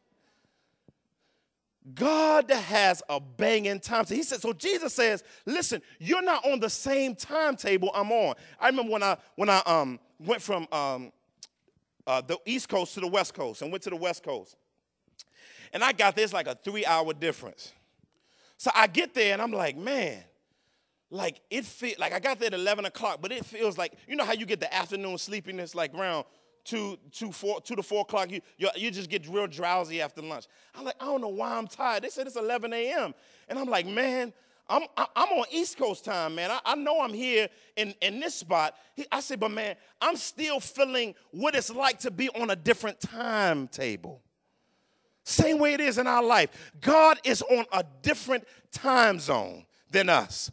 God 1.96 2.52
has 2.52 3.02
a 3.10 3.20
banging 3.20 3.80
time. 3.80 4.06
So 4.06 4.16
He 4.16 4.24
said, 4.24 4.42
so 4.42 4.54
Jesus 4.54 4.94
says, 4.94 5.24
listen, 5.46 5.82
you're 6.00 6.22
not 6.22 6.46
on 6.46 6.60
the 6.60 6.70
same 6.70 7.16
timetable 7.16 7.92
I'm 7.94 8.12
on. 8.12 8.36
I 8.60 8.68
remember 8.68 8.92
when 8.92 9.04
I 9.04 9.18
when 9.36 9.50
I 9.50 9.62
um 9.66 10.00
went 10.20 10.42
from 10.42 10.68
um 10.72 11.12
uh, 12.06 12.22
the 12.22 12.38
East 12.46 12.70
Coast 12.70 12.96
to 12.96 13.00
the 13.00 13.08
West 13.08 13.36
Coast 13.36 13.62
and 13.62 13.72
went 13.72 13.84
to 13.84 13.92
the 13.92 13.96
West 13.96 14.24
Coast. 14.24 14.56
And 15.74 15.84
I 15.84 15.92
got 15.92 16.16
this 16.16 16.34
like 16.34 16.48
a 16.48 16.56
three-hour 16.56 17.14
difference. 17.14 17.72
So 18.58 18.72
I 18.74 18.88
get 18.88 19.14
there 19.14 19.34
and 19.34 19.42
I'm 19.42 19.52
like, 19.52 19.78
man, 19.78 20.24
like 21.12 21.42
it 21.50 21.66
feel 21.66 21.96
like 21.98 22.14
I 22.14 22.20
got 22.20 22.40
there 22.40 22.48
at 22.48 22.54
11 22.54 22.86
o'clock, 22.86 23.20
but 23.22 23.32
it 23.32 23.46
feels 23.46 23.78
like, 23.78 23.94
you 24.08 24.16
know 24.16 24.26
how 24.26 24.34
you 24.34 24.46
get 24.46 24.60
the 24.60 24.74
afternoon 24.74 25.18
sleepiness 25.18 25.74
like 25.74 25.94
around 25.94 26.26
two, 26.64 26.98
two, 27.12 27.32
four, 27.32 27.62
two 27.62 27.76
to 27.76 27.84
four 27.84 28.02
o'clock, 28.02 28.32
you, 28.32 28.42
you, 28.58 28.92
just 28.92 29.10
get 29.10 29.28
real 29.28 29.48
drowsy 29.48 30.02
after 30.02 30.22
lunch. 30.22 30.46
I'm 30.76 30.86
like, 30.86 30.96
I 31.00 31.06
don't 31.06 31.22
know 31.22 31.30
why 31.30 31.58
I'm 31.58 31.68
tired. 31.68 32.04
They 32.04 32.10
said 32.10 32.28
it's 32.28 32.36
11 32.36 32.74
a.m. 32.74 33.16
And 33.48 33.58
I'm 33.58 33.68
like, 33.68 33.88
man, 33.88 34.34
I'm, 34.68 34.84
I'm 34.98 35.30
on 35.30 35.46
East 35.52 35.78
Coast 35.78 36.06
time, 36.06 36.36
man. 36.36 36.52
I, 36.52 36.60
I 36.64 36.76
know 36.76 37.02
I'm 37.02 37.14
here 37.14 37.50
in, 37.76 37.96
in 38.02 38.20
this 38.20 38.36
spot. 38.36 38.76
I 39.12 39.20
said, 39.20 39.40
but 39.40 39.50
man, 39.50 39.76
I'm 40.00 40.16
still 40.16 40.60
feeling 40.60 41.16
what 41.32 41.56
it's 41.56 41.72
like 41.72 42.00
to 42.00 42.12
be 42.12 42.30
on 42.30 42.52
a 42.52 42.56
different 42.56 43.00
timetable. 43.00 44.22
Same 45.24 45.58
way 45.58 45.74
it 45.74 45.82
is 45.82 45.98
in 45.98 46.08
our 46.08 46.24
life. 46.24 46.72
God 46.82 47.20
is 47.24 47.42
on 47.42 47.66
a 47.72 47.84
different 48.04 48.46
time 48.72 49.20
zone 49.20 49.66
than 49.92 50.10
us. 50.10 50.52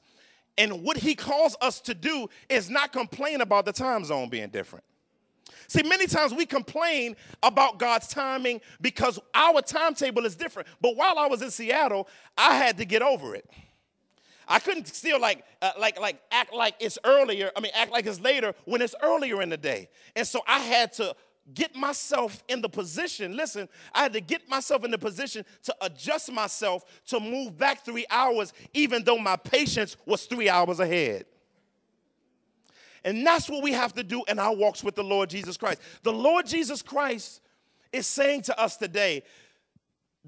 And 0.58 0.82
what 0.82 0.96
he 0.96 1.14
calls 1.14 1.56
us 1.60 1.80
to 1.82 1.94
do 1.94 2.28
is 2.48 2.70
not 2.70 2.92
complain 2.92 3.40
about 3.40 3.66
the 3.66 3.72
time 3.72 4.04
zone 4.04 4.28
being 4.28 4.48
different. 4.48 4.84
See, 5.68 5.82
many 5.82 6.06
times 6.06 6.32
we 6.32 6.46
complain 6.46 7.16
about 7.42 7.78
God's 7.78 8.08
timing 8.08 8.60
because 8.80 9.18
our 9.34 9.60
timetable 9.62 10.24
is 10.24 10.36
different. 10.36 10.68
But 10.80 10.96
while 10.96 11.18
I 11.18 11.26
was 11.26 11.42
in 11.42 11.50
Seattle, 11.50 12.08
I 12.38 12.54
had 12.54 12.78
to 12.78 12.84
get 12.84 13.02
over 13.02 13.34
it. 13.34 13.48
I 14.48 14.60
couldn't 14.60 14.86
still 14.86 15.20
like 15.20 15.44
uh, 15.60 15.72
like 15.78 16.00
like 16.00 16.20
act 16.30 16.54
like 16.54 16.76
it's 16.78 16.98
earlier. 17.04 17.50
I 17.56 17.60
mean, 17.60 17.72
act 17.74 17.90
like 17.90 18.06
it's 18.06 18.20
later 18.20 18.54
when 18.64 18.80
it's 18.80 18.94
earlier 19.02 19.42
in 19.42 19.48
the 19.48 19.56
day. 19.56 19.88
And 20.14 20.26
so 20.26 20.40
I 20.46 20.60
had 20.60 20.92
to 20.94 21.16
get 21.54 21.74
myself 21.74 22.42
in 22.48 22.60
the 22.60 22.68
position. 22.68 23.36
Listen, 23.36 23.68
I 23.94 24.02
had 24.02 24.12
to 24.14 24.20
get 24.20 24.48
myself 24.48 24.84
in 24.84 24.90
the 24.90 24.98
position 24.98 25.44
to 25.64 25.74
adjust 25.80 26.32
myself 26.32 26.84
to 27.06 27.20
move 27.20 27.56
back 27.56 27.84
three 27.84 28.06
hours, 28.10 28.52
even 28.74 29.04
though 29.04 29.18
my 29.18 29.36
patience 29.36 29.96
was 30.06 30.26
three 30.26 30.48
hours 30.48 30.80
ahead. 30.80 31.26
And 33.04 33.24
that's 33.24 33.48
what 33.48 33.62
we 33.62 33.72
have 33.72 33.92
to 33.94 34.02
do 34.02 34.24
in 34.26 34.38
our 34.38 34.54
walks 34.54 34.82
with 34.82 34.96
the 34.96 35.04
Lord 35.04 35.30
Jesus 35.30 35.56
Christ. 35.56 35.80
The 36.02 36.12
Lord 36.12 36.46
Jesus 36.46 36.82
Christ 36.82 37.40
is 37.92 38.06
saying 38.06 38.42
to 38.42 38.60
us 38.60 38.76
today 38.76 39.22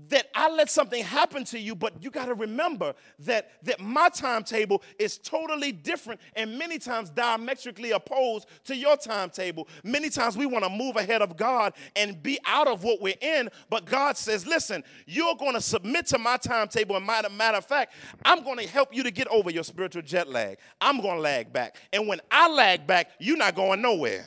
that 0.09 0.29
I 0.35 0.51
let 0.51 0.71
something 0.71 1.03
happen 1.03 1.45
to 1.47 1.59
you, 1.59 1.75
but 1.75 2.03
you 2.03 2.11
got 2.11 2.27
to 2.27 2.35
remember 2.35 2.95
that, 3.21 3.51
that 3.65 3.81
my 3.81 4.09
timetable 4.09 4.83
is 4.99 5.19
totally 5.19 5.73
different 5.73 6.21
and 6.37 6.59
many 6.59 6.79
times 6.79 7.11
diametrically 7.11 7.91
opposed 7.91 8.47
to 8.65 8.77
your 8.77 8.97
timetable. 8.97 9.69
Many 9.85 10.09
times 10.09 10.37
we 10.37 10.47
want 10.47 10.65
to 10.65 10.71
move 10.71 10.97
ahead 10.97 11.21
of 11.21 11.37
God 11.37 11.75
and 11.97 12.23
be 12.23 12.39
out 12.47 12.69
of 12.69 12.85
what 12.85 13.01
we're 13.01 13.19
in, 13.21 13.49
but 13.69 13.85
God 13.85 14.17
says, 14.17 14.47
listen, 14.47 14.85
you're 15.07 15.35
going 15.37 15.55
to 15.55 15.61
submit 15.61 16.07
to 16.07 16.19
my 16.19 16.37
timetable. 16.37 16.97
And 16.97 17.07
matter, 17.07 17.59
of 17.59 17.65
fact, 17.65 17.95
I'm 18.25 18.45
going 18.45 18.59
to 18.59 18.69
help 18.69 18.95
you 18.95 19.03
to 19.03 19.11
get 19.11 19.29
over 19.29 19.51
your 19.51 19.65
spiritual 19.65 20.03
jet 20.03 20.29
lag. 20.29 20.59
I'm 20.81 21.01
going 21.01 21.17
to 21.17 21.23
lag 21.23 21.53
back. 21.53 21.77
And 21.93 22.07
when 22.07 22.21
I 22.31 22.49
lag 22.49 22.87
back, 22.87 23.11
you're 23.19 23.37
not 23.37 23.55
going 23.55 23.83
nowhere. 23.83 24.25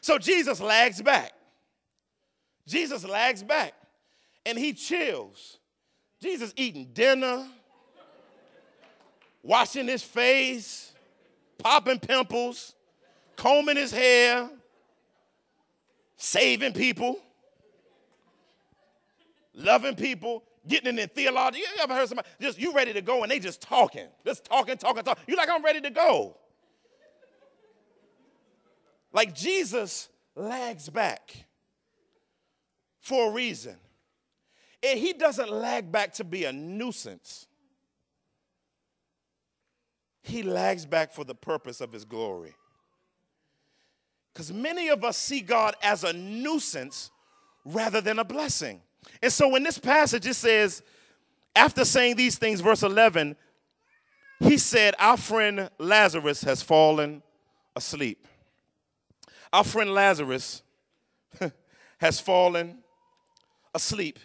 So 0.00 0.18
Jesus 0.18 0.60
lags 0.60 1.02
back. 1.02 1.32
Jesus 2.66 3.04
lags 3.04 3.42
back 3.42 3.74
and 4.46 4.56
he 4.56 4.72
chills. 4.72 5.58
Jesus 6.22 6.54
eating 6.56 6.88
dinner, 6.94 7.46
washing 9.42 9.86
his 9.86 10.02
face, 10.02 10.92
popping 11.58 11.98
pimples, 11.98 12.74
combing 13.34 13.76
his 13.76 13.90
hair, 13.90 14.48
saving 16.16 16.72
people, 16.72 17.18
loving 19.52 19.96
people, 19.96 20.44
getting 20.66 20.96
in 20.96 21.08
theology. 21.08 21.58
You 21.58 21.66
ever 21.82 21.94
heard 21.94 22.08
somebody 22.08 22.28
just 22.40 22.58
you 22.58 22.72
ready 22.72 22.92
to 22.92 23.02
go 23.02 23.22
and 23.22 23.30
they 23.30 23.40
just 23.40 23.60
talking, 23.60 24.06
just 24.24 24.44
talking, 24.44 24.78
talking, 24.78 25.02
talking. 25.02 25.24
You 25.26 25.36
like 25.36 25.50
I'm 25.50 25.64
ready 25.64 25.80
to 25.82 25.90
go. 25.90 26.36
Like 29.12 29.34
Jesus 29.34 30.08
lags 30.36 30.88
back 30.88 31.34
for 33.00 33.30
a 33.30 33.32
reason. 33.32 33.76
He 34.94 35.12
doesn't 35.12 35.50
lag 35.50 35.90
back 35.90 36.12
to 36.14 36.24
be 36.24 36.44
a 36.44 36.52
nuisance. 36.52 37.46
He 40.22 40.42
lags 40.42 40.86
back 40.86 41.12
for 41.12 41.24
the 41.24 41.34
purpose 41.34 41.80
of 41.80 41.92
his 41.92 42.04
glory. 42.04 42.54
Because 44.32 44.52
many 44.52 44.88
of 44.88 45.02
us 45.04 45.16
see 45.16 45.40
God 45.40 45.76
as 45.82 46.04
a 46.04 46.12
nuisance 46.12 47.10
rather 47.64 48.00
than 48.00 48.18
a 48.18 48.24
blessing. 48.24 48.82
And 49.22 49.32
so 49.32 49.54
in 49.56 49.62
this 49.62 49.78
passage, 49.78 50.26
it 50.26 50.34
says, 50.34 50.82
after 51.54 51.84
saying 51.84 52.16
these 52.16 52.36
things, 52.36 52.60
verse 52.60 52.82
11, 52.82 53.36
he 54.40 54.58
said, 54.58 54.94
Our 54.98 55.16
friend 55.16 55.70
Lazarus 55.78 56.42
has 56.42 56.62
fallen 56.62 57.22
asleep. 57.74 58.26
Our 59.52 59.64
friend 59.64 59.94
Lazarus 59.94 60.62
has 61.98 62.20
fallen 62.20 62.78
asleep. 63.74 64.18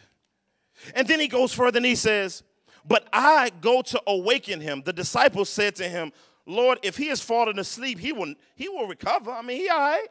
And 0.96 1.08
then 1.08 1.20
he 1.20 1.28
goes 1.28 1.54
further 1.54 1.78
and 1.78 1.86
he 1.86 1.96
says, 1.96 2.44
But 2.86 3.08
I 3.14 3.52
go 3.62 3.82
to 3.82 4.02
awaken 4.08 4.62
him. 4.62 4.82
The 4.84 4.94
disciples 4.94 5.50
said 5.50 5.76
to 5.76 5.88
him, 5.88 6.12
Lord, 6.46 6.80
if 6.84 6.98
he 6.98 7.08
has 7.08 7.22
fallen 7.22 7.60
asleep, 7.60 8.00
he 8.00 8.12
will, 8.12 8.34
he 8.56 8.68
will 8.68 8.88
recover. 8.88 9.32
I 9.32 9.42
mean, 9.42 9.58
he 9.58 9.70
all 9.70 9.80
right. 9.80 10.08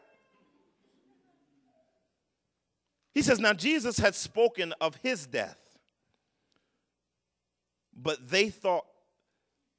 He 3.13 3.23
says, 3.23 3.39
Now 3.41 3.53
Jesus 3.53 3.99
had 3.99 4.15
spoken 4.15 4.73
of 4.81 4.95
his 4.97 5.27
death, 5.27 5.59
but 7.95 8.29
they 8.29 8.49
thought 8.49 8.87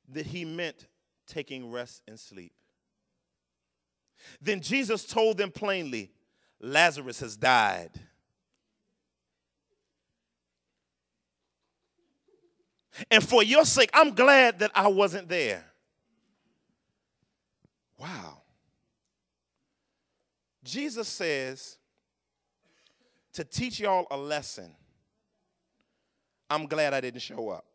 that 0.09 0.25
he 0.25 0.43
meant 0.43 0.87
taking 1.27 1.71
rest 1.71 2.01
and 2.07 2.19
sleep. 2.19 2.53
Then 4.41 4.61
Jesus 4.61 5.05
told 5.05 5.37
them 5.37 5.51
plainly, 5.51 6.11
Lazarus 6.59 7.21
has 7.21 7.37
died. 7.37 7.91
And 13.09 13.27
for 13.27 13.43
your 13.43 13.65
sake, 13.65 13.89
I'm 13.93 14.13
glad 14.13 14.59
that 14.59 14.71
I 14.75 14.87
wasn't 14.87 15.27
there. 15.27 15.65
Wow. 17.97 18.41
Jesus 20.63 21.07
says 21.07 21.77
to 23.33 23.43
teach 23.43 23.79
y'all 23.79 24.07
a 24.11 24.17
lesson. 24.17 24.75
I'm 26.49 26.67
glad 26.67 26.93
I 26.93 27.01
didn't 27.01 27.21
show 27.21 27.49
up. 27.49 27.65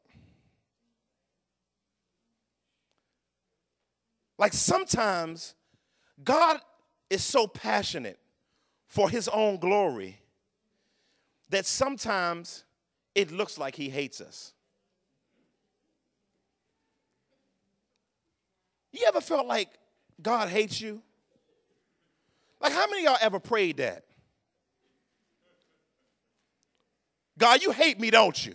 Like 4.39 4.53
sometimes 4.53 5.55
God 6.23 6.61
is 7.09 7.25
so 7.25 7.47
passionate 7.47 8.19
for 8.87 9.09
his 9.09 9.29
own 9.29 9.59
glory 9.59 10.21
that 11.49 11.65
sometimes 11.65 12.65
it 13.15 13.31
looks 13.31 13.57
like 13.57 13.75
he 13.75 13.89
hates 13.89 14.21
us. 14.21 14.53
You 18.97 19.05
ever 19.07 19.21
felt 19.21 19.47
like 19.47 19.69
God 20.23 20.49
hates 20.49 20.81
you? 20.81 21.03
Like, 22.61 22.73
how 22.73 22.87
many 22.89 23.05
of 23.05 23.13
y'all 23.13 23.19
ever 23.21 23.39
prayed 23.39 23.77
that? 23.77 24.05
God, 27.37 27.63
you 27.63 27.73
hate 27.73 28.01
me, 28.01 28.11
don't 28.11 28.47
you? 28.47 28.55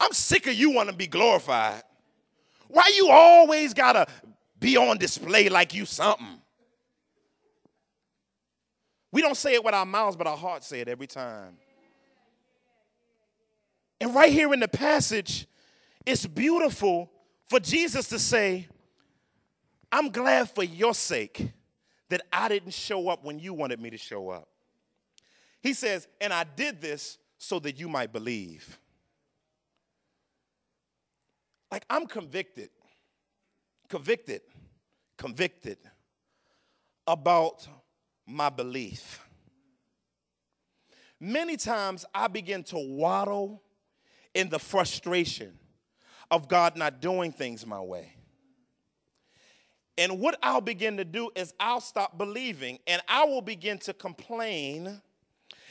I'm 0.00 0.12
sick 0.12 0.48
of 0.48 0.54
you 0.54 0.72
wanting 0.72 0.92
to 0.92 0.98
be 0.98 1.06
glorified. 1.06 1.82
Why 2.66 2.90
you 2.96 3.10
always 3.10 3.72
gotta 3.72 4.06
be 4.58 4.76
on 4.76 4.98
display 4.98 5.48
like 5.48 5.72
you 5.72 5.86
something? 5.86 6.40
We 9.12 9.22
don't 9.22 9.36
say 9.36 9.54
it 9.54 9.64
with 9.64 9.74
our 9.74 9.86
mouths, 9.86 10.16
but 10.16 10.26
our 10.26 10.36
hearts 10.36 10.66
say 10.66 10.80
it 10.80 10.88
every 10.88 11.06
time. 11.06 11.56
And 14.00 14.14
right 14.14 14.32
here 14.32 14.52
in 14.52 14.60
the 14.60 14.68
passage, 14.68 15.46
it's 16.06 16.26
beautiful 16.26 17.10
for 17.48 17.60
Jesus 17.60 18.08
to 18.08 18.18
say, 18.18 18.68
I'm 19.90 20.10
glad 20.10 20.50
for 20.50 20.64
your 20.64 20.94
sake 20.94 21.50
that 22.08 22.22
I 22.32 22.48
didn't 22.48 22.74
show 22.74 23.08
up 23.08 23.24
when 23.24 23.38
you 23.38 23.54
wanted 23.54 23.80
me 23.80 23.90
to 23.90 23.98
show 23.98 24.30
up. 24.30 24.48
He 25.62 25.72
says, 25.72 26.06
and 26.20 26.32
I 26.32 26.44
did 26.44 26.80
this 26.80 27.18
so 27.38 27.58
that 27.60 27.78
you 27.78 27.88
might 27.88 28.12
believe. 28.12 28.78
Like 31.70 31.84
I'm 31.90 32.06
convicted, 32.06 32.70
convicted, 33.88 34.42
convicted 35.16 35.78
about 37.06 37.66
my 38.26 38.48
belief. 38.48 39.20
Many 41.20 41.56
times 41.56 42.04
I 42.14 42.28
begin 42.28 42.62
to 42.64 42.78
waddle 42.78 43.62
in 44.34 44.48
the 44.48 44.58
frustration 44.58 45.58
of 46.30 46.48
God 46.48 46.76
not 46.76 47.00
doing 47.00 47.32
things 47.32 47.66
my 47.66 47.80
way. 47.80 48.12
And 49.96 50.20
what 50.20 50.38
I'll 50.42 50.60
begin 50.60 50.96
to 50.98 51.04
do 51.04 51.30
is 51.34 51.52
I'll 51.58 51.80
stop 51.80 52.16
believing 52.16 52.78
and 52.86 53.02
I 53.08 53.24
will 53.24 53.42
begin 53.42 53.78
to 53.78 53.92
complain 53.92 55.00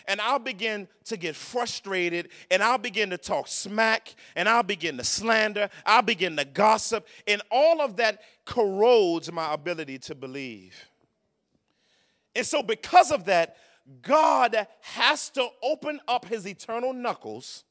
and 0.08 0.22
I'll 0.22 0.40
begin 0.40 0.88
to 1.06 1.18
get 1.18 1.36
frustrated 1.36 2.30
and 2.52 2.64
I'll 2.64 2.78
begin 2.78 3.10
to 3.12 3.18
talk 3.18 3.48
smack 3.48 4.16
and 4.36 4.50
I'll 4.50 4.64
begin 4.64 4.98
to 4.98 5.04
slander, 5.04 5.70
I'll 5.86 6.02
begin 6.02 6.36
to 6.38 6.46
gossip, 6.46 7.08
and 7.26 7.42
all 7.52 7.82
of 7.82 7.98
that 7.98 8.22
corrodes 8.46 9.32
my 9.32 9.54
ability 9.54 10.00
to 10.00 10.16
believe. 10.16 10.76
And 12.36 12.46
so, 12.46 12.62
because 12.62 13.12
of 13.12 13.26
that, 13.26 13.58
God 14.02 14.68
has 14.82 15.30
to 15.32 15.48
open 15.64 16.00
up 16.08 16.26
his 16.26 16.48
eternal 16.48 16.94
knuckles 16.94 17.64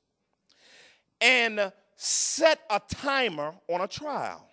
and 1.21 1.73
set 1.97 2.61
a 2.71 2.81
timer 2.89 3.55
on 3.69 3.81
a 3.81 3.89
trial. 3.89 4.49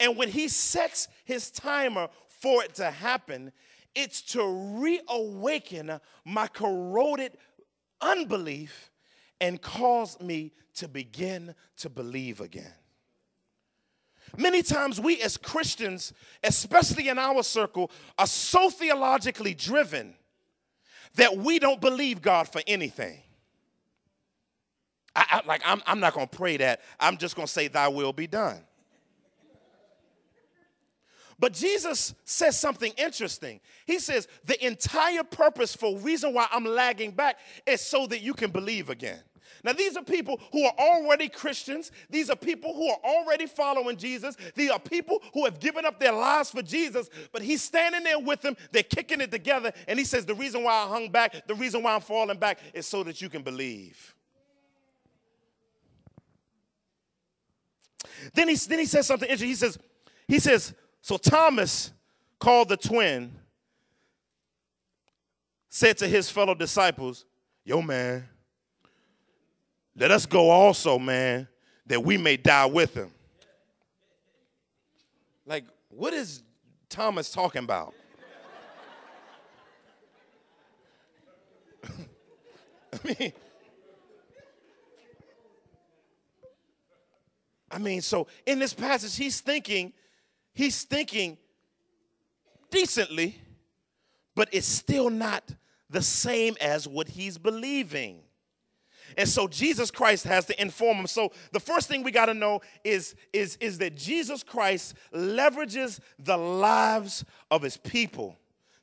And 0.00 0.16
when 0.16 0.28
he 0.28 0.48
sets 0.48 1.08
his 1.24 1.50
timer 1.50 2.08
for 2.28 2.62
it 2.62 2.74
to 2.76 2.90
happen, 2.90 3.52
it's 3.94 4.22
to 4.32 4.44
reawaken 4.80 6.00
my 6.24 6.46
corroded 6.46 7.32
unbelief 8.00 8.90
and 9.40 9.60
cause 9.60 10.20
me 10.20 10.52
to 10.74 10.88
begin 10.88 11.54
to 11.78 11.88
believe 11.88 12.40
again. 12.40 12.74
Many 14.36 14.62
times, 14.62 15.00
we 15.00 15.20
as 15.22 15.36
Christians, 15.36 16.12
especially 16.44 17.08
in 17.08 17.18
our 17.18 17.42
circle, 17.42 17.90
are 18.18 18.26
so 18.26 18.68
theologically 18.68 19.54
driven 19.54 20.14
that 21.14 21.36
we 21.36 21.58
don't 21.58 21.80
believe 21.80 22.20
God 22.20 22.46
for 22.48 22.60
anything. 22.66 23.22
I, 25.18 25.24
I, 25.30 25.46
like, 25.46 25.62
I'm, 25.64 25.82
I'm 25.84 25.98
not 25.98 26.14
going 26.14 26.28
to 26.28 26.36
pray 26.36 26.56
that. 26.58 26.80
I'm 27.00 27.16
just 27.16 27.34
going 27.34 27.46
to 27.46 27.52
say, 27.52 27.66
Thy 27.66 27.88
will 27.88 28.12
be 28.12 28.28
done. 28.28 28.60
But 31.40 31.52
Jesus 31.52 32.14
says 32.24 32.58
something 32.58 32.92
interesting. 32.96 33.60
He 33.84 33.98
says, 33.98 34.28
The 34.44 34.64
entire 34.64 35.24
purpose 35.24 35.74
for 35.74 35.98
reason 35.98 36.34
why 36.34 36.46
I'm 36.52 36.64
lagging 36.64 37.10
back 37.10 37.38
is 37.66 37.80
so 37.80 38.06
that 38.06 38.20
you 38.20 38.32
can 38.32 38.52
believe 38.52 38.90
again. 38.90 39.20
Now, 39.64 39.72
these 39.72 39.96
are 39.96 40.04
people 40.04 40.40
who 40.52 40.64
are 40.64 40.74
already 40.78 41.28
Christians. 41.28 41.90
These 42.08 42.30
are 42.30 42.36
people 42.36 42.72
who 42.74 42.88
are 42.88 42.98
already 43.02 43.46
following 43.46 43.96
Jesus. 43.96 44.36
These 44.54 44.70
are 44.70 44.78
people 44.78 45.20
who 45.34 45.46
have 45.46 45.58
given 45.58 45.84
up 45.84 45.98
their 45.98 46.12
lives 46.12 46.52
for 46.52 46.62
Jesus, 46.62 47.10
but 47.32 47.42
he's 47.42 47.60
standing 47.60 48.04
there 48.04 48.20
with 48.20 48.40
them. 48.40 48.56
They're 48.70 48.84
kicking 48.84 49.20
it 49.20 49.32
together. 49.32 49.72
And 49.88 49.98
he 49.98 50.04
says, 50.04 50.24
The 50.24 50.34
reason 50.34 50.62
why 50.62 50.84
I 50.84 50.86
hung 50.86 51.10
back, 51.10 51.48
the 51.48 51.56
reason 51.56 51.82
why 51.82 51.94
I'm 51.94 52.02
falling 52.02 52.38
back 52.38 52.60
is 52.72 52.86
so 52.86 53.02
that 53.02 53.20
you 53.20 53.28
can 53.28 53.42
believe. 53.42 54.14
Then 58.34 58.48
he, 58.48 58.54
then 58.56 58.78
he 58.78 58.86
says 58.86 59.06
something 59.06 59.28
interesting. 59.28 59.48
He 59.48 59.54
says, 59.54 59.78
he 60.26 60.38
says, 60.38 60.74
so 61.00 61.16
Thomas 61.16 61.92
called 62.38 62.68
the 62.68 62.76
twin, 62.76 63.32
said 65.68 65.98
to 65.98 66.06
his 66.08 66.30
fellow 66.30 66.54
disciples, 66.54 67.24
Yo, 67.64 67.82
man, 67.82 68.26
let 69.94 70.10
us 70.10 70.26
go 70.26 70.50
also, 70.50 70.98
man, 70.98 71.46
that 71.86 72.02
we 72.02 72.16
may 72.16 72.36
die 72.36 72.66
with 72.66 72.94
him. 72.94 73.10
Like, 75.44 75.64
what 75.88 76.14
is 76.14 76.42
Thomas 76.88 77.30
talking 77.30 77.64
about? 77.64 77.94
I 82.92 82.98
mean, 83.04 83.32
I 87.70 87.78
mean, 87.78 88.00
so 88.00 88.26
in 88.46 88.58
this 88.58 88.72
passage, 88.72 89.16
he's 89.16 89.40
thinking, 89.40 89.92
he's 90.54 90.84
thinking 90.84 91.36
decently, 92.70 93.40
but 94.34 94.48
it's 94.52 94.66
still 94.66 95.10
not 95.10 95.44
the 95.90 96.02
same 96.02 96.56
as 96.60 96.86
what 96.86 97.08
he's 97.08 97.38
believing. 97.38 98.20
And 99.16 99.28
so 99.28 99.48
Jesus 99.48 99.90
Christ 99.90 100.24
has 100.24 100.44
to 100.46 100.60
inform 100.60 100.98
him. 100.98 101.06
So 101.06 101.32
the 101.52 101.60
first 101.60 101.88
thing 101.88 102.02
we 102.02 102.10
got 102.10 102.26
to 102.26 102.34
know 102.34 102.60
is, 102.84 103.14
is, 103.32 103.56
is 103.56 103.78
that 103.78 103.96
Jesus 103.96 104.42
Christ 104.42 104.94
leverages 105.14 105.98
the 106.18 106.36
lives 106.36 107.24
of 107.50 107.62
his 107.62 107.76
people 107.76 108.36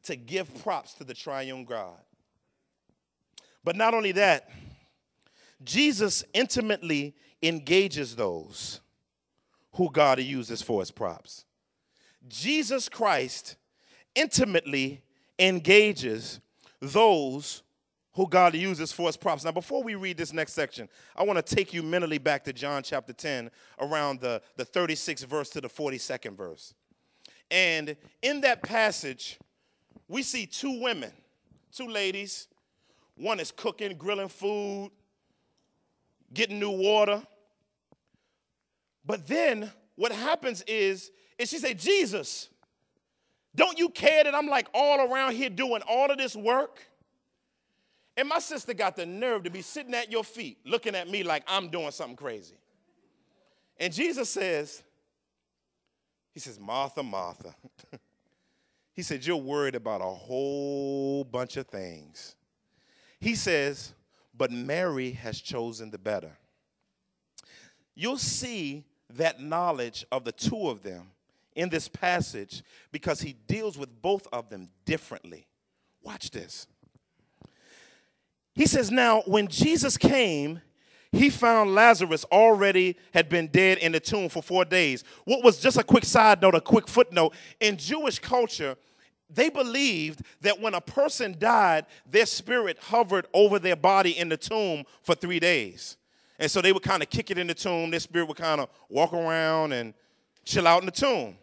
to 0.04 0.16
give 0.16 0.54
props 0.64 0.94
to 0.96 1.04
the 1.04 1.14
triune 1.14 1.64
God. 1.64 1.98
But 3.64 3.76
not 3.76 3.94
only 3.94 4.12
that, 4.14 4.50
Jesus 5.64 6.24
intimately 6.34 7.16
engages 7.48 8.16
those 8.16 8.82
who 9.74 9.92
God 9.92 10.20
uses 10.22 10.62
for 10.62 10.80
his 10.80 10.92
props. 10.92 11.46
Jesus 12.28 12.90
Christ 12.90 13.58
intimately 14.16 15.02
engages 15.38 16.40
those 16.80 17.64
who 18.14 18.28
God 18.28 18.56
uses 18.56 18.94
for 18.94 19.08
his 19.08 19.18
props. 19.18 19.44
Now, 19.44 19.52
before 19.52 19.84
we 19.84 19.96
read 19.96 20.18
this 20.18 20.32
next 20.32 20.54
section, 20.54 20.88
I 21.16 21.24
want 21.24 21.46
to 21.46 21.56
take 21.56 21.74
you 21.74 21.84
mentally 21.84 22.18
back 22.18 22.46
to 22.46 22.54
John 22.54 22.82
chapter 22.82 23.12
10, 23.12 23.52
around 23.80 24.22
the, 24.22 24.42
the 24.56 24.66
36th 24.66 25.26
verse 25.26 25.50
to 25.50 25.62
the 25.62 25.68
42nd 25.68 26.36
verse. 26.38 26.74
And 27.52 27.98
in 28.22 28.42
that 28.42 28.64
passage, 28.64 29.38
we 30.08 30.24
see 30.24 30.46
two 30.46 30.82
women, 30.82 31.12
two 31.74 31.88
ladies. 31.88 32.48
One 33.18 33.40
is 33.42 33.52
cooking, 33.52 33.98
grilling 33.98 34.30
food, 34.30 34.92
getting 36.34 36.60
new 36.60 36.72
water. 36.72 37.22
But 39.06 39.28
then 39.28 39.72
what 39.96 40.12
happens 40.12 40.64
is, 40.64 41.12
is 41.38 41.50
she 41.50 41.58
say, 41.58 41.74
Jesus, 41.74 42.50
don't 43.56 43.78
you 43.78 43.90
care 43.90 44.24
that 44.24 44.36
I'm 44.36 44.48
like 44.48 44.68
all 44.74 45.12
around 45.12 45.34
here 45.34 45.50
doing 45.50 45.82
all 45.88 46.12
of 46.12 46.18
this 46.18 46.36
work? 46.36 46.82
And 48.18 48.30
my 48.30 48.40
sister 48.40 48.74
got 48.74 48.96
the 48.96 49.06
nerve 49.06 49.44
to 49.44 49.50
be 49.50 49.62
sitting 49.62 49.94
at 49.94 50.12
your 50.12 50.24
feet 50.24 50.60
looking 50.66 50.96
at 50.96 51.10
me 51.10 51.24
like 51.24 51.44
I'm 51.48 51.70
doing 51.70 51.92
something 51.92 52.16
crazy. 52.16 52.56
And 53.78 53.94
Jesus 53.94 54.30
says, 54.30 54.84
He 56.34 56.40
says, 56.40 56.60
Martha, 56.60 57.04
Martha. 57.04 57.54
he 58.94 59.02
said, 59.02 59.26
You're 59.26 59.36
worried 59.36 59.76
about 59.76 60.02
a 60.02 60.06
whole 60.06 61.26
bunch 61.26 61.58
of 61.58 61.68
things. 61.68 62.36
He 63.20 63.36
says, 63.36 63.94
But 64.36 64.50
Mary 64.52 65.12
has 65.12 65.42
chosen 65.42 65.92
the 65.92 65.98
better. 65.98 66.38
You'll 67.96 68.18
see 68.18 68.86
that 69.14 69.40
knowledge 69.40 70.06
of 70.12 70.24
the 70.24 70.32
two 70.32 70.70
of 70.70 70.84
them 70.84 71.12
in 71.56 71.70
this 71.70 71.88
passage 71.88 72.64
because 72.92 73.22
he 73.22 73.34
deals 73.48 73.78
with 73.78 74.02
both 74.02 74.28
of 74.34 74.50
them 74.50 74.70
differently. 74.86 75.48
Watch 76.02 76.32
this. 76.32 76.68
He 78.54 78.66
says, 78.66 78.92
Now, 78.92 79.22
when 79.26 79.48
Jesus 79.48 79.98
came, 79.98 80.62
he 81.12 81.30
found 81.30 81.74
Lazarus 81.74 82.26
already 82.26 82.98
had 83.14 83.30
been 83.30 83.48
dead 83.48 83.78
in 83.78 83.92
the 83.94 84.00
tomb 84.00 84.30
for 84.30 84.44
four 84.44 84.66
days. 84.66 85.04
What 85.24 85.44
was 85.44 85.60
just 85.60 85.78
a 85.78 85.84
quick 85.84 86.04
side 86.04 86.42
note, 86.42 86.56
a 86.56 86.62
quick 86.62 86.88
footnote 86.88 87.34
in 87.60 87.78
Jewish 87.78 88.20
culture, 88.20 88.76
they 89.30 89.50
believed 89.50 90.22
that 90.42 90.60
when 90.60 90.74
a 90.74 90.82
person 90.82 91.36
died, 91.40 91.86
their 92.10 92.26
spirit 92.26 92.78
hovered 92.80 93.28
over 93.34 93.60
their 93.60 93.76
body 93.76 94.18
in 94.18 94.30
the 94.30 94.38
tomb 94.38 94.84
for 95.02 95.16
three 95.16 95.40
days. 95.40 95.98
And 96.40 96.50
so 96.50 96.62
they 96.62 96.74
would 96.74 96.84
kind 96.84 97.02
of 97.02 97.10
kick 97.10 97.32
it 97.32 97.38
in 97.38 97.48
the 97.48 97.54
tomb. 97.54 97.92
Their 97.92 98.00
spirit 98.00 98.28
would 98.28 98.38
kind 98.38 98.62
of 98.62 98.70
walk 98.90 99.14
around 99.14 99.72
and 99.72 99.94
chill 100.44 100.68
out 100.68 100.82
in 100.82 100.86
the 100.86 100.92
tomb. 100.92 101.38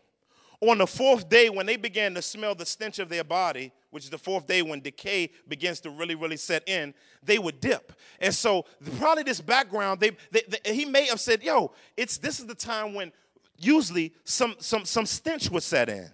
On 0.61 0.78
the 0.78 0.87
fourth 0.87 1.28
day, 1.28 1.50
when 1.50 1.66
they 1.66 1.76
began 1.76 2.14
to 2.14 2.22
smell 2.22 2.55
the 2.55 2.64
stench 2.64 3.00
of 3.00 3.09
their 3.09 3.24
body, 3.24 3.72
which 3.90 4.05
is 4.05 4.11
the 4.11 4.18
fourth 4.18 4.46
day 4.46 4.62
when 4.62 4.81
decay 4.81 5.31
begins 5.48 5.81
to 5.81 5.90
really, 5.90 6.14
really 6.14 6.37
set 6.37 6.66
in, 6.68 6.94
they 7.22 7.38
would 7.38 7.59
dip. 7.61 7.92
And 8.20 8.33
so, 8.33 8.64
probably 8.96 9.24
this 9.24 9.40
background, 9.40 9.98
they, 9.98 10.12
they, 10.31 10.42
they, 10.48 10.72
he 10.72 10.85
may 10.85 11.07
have 11.07 11.18
said, 11.18 11.42
"Yo, 11.42 11.72
it's 11.96 12.16
this 12.16 12.38
is 12.38 12.46
the 12.46 12.55
time 12.55 12.94
when 12.94 13.11
usually 13.59 14.12
some 14.22 14.55
some 14.61 14.85
some 14.85 15.05
stench 15.05 15.50
would 15.50 15.64
set 15.64 15.88
in." 15.88 16.09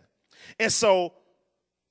And 0.59 0.73
so, 0.73 1.12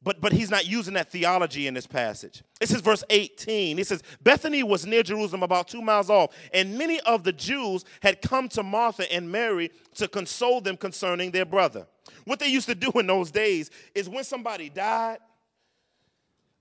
but 0.03 0.21
but 0.21 0.31
he's 0.31 0.51
not 0.51 0.67
using 0.67 0.93
that 0.93 1.11
theology 1.11 1.67
in 1.67 1.73
this 1.73 1.87
passage. 1.87 2.43
This 2.59 2.71
is 2.71 2.81
verse 2.81 3.03
18. 3.09 3.77
He 3.77 3.83
says, 3.83 4.03
Bethany 4.21 4.63
was 4.63 4.85
near 4.85 5.03
Jerusalem, 5.03 5.43
about 5.43 5.67
two 5.67 5.81
miles 5.81 6.09
off, 6.09 6.35
and 6.53 6.77
many 6.77 6.99
of 7.01 7.23
the 7.23 7.33
Jews 7.33 7.83
had 8.01 8.21
come 8.21 8.47
to 8.49 8.63
Martha 8.63 9.11
and 9.11 9.31
Mary 9.31 9.71
to 9.95 10.07
console 10.07 10.61
them 10.61 10.77
concerning 10.77 11.31
their 11.31 11.45
brother. 11.45 11.87
What 12.25 12.39
they 12.39 12.47
used 12.47 12.67
to 12.67 12.75
do 12.75 12.91
in 12.95 13.07
those 13.07 13.31
days 13.31 13.71
is 13.95 14.07
when 14.09 14.23
somebody 14.23 14.69
died, 14.69 15.19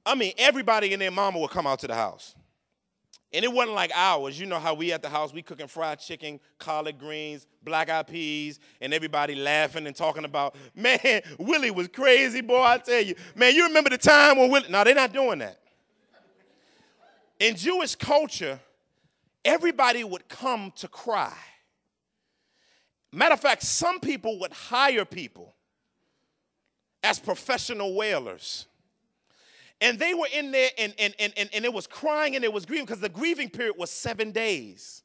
I 0.04 0.14
mean, 0.14 0.32
everybody 0.38 0.92
and 0.92 1.02
their 1.02 1.10
mama 1.10 1.38
would 1.40 1.50
come 1.50 1.66
out 1.66 1.80
to 1.80 1.88
the 1.88 1.94
house. 1.94 2.34
And 3.32 3.44
it 3.44 3.52
wasn't 3.52 3.74
like 3.74 3.90
ours. 3.94 4.38
You 4.38 4.46
know 4.46 4.58
how 4.58 4.74
we 4.74 4.92
at 4.92 5.02
the 5.02 5.08
house, 5.08 5.32
we 5.32 5.42
cooking 5.42 5.66
fried 5.66 5.98
chicken, 5.98 6.40
collard 6.58 6.98
greens, 6.98 7.46
black 7.62 7.90
eyed 7.90 8.06
peas, 8.06 8.60
and 8.80 8.94
everybody 8.94 9.34
laughing 9.34 9.86
and 9.86 9.96
talking 9.96 10.24
about, 10.24 10.54
man, 10.74 11.22
Willie 11.38 11.70
was 11.70 11.88
crazy, 11.88 12.40
boy, 12.40 12.62
I 12.62 12.78
tell 12.78 13.02
you. 13.02 13.14
Man, 13.34 13.54
you 13.54 13.66
remember 13.66 13.90
the 13.90 13.98
time 13.98 14.38
when 14.38 14.50
Willie, 14.50 14.68
no, 14.68 14.84
they're 14.84 14.94
not 14.94 15.12
doing 15.12 15.40
that. 15.40 15.58
In 17.38 17.56
Jewish 17.56 17.94
culture, 17.96 18.58
everybody 19.44 20.04
would 20.04 20.28
come 20.28 20.72
to 20.76 20.88
cry. 20.88 21.36
Matter 23.12 23.34
of 23.34 23.40
fact, 23.40 23.62
some 23.62 24.00
people 24.00 24.38
would 24.40 24.52
hire 24.52 25.04
people 25.04 25.54
as 27.02 27.18
professional 27.18 27.94
wailers. 27.94 28.66
And 29.80 29.98
they 29.98 30.14
were 30.14 30.28
in 30.32 30.52
there 30.52 30.70
and, 30.78 30.94
and, 30.98 31.14
and, 31.18 31.32
and, 31.36 31.50
and 31.52 31.64
it 31.64 31.72
was 31.72 31.86
crying 31.86 32.34
and 32.34 32.44
it 32.44 32.52
was 32.52 32.64
grieving 32.64 32.86
because 32.86 33.00
the 33.00 33.08
grieving 33.08 33.50
period 33.50 33.74
was 33.76 33.90
seven 33.90 34.32
days. 34.32 35.02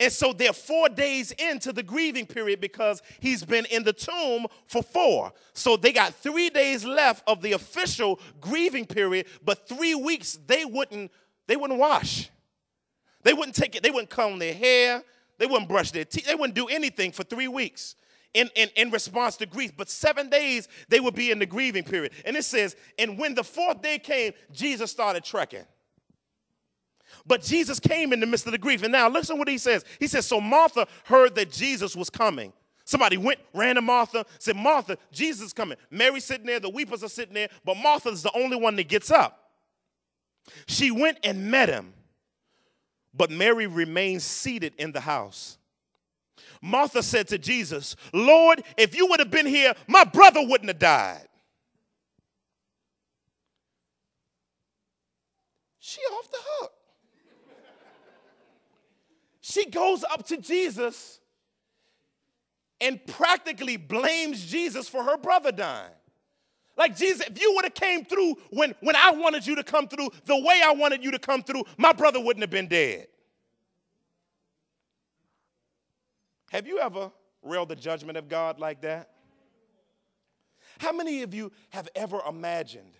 And 0.00 0.12
so 0.12 0.32
they're 0.32 0.52
four 0.52 0.88
days 0.88 1.30
into 1.32 1.72
the 1.72 1.82
grieving 1.82 2.26
period 2.26 2.60
because 2.60 3.00
he's 3.20 3.44
been 3.44 3.64
in 3.66 3.84
the 3.84 3.92
tomb 3.92 4.46
for 4.66 4.82
four. 4.82 5.32
So 5.52 5.76
they 5.76 5.92
got 5.92 6.14
three 6.14 6.50
days 6.50 6.84
left 6.84 7.22
of 7.28 7.40
the 7.42 7.52
official 7.52 8.18
grieving 8.40 8.86
period, 8.86 9.26
but 9.44 9.68
three 9.68 9.94
weeks 9.94 10.38
they 10.46 10.64
wouldn't 10.64 11.12
they 11.46 11.56
wouldn't 11.56 11.78
wash. 11.78 12.30
They 13.22 13.34
wouldn't 13.34 13.54
take 13.54 13.76
it, 13.76 13.82
they 13.82 13.90
wouldn't 13.90 14.10
comb 14.10 14.38
their 14.38 14.54
hair, 14.54 15.02
they 15.38 15.46
wouldn't 15.46 15.68
brush 15.68 15.92
their 15.92 16.04
teeth, 16.04 16.26
they 16.26 16.34
wouldn't 16.34 16.54
do 16.54 16.66
anything 16.66 17.12
for 17.12 17.22
three 17.22 17.48
weeks 17.48 17.94
in, 18.34 18.50
in, 18.54 18.68
in 18.76 18.90
response 18.90 19.36
to 19.38 19.46
grief. 19.46 19.72
But 19.76 19.88
seven 19.88 20.28
days 20.28 20.68
they 20.88 21.00
would 21.00 21.14
be 21.14 21.30
in 21.30 21.38
the 21.38 21.46
grieving 21.46 21.84
period. 21.84 22.12
And 22.24 22.36
it 22.36 22.44
says, 22.44 22.76
and 22.98 23.18
when 23.18 23.34
the 23.34 23.44
fourth 23.44 23.80
day 23.80 23.98
came, 23.98 24.32
Jesus 24.52 24.90
started 24.90 25.24
trekking. 25.24 25.64
But 27.26 27.42
Jesus 27.42 27.80
came 27.80 28.12
in 28.12 28.20
the 28.20 28.26
midst 28.26 28.46
of 28.46 28.52
the 28.52 28.58
grief. 28.58 28.82
And 28.82 28.92
now 28.92 29.08
listen 29.08 29.38
what 29.38 29.48
he 29.48 29.58
says. 29.58 29.84
He 29.98 30.06
says, 30.06 30.26
So 30.26 30.40
Martha 30.40 30.86
heard 31.04 31.34
that 31.36 31.50
Jesus 31.50 31.96
was 31.96 32.10
coming. 32.10 32.52
Somebody 32.84 33.16
went, 33.16 33.40
ran 33.54 33.76
to 33.76 33.80
Martha, 33.80 34.26
said, 34.38 34.56
Martha, 34.56 34.98
Jesus 35.10 35.46
is 35.46 35.52
coming. 35.54 35.78
Mary's 35.90 36.24
sitting 36.24 36.44
there, 36.44 36.60
the 36.60 36.68
weepers 36.68 37.02
are 37.02 37.08
sitting 37.08 37.32
there, 37.32 37.48
but 37.64 37.76
Martha's 37.78 38.22
the 38.22 38.36
only 38.36 38.58
one 38.58 38.76
that 38.76 38.88
gets 38.88 39.10
up. 39.10 39.52
She 40.66 40.90
went 40.90 41.18
and 41.24 41.50
met 41.50 41.70
him, 41.70 41.94
but 43.14 43.30
Mary 43.30 43.66
remained 43.66 44.20
seated 44.20 44.74
in 44.76 44.92
the 44.92 45.00
house. 45.00 45.56
Martha 46.62 47.02
said 47.02 47.28
to 47.28 47.38
Jesus, 47.38 47.96
Lord, 48.12 48.62
if 48.76 48.96
you 48.96 49.06
would 49.08 49.20
have 49.20 49.30
been 49.30 49.46
here, 49.46 49.74
my 49.86 50.04
brother 50.04 50.40
wouldn't 50.42 50.68
have 50.68 50.78
died. 50.78 51.28
She 55.78 56.00
off 56.00 56.30
the 56.30 56.38
hook. 56.40 56.72
she 59.42 59.66
goes 59.66 60.02
up 60.04 60.26
to 60.28 60.38
Jesus 60.38 61.20
and 62.80 63.04
practically 63.06 63.76
blames 63.76 64.44
Jesus 64.44 64.88
for 64.88 65.02
her 65.02 65.18
brother 65.18 65.52
dying. 65.52 65.92
Like 66.76 66.96
Jesus, 66.96 67.26
if 67.26 67.40
you 67.40 67.52
would 67.54 67.64
have 67.64 67.74
came 67.74 68.04
through 68.04 68.36
when, 68.50 68.74
when 68.80 68.96
I 68.96 69.12
wanted 69.12 69.46
you 69.46 69.54
to 69.56 69.62
come 69.62 69.86
through, 69.86 70.08
the 70.24 70.36
way 70.36 70.60
I 70.64 70.72
wanted 70.72 71.04
you 71.04 71.10
to 71.12 71.18
come 71.18 71.42
through, 71.42 71.64
my 71.76 71.92
brother 71.92 72.20
wouldn't 72.20 72.42
have 72.42 72.50
been 72.50 72.66
dead. 72.66 73.06
Have 76.54 76.68
you 76.68 76.78
ever 76.78 77.10
railed 77.42 77.68
the 77.68 77.74
judgment 77.74 78.16
of 78.16 78.28
God 78.28 78.60
like 78.60 78.82
that? 78.82 79.10
How 80.78 80.92
many 80.92 81.22
of 81.22 81.34
you 81.34 81.50
have 81.70 81.88
ever 81.96 82.20
imagined 82.28 82.92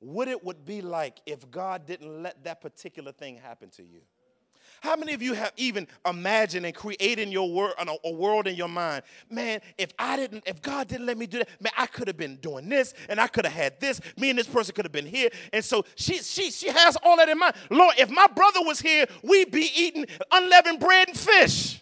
what 0.00 0.26
it 0.26 0.42
would 0.42 0.64
be 0.64 0.80
like 0.80 1.20
if 1.26 1.50
God 1.50 1.84
didn't 1.84 2.22
let 2.22 2.42
that 2.44 2.62
particular 2.62 3.12
thing 3.12 3.36
happen 3.36 3.68
to 3.76 3.82
you? 3.82 4.00
How 4.80 4.96
many 4.96 5.12
of 5.12 5.20
you 5.20 5.34
have 5.34 5.52
even 5.58 5.86
imagined 6.08 6.64
and 6.64 6.74
created 6.74 7.28
your 7.28 7.50
wor- 7.50 7.74
a 7.78 8.10
world 8.10 8.46
in 8.46 8.56
your 8.56 8.68
mind? 8.68 9.02
Man, 9.28 9.60
if 9.76 9.90
I 9.98 10.16
didn't, 10.16 10.44
if 10.46 10.62
God 10.62 10.88
didn't 10.88 11.04
let 11.04 11.18
me 11.18 11.26
do 11.26 11.40
that, 11.40 11.48
man, 11.60 11.72
I 11.76 11.84
could 11.84 12.08
have 12.08 12.16
been 12.16 12.36
doing 12.36 12.70
this 12.70 12.94
and 13.10 13.20
I 13.20 13.26
could 13.26 13.44
have 13.44 13.52
had 13.52 13.80
this. 13.80 14.00
Me 14.16 14.30
and 14.30 14.38
this 14.38 14.46
person 14.46 14.74
could 14.74 14.86
have 14.86 14.92
been 14.92 15.04
here. 15.04 15.28
And 15.52 15.62
so 15.62 15.84
she 15.94 16.14
she 16.22 16.50
she 16.50 16.70
has 16.70 16.96
all 17.02 17.18
that 17.18 17.28
in 17.28 17.38
mind. 17.38 17.54
Lord, 17.68 17.96
if 17.98 18.08
my 18.08 18.28
brother 18.28 18.60
was 18.62 18.80
here, 18.80 19.04
we'd 19.22 19.50
be 19.50 19.70
eating 19.76 20.06
unleavened 20.30 20.80
bread 20.80 21.08
and 21.08 21.18
fish, 21.18 21.81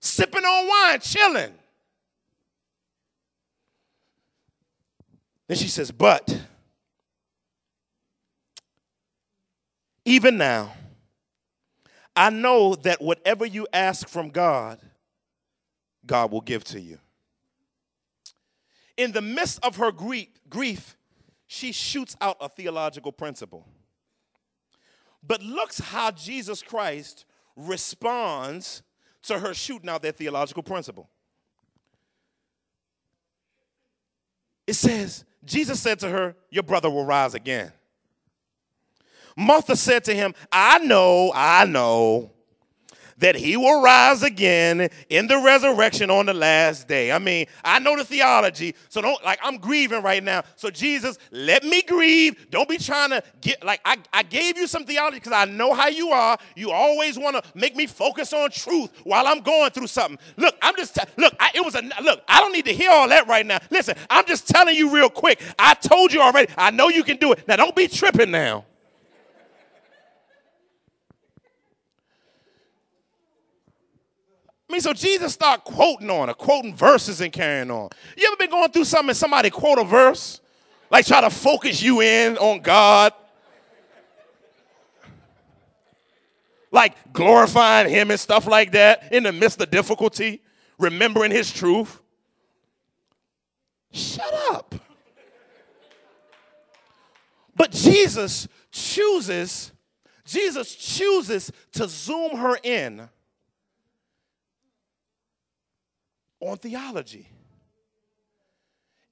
sipping 0.00 0.44
on 0.44 0.68
wine, 0.68 1.00
chilling. 1.00 1.52
Then 5.46 5.56
she 5.56 5.68
says, 5.68 5.90
But 5.90 6.40
even 10.04 10.38
now, 10.38 10.72
I 12.16 12.30
know 12.30 12.74
that 12.76 13.00
whatever 13.00 13.46
you 13.46 13.66
ask 13.72 14.08
from 14.08 14.30
God, 14.30 14.80
God 16.06 16.32
will 16.32 16.40
give 16.40 16.64
to 16.64 16.80
you. 16.80 16.98
In 18.96 19.12
the 19.12 19.22
midst 19.22 19.64
of 19.64 19.76
her 19.76 19.92
grief, 19.92 20.96
she 21.46 21.72
shoots 21.72 22.16
out 22.20 22.36
a 22.40 22.48
theological 22.48 23.12
principle. 23.12 23.66
But 25.22 25.42
looks 25.42 25.78
how 25.78 26.10
Jesus 26.10 26.62
Christ 26.62 27.24
responds 27.56 28.82
to 29.24 29.38
her 29.38 29.54
shooting 29.54 29.88
out 29.88 30.02
that 30.02 30.16
theological 30.16 30.62
principle. 30.62 31.08
It 34.66 34.74
says, 34.74 35.24
Jesus 35.44 35.80
said 35.80 35.98
to 36.00 36.08
her, 36.08 36.36
Your 36.50 36.62
brother 36.62 36.88
will 36.90 37.04
rise 37.04 37.34
again. 37.34 37.72
Martha 39.36 39.76
said 39.76 40.04
to 40.04 40.14
him, 40.14 40.34
I 40.52 40.78
know, 40.78 41.32
I 41.34 41.64
know 41.64 42.32
that 43.20 43.36
he 43.36 43.56
will 43.56 43.80
rise 43.82 44.22
again 44.22 44.88
in 45.08 45.26
the 45.26 45.38
resurrection 45.38 46.10
on 46.10 46.26
the 46.26 46.34
last 46.34 46.88
day. 46.88 47.12
I 47.12 47.18
mean, 47.18 47.46
I 47.64 47.78
know 47.78 47.96
the 47.96 48.04
theology, 48.04 48.74
so 48.88 49.00
don't 49.00 49.22
like 49.24 49.38
I'm 49.42 49.58
grieving 49.58 50.02
right 50.02 50.22
now. 50.22 50.42
So 50.56 50.70
Jesus, 50.70 51.18
let 51.30 51.62
me 51.64 51.82
grieve. 51.82 52.50
Don't 52.50 52.68
be 52.68 52.78
trying 52.78 53.10
to 53.10 53.22
get 53.40 53.64
like 53.64 53.80
I, 53.84 53.98
I 54.12 54.22
gave 54.22 54.56
you 54.58 54.66
some 54.66 54.84
theology 54.84 55.18
because 55.18 55.32
I 55.32 55.44
know 55.44 55.72
how 55.72 55.88
you 55.88 56.10
are. 56.10 56.36
You 56.56 56.70
always 56.70 57.18
want 57.18 57.36
to 57.36 57.50
make 57.54 57.76
me 57.76 57.86
focus 57.86 58.32
on 58.32 58.50
truth 58.50 58.90
while 59.04 59.26
I'm 59.26 59.40
going 59.40 59.70
through 59.70 59.86
something. 59.86 60.18
Look, 60.36 60.56
I'm 60.62 60.76
just 60.76 60.94
t- 60.94 61.02
look, 61.16 61.34
I, 61.38 61.50
it 61.54 61.64
was 61.64 61.74
a 61.74 61.82
look, 62.02 62.22
I 62.28 62.40
don't 62.40 62.52
need 62.52 62.64
to 62.66 62.72
hear 62.72 62.90
all 62.90 63.08
that 63.08 63.28
right 63.28 63.46
now. 63.46 63.58
Listen, 63.70 63.96
I'm 64.08 64.26
just 64.26 64.48
telling 64.48 64.74
you 64.74 64.94
real 64.94 65.10
quick. 65.10 65.40
I 65.58 65.74
told 65.74 66.12
you 66.12 66.20
already. 66.20 66.52
I 66.56 66.70
know 66.70 66.88
you 66.88 67.04
can 67.04 67.16
do 67.18 67.32
it. 67.32 67.46
Now 67.46 67.56
don't 67.56 67.76
be 67.76 67.88
tripping 67.88 68.30
now. 68.30 68.64
I 74.70 74.72
mean, 74.72 74.82
so 74.82 74.92
Jesus 74.92 75.32
started 75.32 75.64
quoting 75.64 76.08
on 76.10 76.28
her, 76.28 76.34
quoting 76.34 76.76
verses 76.76 77.20
and 77.20 77.32
carrying 77.32 77.72
on. 77.72 77.88
You 78.16 78.28
ever 78.28 78.36
been 78.36 78.50
going 78.50 78.70
through 78.70 78.84
something 78.84 79.08
and 79.08 79.16
somebody 79.16 79.50
quote 79.50 79.80
a 79.80 79.84
verse? 79.84 80.40
Like 80.88 81.06
try 81.06 81.20
to 81.22 81.28
focus 81.28 81.82
you 81.82 82.02
in 82.02 82.38
on 82.38 82.60
God? 82.60 83.12
Like 86.70 86.94
glorifying 87.12 87.90
Him 87.90 88.12
and 88.12 88.20
stuff 88.20 88.46
like 88.46 88.70
that 88.70 89.12
in 89.12 89.24
the 89.24 89.32
midst 89.32 89.60
of 89.60 89.72
difficulty, 89.72 90.40
remembering 90.78 91.32
His 91.32 91.52
truth? 91.52 92.00
Shut 93.90 94.32
up. 94.52 94.72
But 97.56 97.72
Jesus 97.72 98.46
chooses, 98.70 99.72
Jesus 100.24 100.72
chooses 100.76 101.50
to 101.72 101.88
zoom 101.88 102.36
her 102.36 102.56
in 102.62 103.08
on 106.40 106.56
theology. 106.56 107.28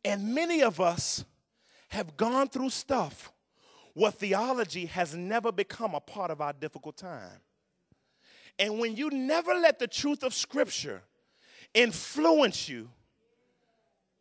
And 0.04 0.34
many 0.34 0.62
of 0.62 0.80
us 0.80 1.24
have 1.88 2.16
gone 2.16 2.48
through 2.48 2.70
stuff 2.70 3.32
where 3.94 4.10
theology 4.10 4.86
has 4.86 5.14
never 5.14 5.50
become 5.50 5.94
a 5.94 6.00
part 6.00 6.30
of 6.30 6.40
our 6.40 6.52
difficult 6.52 6.96
time. 6.96 7.40
And 8.58 8.78
when 8.78 8.96
you 8.96 9.10
never 9.10 9.54
let 9.54 9.78
the 9.78 9.86
truth 9.86 10.22
of 10.22 10.34
Scripture 10.34 11.02
influence 11.74 12.68
you, 12.68 12.88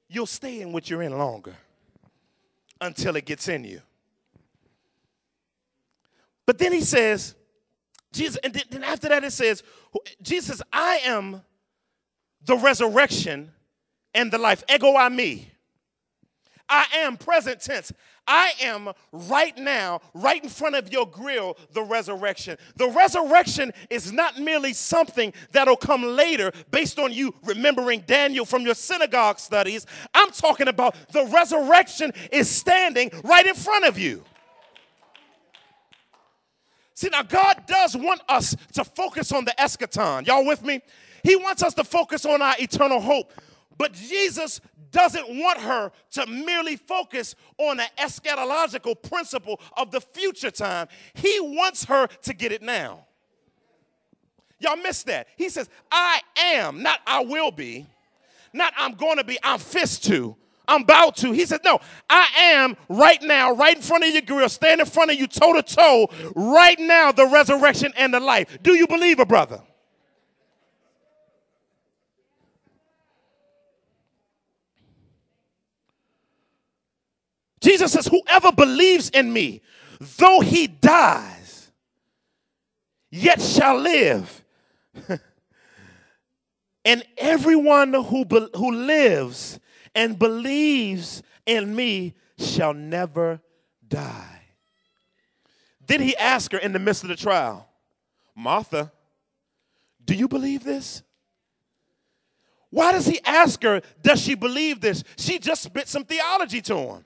you'll 0.07 0.25
stay 0.25 0.61
in 0.61 0.71
what 0.71 0.89
you're 0.89 1.01
in 1.01 1.17
longer 1.17 1.55
until 2.79 3.15
it 3.15 3.25
gets 3.25 3.47
in 3.47 3.63
you. 3.63 3.81
But 6.45 6.57
then 6.57 6.71
he 6.71 6.81
says, 6.81 7.35
Jesus, 8.11 8.37
and 8.37 8.53
then 8.69 8.83
after 8.83 9.09
that 9.09 9.23
it 9.23 9.31
says, 9.31 9.63
Jesus, 10.21 10.61
I 10.71 11.01
am 11.05 11.41
the 12.45 12.55
resurrection 12.57 13.51
and 14.13 14.31
the 14.31 14.37
life. 14.37 14.63
Ego 14.73 14.93
eimi. 14.93 15.45
I 16.69 16.85
am 16.97 17.17
present 17.17 17.61
tense. 17.61 17.93
I 18.27 18.51
am 18.61 18.91
right 19.13 19.57
now, 19.57 20.01
right 20.13 20.43
in 20.43 20.49
front 20.49 20.75
of 20.75 20.91
your 20.91 21.07
grill, 21.07 21.57
the 21.71 21.81
resurrection. 21.81 22.57
The 22.75 22.89
resurrection 22.89 23.71
is 23.89 24.11
not 24.11 24.37
merely 24.37 24.73
something 24.73 25.31
that'll 25.53 25.77
come 25.77 26.03
later 26.03 26.51
based 26.69 26.99
on 26.99 27.13
you 27.13 27.33
remembering 27.43 28.03
Daniel 28.05 28.43
from 28.43 28.63
your 28.63 28.75
synagogue 28.75 29.39
studies. 29.39 29.85
I'm 30.13 30.31
talking 30.31 30.67
about 30.67 30.95
the 31.13 31.25
resurrection 31.27 32.11
is 32.31 32.49
standing 32.49 33.11
right 33.23 33.47
in 33.47 33.55
front 33.55 33.85
of 33.85 33.97
you. 33.97 34.23
See, 36.95 37.09
now 37.09 37.23
God 37.23 37.63
does 37.65 37.95
want 37.95 38.21
us 38.27 38.57
to 38.73 38.83
focus 38.83 39.31
on 39.31 39.45
the 39.45 39.53
eschaton. 39.57 40.27
Y'all 40.27 40.45
with 40.45 40.63
me? 40.63 40.81
He 41.23 41.35
wants 41.35 41.63
us 41.63 41.73
to 41.75 41.83
focus 41.83 42.25
on 42.25 42.41
our 42.41 42.55
eternal 42.59 42.99
hope. 42.99 43.33
But 43.77 43.93
Jesus 43.93 44.59
doesn't 44.91 45.27
want 45.27 45.59
her 45.59 45.91
to 46.11 46.25
merely 46.25 46.75
focus 46.75 47.35
on 47.57 47.79
an 47.79 47.87
eschatological 47.97 49.01
principle 49.01 49.59
of 49.75 49.91
the 49.91 50.01
future 50.01 50.51
time. 50.51 50.87
He 51.13 51.39
wants 51.39 51.85
her 51.85 52.07
to 52.23 52.33
get 52.33 52.51
it 52.51 52.61
now. 52.61 53.05
Y'all 54.59 54.77
missed 54.77 55.05
that. 55.05 55.27
He 55.35 55.49
says, 55.49 55.69
I 55.91 56.21
am, 56.37 56.81
not 56.81 56.99
I 57.05 57.23
will 57.23 57.51
be, 57.51 57.85
not 58.53 58.73
I'm 58.75 58.93
going 58.93 59.17
to 59.17 59.23
be, 59.23 59.37
I'm 59.43 59.59
fist 59.59 60.05
to. 60.05 60.35
I'm 60.67 60.81
about 60.81 61.15
to. 61.17 61.31
He 61.31 61.45
said, 61.45 61.61
No, 61.63 61.79
I 62.09 62.27
am 62.41 62.75
right 62.89 63.21
now, 63.21 63.53
right 63.53 63.75
in 63.75 63.81
front 63.81 64.03
of 64.03 64.09
your 64.09 64.21
grill, 64.21 64.49
stand 64.49 64.81
in 64.81 64.87
front 64.87 65.11
of 65.11 65.17
you 65.17 65.27
toe 65.27 65.53
to 65.53 65.63
toe, 65.63 66.09
right 66.35 66.77
now, 66.77 67.11
the 67.11 67.25
resurrection 67.25 67.93
and 67.95 68.13
the 68.13 68.19
life. 68.19 68.57
Do 68.63 68.73
you 68.73 68.87
believe 68.87 69.19
it, 69.19 69.27
brother? 69.29 69.61
Jesus 77.67 77.91
says, 77.91 78.07
Whoever 78.07 78.53
believes 78.53 79.09
in 79.09 79.33
me, 79.33 79.61
though 79.99 80.39
he 80.39 80.67
dies, 80.67 81.69
yet 83.11 83.41
shall 83.41 83.77
live. 83.77 84.43
and 86.85 87.03
everyone 87.17 87.93
who, 87.93 88.23
be- 88.23 88.47
who 88.55 88.71
lives 88.71 89.59
and 89.93 90.17
believes 90.17 91.21
in 91.45 91.75
me 91.75 92.13
shall 92.37 92.73
never 92.73 93.41
die. 93.85 94.41
Then 95.85 96.01
he 96.01 96.15
asked 96.15 96.53
her 96.53 96.57
in 96.59 96.71
the 96.71 96.79
midst 96.79 97.03
of 97.03 97.09
the 97.09 97.17
trial, 97.17 97.67
Martha, 98.33 98.93
do 100.05 100.15
you 100.15 100.29
believe 100.29 100.63
this? 100.63 101.03
Why 102.69 102.93
does 102.93 103.07
he 103.07 103.19
ask 103.25 103.61
her, 103.63 103.81
does 104.01 104.21
she 104.21 104.35
believe 104.35 104.79
this? 104.79 105.03
She 105.17 105.37
just 105.37 105.63
spit 105.63 105.89
some 105.89 106.05
theology 106.05 106.61
to 106.61 106.77
him. 106.77 107.05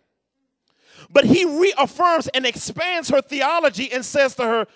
But 1.09 1.25
he 1.25 1.45
reaffirms 1.45 2.27
and 2.29 2.45
expands 2.45 3.09
her 3.09 3.21
theology 3.21 3.91
and 3.91 4.05
says 4.05 4.35
to 4.35 4.43
her, 4.43 4.67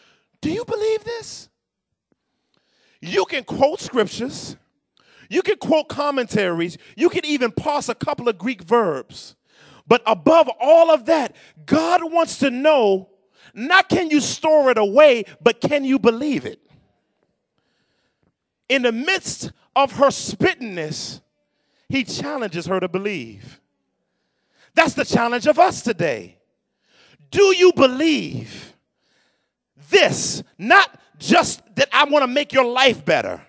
Do 0.42 0.52
you 0.52 0.66
believe 0.66 1.04
this? 1.04 1.50
You 3.02 3.26
can 3.26 3.44
quote 3.44 3.80
scriptures, 3.80 4.58
you 5.30 5.42
can 5.42 5.58
quote 5.58 5.90
commentaries, 5.90 6.78
you 6.96 7.10
can 7.10 7.26
even 7.26 7.52
parse 7.52 7.90
a 7.90 7.96
couple 7.96 8.30
of 8.30 8.38
Greek 8.38 8.64
verbs. 8.64 9.36
But 9.88 10.02
above 10.08 10.50
all 10.60 10.92
of 10.92 11.06
that, 11.06 11.36
God 11.66 12.12
wants 12.12 12.40
to 12.40 12.50
know 12.50 13.10
not 13.54 13.88
can 13.88 14.10
you 14.10 14.20
store 14.20 14.72
it 14.72 14.78
away, 14.78 15.26
but 15.42 15.62
can 15.62 15.84
you 15.86 16.00
believe 16.00 16.46
it? 16.46 16.60
in 18.70 18.82
the 18.82 18.92
midst 18.92 19.52
of 19.76 19.94
her 19.94 20.12
spittenness, 20.12 21.22
he 21.90 22.04
challenges 22.04 22.66
her 22.66 22.80
to 22.80 22.88
believe. 22.88 23.62
That's 24.76 24.94
the 24.94 25.06
challenge 25.06 25.48
of 25.48 25.58
us 25.58 25.82
today. 25.82 26.38
Do 27.32 27.56
you 27.56 27.72
believe 27.74 28.74
this? 29.90 30.44
Not 30.58 31.00
just 31.18 31.62
that 31.76 31.90
I 31.92 32.04
want 32.06 32.24
to 32.24 32.28
make 32.28 32.54
your 32.54 32.66
life 32.66 33.04
better, 33.04 33.42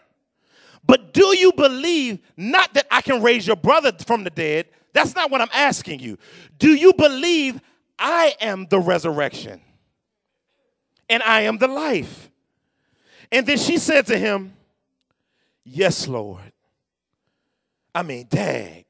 but 0.84 1.12
do 1.12 1.36
you 1.36 1.52
believe 1.52 2.20
not 2.36 2.72
that 2.74 2.86
I 2.90 3.00
can 3.02 3.22
raise 3.22 3.46
your 3.46 3.56
brother 3.56 3.92
from 4.06 4.24
the 4.24 4.30
dead? 4.30 4.66
That's 4.92 5.14
not 5.14 5.30
what 5.30 5.40
I'm 5.40 5.50
asking 5.52 6.00
you. 6.00 6.16
Do 6.58 6.74
you 6.74 6.94
believe 6.94 7.60
I 7.98 8.34
am 8.40 8.66
the 8.70 8.78
resurrection 8.78 9.60
and 11.08 11.22
I 11.24 11.42
am 11.42 11.58
the 11.58 11.68
life? 11.68 12.30
And 13.32 13.46
then 13.46 13.58
she 13.58 13.78
said 13.78 14.06
to 14.06 14.16
him, 14.16 14.54
Yes, 15.64 16.06
Lord. 16.06 16.52
I 17.92 18.02
mean, 18.02 18.26
dang. 18.30 18.85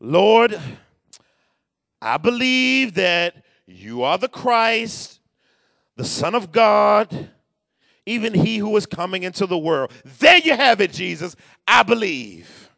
Lord, 0.00 0.60
I 2.00 2.18
believe 2.18 2.94
that 2.94 3.34
you 3.66 4.02
are 4.02 4.18
the 4.18 4.28
Christ, 4.28 5.20
the 5.96 6.04
Son 6.04 6.34
of 6.34 6.52
God, 6.52 7.30
even 8.04 8.34
he 8.34 8.58
who 8.58 8.76
is 8.76 8.86
coming 8.86 9.24
into 9.24 9.46
the 9.46 9.58
world. 9.58 9.92
There 10.18 10.38
you 10.38 10.54
have 10.54 10.80
it, 10.80 10.92
Jesus. 10.92 11.34
I 11.66 11.82
believe. 11.82 12.70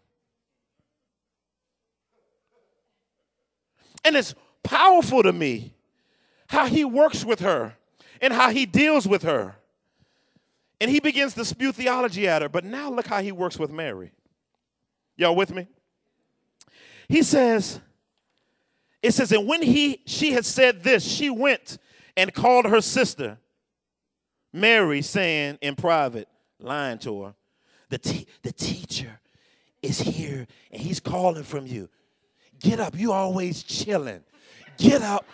And 4.04 4.16
it's 4.16 4.34
powerful 4.62 5.22
to 5.22 5.32
me 5.32 5.74
how 6.46 6.66
he 6.66 6.84
works 6.84 7.24
with 7.24 7.40
her 7.40 7.74
and 8.22 8.32
how 8.32 8.50
he 8.50 8.64
deals 8.64 9.06
with 9.06 9.22
her. 9.22 9.56
And 10.80 10.90
he 10.90 11.00
begins 11.00 11.34
to 11.34 11.44
spew 11.44 11.72
theology 11.72 12.26
at 12.28 12.40
her. 12.40 12.48
But 12.48 12.64
now 12.64 12.90
look 12.90 13.06
how 13.06 13.20
he 13.20 13.32
works 13.32 13.58
with 13.58 13.70
Mary. 13.70 14.12
Y'all 15.16 15.36
with 15.36 15.52
me? 15.52 15.66
He 17.08 17.22
says, 17.22 17.80
it 19.02 19.12
says, 19.12 19.32
and 19.32 19.46
when 19.48 19.62
he 19.62 20.02
she 20.06 20.32
had 20.32 20.44
said 20.44 20.82
this, 20.82 21.04
she 21.04 21.30
went 21.30 21.78
and 22.16 22.32
called 22.34 22.66
her 22.66 22.80
sister, 22.80 23.38
Mary, 24.52 25.02
saying 25.02 25.58
in 25.60 25.76
private, 25.76 26.28
lying 26.58 26.98
to 26.98 27.22
her, 27.22 27.34
the, 27.90 27.98
te- 27.98 28.26
the 28.42 28.52
teacher 28.52 29.20
is 29.82 30.00
here 30.00 30.46
and 30.70 30.82
he's 30.82 31.00
calling 31.00 31.44
from 31.44 31.66
you. 31.66 31.88
Get 32.60 32.80
up, 32.80 32.98
you 32.98 33.12
always 33.12 33.62
chilling. 33.62 34.22
Get 34.76 35.02
up. 35.02 35.24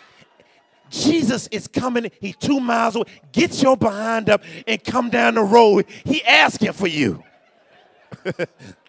Jesus 0.91 1.49
is 1.49 1.67
coming. 1.67 2.11
He 2.21 2.35
two 2.35 2.61
miles 2.61 2.95
away. 2.95 3.07
Get 3.33 3.63
your 3.63 3.77
behind 3.77 4.29
up 4.29 4.43
and 4.67 4.83
come 4.85 5.11
down 5.11 5.35
the 5.35 5.43
road. 5.43 5.87
He 6.05 6.23
asking 6.23 6.73
for 6.73 6.87
you. 6.87 7.23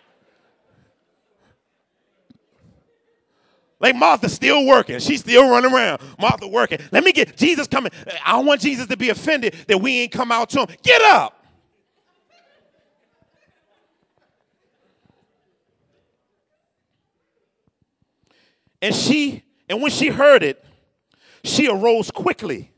Like 3.80 3.96
Martha 3.96 4.30
still 4.30 4.66
working. 4.66 5.00
She's 5.00 5.20
still 5.20 5.50
running 5.50 5.74
around. 5.74 6.02
Martha 6.20 6.48
working. 6.48 6.80
Let 6.92 7.04
me 7.04 7.12
get 7.12 7.36
Jesus 7.36 7.68
coming. 7.68 7.92
I 8.26 8.32
don't 8.32 8.46
want 8.46 8.62
Jesus 8.62 8.88
to 8.88 8.98
be 8.98 9.10
offended 9.10 9.54
that 9.68 9.80
we 9.80 10.00
ain't 10.00 10.12
come 10.12 10.32
out 10.32 10.50
to 10.52 10.62
him. 10.62 10.68
Get 10.82 11.02
up. 11.02 11.34
And 18.82 18.94
she, 18.94 19.44
and 19.68 19.82
when 19.82 19.92
she 19.92 20.08
heard 20.08 20.44
it, 20.44 20.64
she 21.44 21.68
arose 21.68 22.12
quickly 22.12 22.72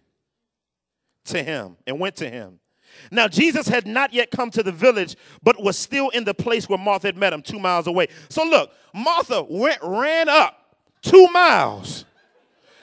to 1.25 1.43
him 1.43 1.75
and 1.85 1.99
went 1.99 2.15
to 2.17 2.29
him. 2.29 2.59
Now, 3.11 3.27
Jesus 3.27 3.67
had 3.67 3.85
not 3.85 4.13
yet 4.13 4.31
come 4.31 4.49
to 4.51 4.63
the 4.63 4.71
village, 4.71 5.15
but 5.43 5.61
was 5.61 5.77
still 5.77 6.09
in 6.09 6.23
the 6.23 6.33
place 6.33 6.67
where 6.67 6.77
Martha 6.79 7.07
had 7.07 7.17
met 7.17 7.33
him, 7.33 7.41
two 7.41 7.59
miles 7.59 7.87
away. 7.87 8.07
So, 8.29 8.43
look, 8.43 8.71
Martha 8.93 9.43
went, 9.43 9.79
ran 9.83 10.29
up 10.29 10.66
two 11.09 11.27
miles. 11.27 12.05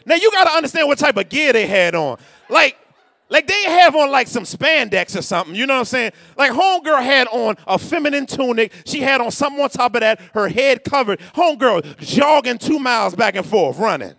Now 0.06 0.16
you 0.16 0.30
got 0.30 0.44
to 0.44 0.50
understand 0.50 0.88
what 0.88 0.98
type 0.98 1.16
of 1.16 1.28
gear 1.28 1.52
they 1.52 1.66
had 1.66 1.94
on. 1.94 2.18
Like, 2.48 2.76
like 3.30 3.46
they 3.46 3.62
have 3.64 3.96
on 3.96 4.10
like 4.10 4.28
some 4.28 4.44
spandex 4.44 5.18
or 5.18 5.22
something. 5.22 5.54
You 5.54 5.66
know 5.66 5.74
what 5.74 5.80
I'm 5.80 5.84
saying? 5.86 6.12
Like 6.36 6.52
homegirl 6.52 7.02
had 7.02 7.26
on 7.28 7.56
a 7.66 7.78
feminine 7.78 8.26
tunic. 8.26 8.72
She 8.84 9.00
had 9.00 9.20
on 9.20 9.30
something 9.30 9.62
on 9.62 9.70
top 9.70 9.94
of 9.94 10.00
that. 10.00 10.20
Her 10.34 10.48
head 10.48 10.84
covered. 10.84 11.20
Homegirl 11.34 11.98
jogging 11.98 12.58
two 12.58 12.78
miles 12.78 13.14
back 13.14 13.34
and 13.36 13.46
forth, 13.46 13.78
running. 13.78 14.14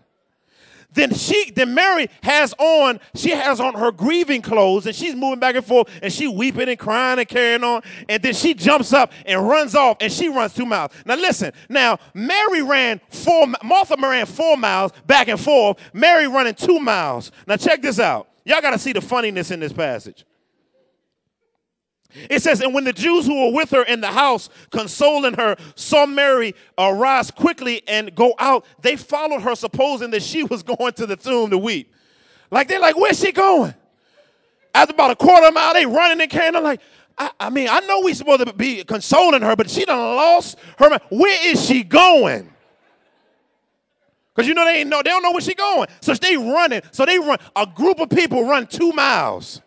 Then 0.96 1.14
she, 1.14 1.52
then 1.52 1.74
Mary 1.74 2.10
has 2.24 2.54
on, 2.58 3.00
she 3.14 3.32
has 3.32 3.60
on 3.60 3.76
her 3.76 3.92
grieving 3.92 4.42
clothes 4.42 4.88
and 4.88 4.96
she's 4.96 5.16
moving 5.16 5.40
back 5.40 5.56
and 5.56 5.66
forth 5.66 5.90
and 6.02 6.12
she 6.12 6.28
weeping 6.28 6.70
and 6.70 6.80
crying 6.80 7.20
and 7.20 7.28
carrying 7.28 7.64
on. 7.64 7.84
And 8.10 8.24
then 8.24 8.34
she 8.34 8.54
jumps 8.54 8.94
up 8.94 9.12
and 9.26 9.48
runs 9.48 9.76
off 9.76 9.98
and 10.00 10.12
she 10.12 10.30
runs 10.30 10.54
two 10.54 10.66
miles. 10.66 10.92
Now 11.06 11.16
listen, 11.16 11.52
now 11.70 12.00
Mary 12.14 12.62
ran 12.62 13.00
four, 13.10 13.48
Martha 13.64 13.96
ran 14.02 14.26
four 14.26 14.58
miles 14.58 14.92
back 15.06 15.28
and 15.28 15.40
forth. 15.40 15.78
Mary 15.94 16.28
running 16.28 16.56
two 16.56 16.80
miles. 16.80 17.32
Now 17.46 17.58
check 17.58 17.82
this 17.82 18.00
out. 18.00 18.30
Y'all 18.46 18.62
got 18.62 18.72
to 18.72 18.80
see 18.80 18.94
the 18.94 19.02
funniness 19.02 19.52
in 19.52 19.60
this 19.60 19.74
passage. 19.74 20.26
It 22.30 22.42
says, 22.42 22.62
And 22.62 22.74
when 22.74 22.84
the 22.84 22.94
Jews 22.94 23.26
who 23.26 23.46
were 23.46 23.54
with 23.54 23.72
her 23.72 23.84
in 23.84 24.02
the 24.02 24.12
house, 24.12 24.50
consoling 24.72 25.34
her, 25.34 25.56
saw 25.76 26.06
Mary 26.06 26.56
arise 26.78 27.32
quickly 27.32 27.82
and 27.88 28.14
go 28.16 28.34
out, 28.40 28.66
they 28.82 28.96
followed 28.96 29.42
her, 29.42 29.56
supposing 29.56 30.12
that 30.12 30.24
she 30.24 30.44
was 30.44 30.64
going 30.78 30.94
to 30.94 31.06
the 31.06 31.16
tomb 31.16 31.50
to 31.52 31.58
weep. 31.58 31.94
Like, 32.52 32.68
they're 32.68 32.80
like, 32.80 32.98
Where's 32.98 33.20
she 33.20 33.32
going? 33.32 33.74
After 34.74 34.94
about 34.94 35.12
a 35.12 35.16
quarter 35.16 35.52
mile, 35.52 35.74
they 35.74 35.86
running 35.86 36.22
and 36.22 36.30
carrying. 36.30 36.62
like, 36.62 36.82
I, 37.18 37.32
I 37.40 37.50
mean, 37.50 37.70
I 37.70 37.80
know 37.82 38.02
we 38.02 38.14
supposed 38.14 38.46
to 38.46 38.54
be 38.54 38.84
consoling 38.84 39.42
her, 39.42 39.56
but 39.56 39.70
she 39.70 39.86
done 39.86 39.98
lost 39.98 40.58
her 40.78 40.90
mind. 40.90 41.02
Where 41.10 41.52
is 41.52 41.66
she 41.66 41.84
going? 41.84 42.52
Because 44.34 44.50
you 44.50 44.54
know 44.54 44.66
they 44.66 44.82
ain't 44.82 44.90
know, 44.90 45.02
they 45.02 45.10
don't 45.10 45.24
know 45.24 45.32
where 45.32 45.42
she 45.42 45.56
going. 45.56 45.88
So 46.02 46.14
they 46.14 46.36
running. 46.36 46.82
So 46.92 47.06
they 47.06 47.18
run, 47.18 47.38
a 47.56 47.66
group 47.66 48.00
of 48.02 48.10
people 48.10 48.46
run 48.46 48.68
two 48.68 48.92
miles. 48.92 49.62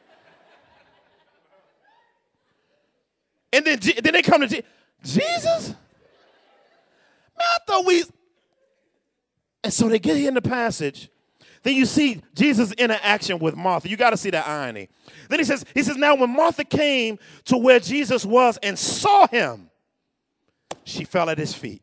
And 3.52 3.66
then, 3.66 3.78
then 4.02 4.12
they 4.12 4.22
come 4.22 4.40
to 4.42 4.46
Je- 4.46 4.62
Jesus? 5.02 5.68
Man, 5.68 5.76
I 7.40 7.58
thought 7.66 7.86
we. 7.86 8.04
And 9.64 9.72
so 9.72 9.88
they 9.88 9.98
get 9.98 10.16
here 10.16 10.28
in 10.28 10.34
the 10.34 10.42
passage. 10.42 11.08
Then 11.62 11.74
you 11.74 11.86
see 11.86 12.22
Jesus' 12.34 12.72
interaction 12.72 13.38
with 13.38 13.56
Martha. 13.56 13.88
You 13.88 13.96
got 13.96 14.10
to 14.10 14.16
see 14.16 14.30
that 14.30 14.46
irony. 14.46 14.88
Then 15.28 15.40
he 15.40 15.44
says, 15.44 15.64
he 15.74 15.82
says, 15.82 15.96
now 15.96 16.14
when 16.14 16.34
Martha 16.34 16.64
came 16.64 17.18
to 17.46 17.56
where 17.56 17.80
Jesus 17.80 18.24
was 18.24 18.58
and 18.62 18.78
saw 18.78 19.26
him, 19.26 19.70
she 20.84 21.04
fell 21.04 21.28
at 21.28 21.36
his 21.36 21.54
feet. 21.54 21.82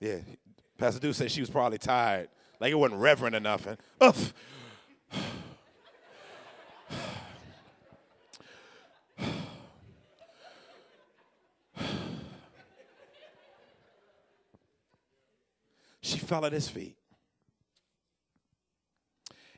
Yeah, 0.00 0.18
Pastor 0.78 1.00
Dude 1.00 1.14
said 1.14 1.30
she 1.30 1.40
was 1.40 1.50
probably 1.50 1.78
tired. 1.78 2.28
Like 2.58 2.72
it 2.72 2.74
wasn't 2.74 3.00
reverent 3.00 3.36
enough. 3.36 3.66
And, 3.66 3.78
ugh. 4.00 4.16
She 16.12 16.18
fell 16.18 16.44
at 16.44 16.52
his 16.52 16.68
feet. 16.68 16.96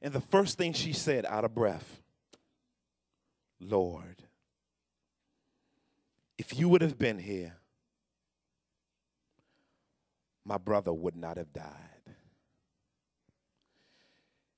And 0.01 0.13
the 0.13 0.21
first 0.21 0.57
thing 0.57 0.73
she 0.73 0.93
said 0.93 1.27
out 1.27 1.45
of 1.45 1.53
breath, 1.53 2.01
Lord, 3.59 4.23
if 6.39 6.57
you 6.57 6.69
would 6.69 6.83
have 6.83 6.97
been 6.97 7.19
here, 7.19 7.57
my 10.45 10.59
brother 10.59 10.93
would 10.93 11.17
not 11.17 11.39
have 11.39 11.53
died. 11.53 11.65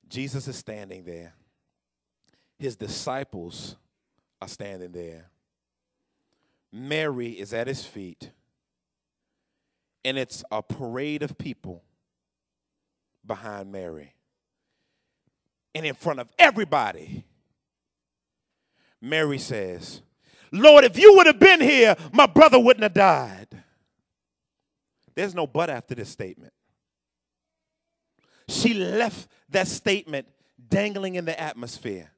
Jesus 0.09 0.49
is 0.49 0.57
standing 0.57 1.05
there. 1.05 1.33
His 2.59 2.77
disciples 2.77 3.77
are 4.43 4.49
standing 4.49 4.93
there. 4.93 5.31
Mary 6.73 7.31
is 7.31 7.55
at 7.55 7.67
his 7.67 7.87
feet 7.87 8.33
and 10.07 10.17
it's 10.17 10.45
a 10.53 10.63
parade 10.63 11.25
of 11.25 11.37
people 11.37 11.83
behind 13.27 13.73
Mary. 13.73 14.15
And 15.75 15.85
in 15.85 15.95
front 15.95 16.21
of 16.21 16.29
everybody, 16.39 17.25
Mary 19.01 19.39
says, 19.39 20.01
Lord, 20.53 20.85
if 20.85 20.99
you 20.99 21.15
would 21.17 21.27
have 21.27 21.39
been 21.39 21.61
here, 21.61 21.97
my 22.13 22.27
brother 22.27 22.59
wouldn't 22.59 22.83
have 22.83 22.95
died. 22.95 23.49
There's 25.15 25.35
no 25.35 25.47
but 25.47 25.71
after 25.71 25.95
this 25.95 26.09
statement. 26.09 26.53
She 28.49 28.75
left 28.75 29.29
that 29.51 29.67
statement 29.67 30.29
dangling 30.69 31.17
in 31.17 31.25
the 31.25 31.39
atmosphere. 31.39 32.11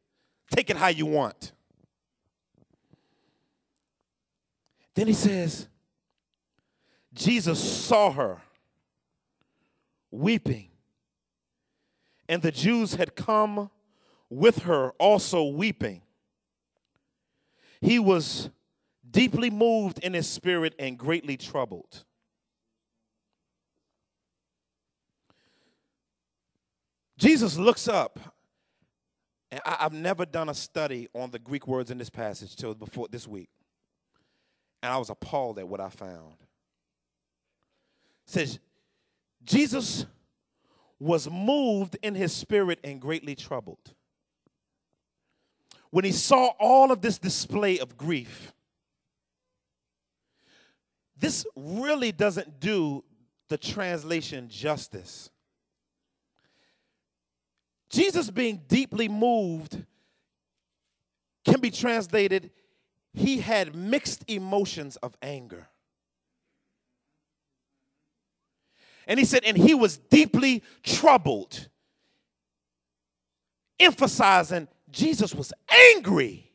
Take 0.51 0.71
it 0.71 0.77
how 0.77 0.89
you 0.89 1.07
want. 1.07 1.53
Then 4.95 5.07
he 5.07 5.13
says, 5.13 5.69
Jesus 7.15 7.59
saw 7.59 8.11
her 8.13 8.41
weeping, 10.11 10.69
and 12.29 12.43
the 12.43 12.53
Jews 12.53 12.95
had 12.95 13.17
come 13.17 13.71
with 14.29 14.61
her 14.61 14.91
also 14.99 15.45
weeping. 15.45 16.03
He 17.81 17.99
was 17.99 18.51
deeply 19.11 19.51
moved 19.51 19.99
in 20.01 20.13
his 20.13 20.29
spirit 20.29 20.75
and 20.79 20.99
greatly 20.99 21.37
troubled. 21.37 22.05
Jesus 27.17 27.57
looks 27.57 27.89
up, 27.89 28.21
and 29.51 29.61
I, 29.65 29.77
have 29.81 29.93
never 29.93 30.25
done 30.25 30.49
a 30.49 30.55
study 30.55 31.09
on 31.15 31.31
the 31.31 31.39
Greek 31.39 31.67
words 31.67 31.91
in 31.91 31.99
this 31.99 32.11
passage 32.11 32.55
till 32.55 32.75
before 32.75 33.09
this 33.11 33.27
week. 33.27 33.49
And 34.83 34.93
I 34.93 34.99
was 34.99 35.11
appalled 35.11 35.59
at 35.59 35.67
what 35.67 35.81
I 35.81 35.89
found. 35.89 36.35
It 38.27 38.33
says, 38.33 38.61
Jesus 39.43 40.07
was 41.01 41.31
moved 41.31 41.97
in 42.03 42.15
his 42.15 42.33
spirit 42.33 42.81
and 42.83 43.01
greatly 43.01 43.35
troubled. 43.35 43.95
When 45.91 46.05
he 46.05 46.13
saw 46.13 46.49
all 46.59 46.93
of 46.93 47.01
this 47.01 47.19
display 47.19 47.79
of 47.79 47.97
grief, 47.97 48.53
this 51.17 51.47
really 51.57 52.13
doesn't 52.13 52.61
do 52.61 53.05
the 53.49 53.59
translation 53.59 54.49
justice. 54.49 55.31
Jesus 57.91 58.31
being 58.31 58.63
deeply 58.69 59.09
moved 59.09 59.85
can 61.45 61.61
be 61.61 61.71
translated, 61.71 62.51
he 63.15 63.39
had 63.39 63.75
mixed 63.75 64.25
emotions 64.29 64.97
of 64.97 65.17
anger. 65.23 65.69
And 69.09 69.19
he 69.19 69.25
said, 69.25 69.43
and 69.45 69.57
he 69.57 69.75
was 69.75 69.97
deeply 69.97 70.63
troubled, 70.83 71.69
emphasizing 73.81 74.69
Jesus 74.91 75.35
was 75.35 75.53
angry. 75.95 76.53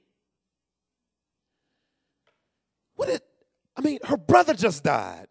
What 2.95 3.07
did, 3.07 3.21
I 3.75 3.81
mean, 3.81 3.97
her 4.03 4.17
brother 4.17 4.53
just 4.53 4.83
died. 4.83 5.27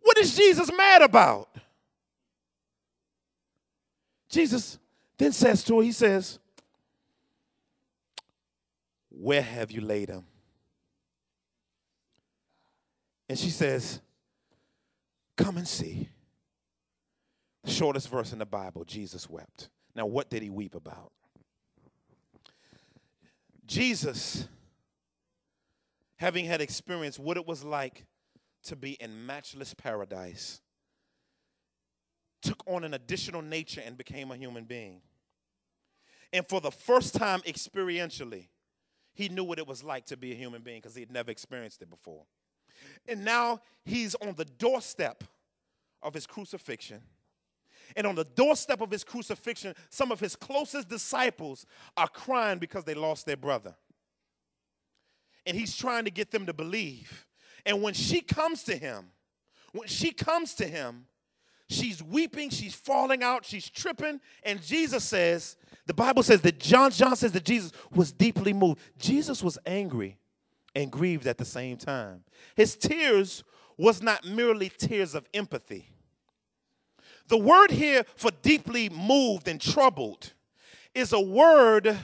What 0.00 0.16
is 0.16 0.34
Jesus 0.34 0.70
mad 0.74 1.02
about? 1.02 1.54
Jesus 4.30 4.78
then 5.18 5.32
says 5.32 5.62
to 5.64 5.78
her, 5.78 5.84
He 5.84 5.92
says, 5.92 6.38
Where 9.10 9.42
have 9.42 9.70
you 9.70 9.82
laid 9.82 10.08
him? 10.08 10.24
And 13.28 13.38
she 13.38 13.50
says, 13.50 14.00
Come 15.42 15.56
and 15.56 15.66
see. 15.66 16.08
Shortest 17.66 18.08
verse 18.08 18.32
in 18.32 18.38
the 18.38 18.46
Bible 18.46 18.84
Jesus 18.84 19.28
wept. 19.28 19.70
Now, 19.94 20.06
what 20.06 20.30
did 20.30 20.42
he 20.42 20.50
weep 20.50 20.76
about? 20.76 21.10
Jesus, 23.66 24.46
having 26.16 26.44
had 26.44 26.60
experienced 26.60 27.18
what 27.18 27.36
it 27.36 27.46
was 27.46 27.64
like 27.64 28.06
to 28.64 28.76
be 28.76 28.92
in 28.92 29.26
matchless 29.26 29.74
paradise, 29.74 30.60
took 32.40 32.62
on 32.66 32.84
an 32.84 32.94
additional 32.94 33.42
nature 33.42 33.82
and 33.84 33.96
became 33.96 34.30
a 34.30 34.36
human 34.36 34.64
being. 34.64 35.00
And 36.32 36.48
for 36.48 36.60
the 36.60 36.70
first 36.70 37.14
time 37.14 37.40
experientially, 37.40 38.46
he 39.12 39.28
knew 39.28 39.44
what 39.44 39.58
it 39.58 39.66
was 39.66 39.82
like 39.82 40.06
to 40.06 40.16
be 40.16 40.30
a 40.32 40.36
human 40.36 40.62
being 40.62 40.80
because 40.80 40.94
he 40.94 41.00
had 41.00 41.10
never 41.10 41.30
experienced 41.32 41.82
it 41.82 41.90
before. 41.90 42.24
And 43.08 43.24
now 43.24 43.60
he's 43.84 44.14
on 44.16 44.34
the 44.34 44.44
doorstep 44.44 45.24
of 46.02 46.14
his 46.14 46.26
crucifixion. 46.26 47.00
And 47.96 48.06
on 48.06 48.14
the 48.14 48.24
doorstep 48.24 48.80
of 48.80 48.90
his 48.90 49.04
crucifixion, 49.04 49.74
some 49.90 50.12
of 50.12 50.20
his 50.20 50.34
closest 50.34 50.88
disciples 50.88 51.66
are 51.96 52.08
crying 52.08 52.58
because 52.58 52.84
they 52.84 52.94
lost 52.94 53.26
their 53.26 53.36
brother. 53.36 53.74
And 55.44 55.56
he's 55.56 55.76
trying 55.76 56.04
to 56.04 56.10
get 56.10 56.30
them 56.30 56.46
to 56.46 56.52
believe. 56.52 57.26
And 57.66 57.82
when 57.82 57.94
she 57.94 58.20
comes 58.20 58.62
to 58.64 58.76
him, 58.76 59.10
when 59.72 59.88
she 59.88 60.12
comes 60.12 60.54
to 60.54 60.66
him, 60.66 61.06
She's 61.72 62.02
weeping, 62.02 62.50
she's 62.50 62.74
falling 62.74 63.22
out, 63.22 63.44
she's 63.44 63.68
tripping. 63.68 64.20
And 64.42 64.62
Jesus 64.62 65.04
says, 65.04 65.56
the 65.86 65.94
Bible 65.94 66.22
says 66.22 66.42
that 66.42 66.60
John 66.60 66.90
John 66.90 67.16
says 67.16 67.32
that 67.32 67.44
Jesus 67.44 67.72
was 67.90 68.12
deeply 68.12 68.52
moved. 68.52 68.80
Jesus 68.98 69.42
was 69.42 69.58
angry 69.66 70.18
and 70.74 70.90
grieved 70.90 71.26
at 71.26 71.38
the 71.38 71.44
same 71.44 71.76
time. 71.76 72.24
His 72.56 72.76
tears 72.76 73.44
was 73.76 74.02
not 74.02 74.24
merely 74.24 74.70
tears 74.70 75.14
of 75.14 75.26
empathy. 75.34 75.88
The 77.28 77.38
word 77.38 77.70
here 77.70 78.04
for 78.16 78.30
deeply 78.30 78.88
moved 78.88 79.48
and 79.48 79.60
troubled 79.60 80.32
is 80.94 81.12
a 81.12 81.20
word 81.20 81.98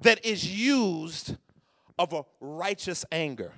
that 0.00 0.24
is 0.24 0.50
used 0.50 1.36
of 1.98 2.12
a 2.12 2.24
righteous 2.40 3.04
anger. 3.12 3.52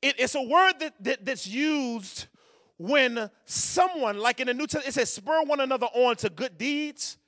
It, 0.00 0.16
it's 0.18 0.34
a 0.34 0.42
word 0.42 0.74
that, 0.80 0.94
that, 1.00 1.24
that's 1.24 1.46
used 1.46 2.26
when 2.76 3.30
someone, 3.44 4.18
like 4.18 4.40
in 4.40 4.46
the 4.46 4.54
New 4.54 4.66
Testament, 4.66 4.88
it 4.88 4.94
says, 4.94 5.12
spur 5.12 5.42
one 5.42 5.60
another 5.60 5.86
on 5.86 6.16
to 6.16 6.30
good 6.30 6.58
deeds, 6.58 7.18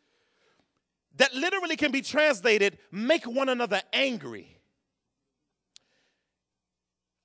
that 1.16 1.32
literally 1.34 1.76
can 1.76 1.92
be 1.92 2.02
translated, 2.02 2.78
make 2.90 3.24
one 3.24 3.48
another 3.48 3.80
angry 3.92 4.53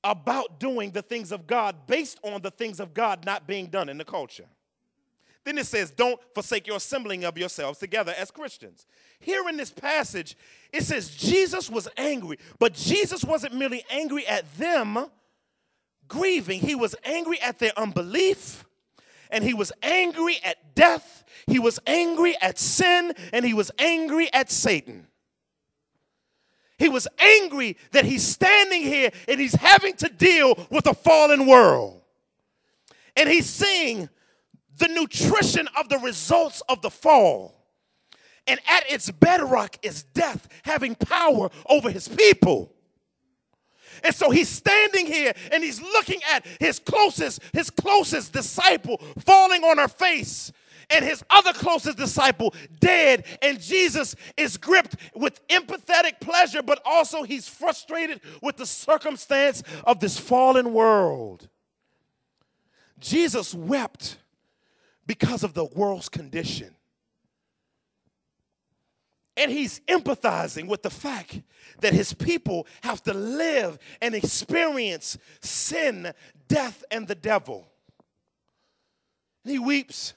about 0.03 0.59
doing 0.59 0.91
the 0.91 1.01
things 1.01 1.31
of 1.31 1.47
God 1.47 1.87
based 1.87 2.19
on 2.23 2.41
the 2.41 2.51
things 2.51 2.79
of 2.79 2.93
God 2.93 3.25
not 3.25 3.47
being 3.47 3.67
done 3.67 3.89
in 3.89 3.97
the 3.97 4.05
culture. 4.05 4.45
Then 5.43 5.57
it 5.57 5.65
says, 5.65 5.91
Don't 5.91 6.19
forsake 6.33 6.67
your 6.67 6.77
assembling 6.77 7.25
of 7.25 7.37
yourselves 7.37 7.79
together 7.79 8.13
as 8.17 8.31
Christians. 8.31 8.85
Here 9.19 9.47
in 9.49 9.57
this 9.57 9.71
passage, 9.71 10.37
it 10.71 10.83
says 10.83 11.09
Jesus 11.09 11.69
was 11.69 11.87
angry, 11.97 12.37
but 12.59 12.73
Jesus 12.73 13.23
wasn't 13.23 13.55
merely 13.55 13.83
angry 13.89 14.27
at 14.27 14.51
them, 14.57 15.07
grieving. 16.07 16.59
He 16.59 16.75
was 16.75 16.95
angry 17.03 17.39
at 17.41 17.59
their 17.59 17.71
unbelief, 17.77 18.65
and 19.31 19.43
he 19.43 19.53
was 19.53 19.71
angry 19.81 20.37
at 20.43 20.75
death. 20.75 21.23
He 21.47 21.59
was 21.59 21.79
angry 21.87 22.35
at 22.41 22.59
sin, 22.59 23.13
and 23.33 23.45
he 23.45 23.53
was 23.53 23.71
angry 23.79 24.31
at 24.33 24.51
Satan. 24.51 25.07
He 26.79 26.87
was 26.87 27.07
angry 27.19 27.75
that 27.91 28.05
he's 28.05 28.25
standing 28.25 28.81
here 28.81 29.11
and 29.27 29.39
he's 29.39 29.53
having 29.53 29.95
to 29.97 30.07
deal 30.09 30.57
with 30.71 30.87
a 30.87 30.93
fallen 30.93 31.45
world. 31.45 32.01
And 33.17 33.29
he's 33.29 33.47
seeing 33.47 34.09
the 34.77 34.87
nutrition 34.87 35.67
of 35.77 35.89
the 35.89 35.97
results 35.97 36.63
of 36.69 36.81
the 36.81 36.89
fall. 36.89 37.53
And 38.47 38.59
at 38.67 38.89
its 38.89 39.11
bedrock 39.11 39.75
is 39.83 40.03
death 40.03 40.47
having 40.63 40.95
power 40.95 41.49
over 41.67 41.91
his 41.91 42.07
people. 42.07 42.73
And 44.01 44.15
so 44.15 44.29
he's 44.31 44.47
standing 44.47 45.05
here 45.05 45.33
and 45.51 45.61
he's 45.61 45.81
looking 45.81 46.21
at 46.33 46.45
his 46.61 46.79
closest, 46.79 47.41
his 47.53 47.69
closest 47.69 48.31
disciple 48.31 48.97
falling 49.19 49.65
on 49.65 49.77
her 49.77 49.89
face 49.89 50.53
and 50.89 51.05
his 51.05 51.23
other 51.29 51.53
closest 51.53 51.97
disciple 51.97 52.53
dead. 52.79 53.25
And 53.41 53.59
Jesus 53.61 54.15
is 54.37 54.57
gripped 54.57 54.95
with 55.15 55.45
empathetic 55.47 56.19
pleasure, 56.19 56.61
but 56.61 56.81
also 56.85 57.23
he's 57.23 57.47
frustrated 57.47 58.21
with 58.41 58.57
the 58.57 58.65
circumstance 58.65 59.63
of 59.83 59.99
this 59.99 60.17
fallen 60.17 60.73
world. 60.73 61.47
Jesus 62.99 63.53
wept 63.53 64.17
because 65.05 65.43
of 65.43 65.53
the 65.53 65.65
world's 65.65 66.09
condition. 66.09 66.75
And 69.37 69.49
he's 69.49 69.79
empathizing 69.87 70.67
with 70.67 70.83
the 70.83 70.89
fact 70.89 71.41
that 71.79 71.93
his 71.93 72.13
people 72.13 72.67
have 72.83 73.01
to 73.03 73.13
live 73.13 73.79
and 74.01 74.13
experience 74.13 75.17
sin, 75.39 76.11
death, 76.49 76.83
and 76.91 77.07
the 77.07 77.15
devil. 77.15 77.65
And 79.45 79.53
he 79.53 79.59
weeps. 79.59 80.13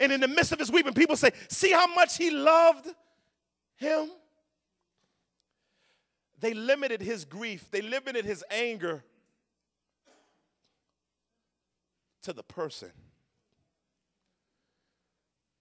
And 0.00 0.12
in 0.12 0.20
the 0.20 0.28
midst 0.28 0.52
of 0.52 0.58
his 0.58 0.70
weeping, 0.70 0.94
people 0.94 1.16
say, 1.16 1.30
See 1.48 1.72
how 1.72 1.86
much 1.94 2.16
he 2.16 2.30
loved 2.30 2.88
him? 3.76 4.10
They 6.40 6.54
limited 6.54 7.00
his 7.00 7.24
grief, 7.24 7.70
they 7.70 7.80
limited 7.80 8.24
his 8.24 8.44
anger 8.50 9.04
to 12.22 12.32
the 12.32 12.42
person 12.42 12.90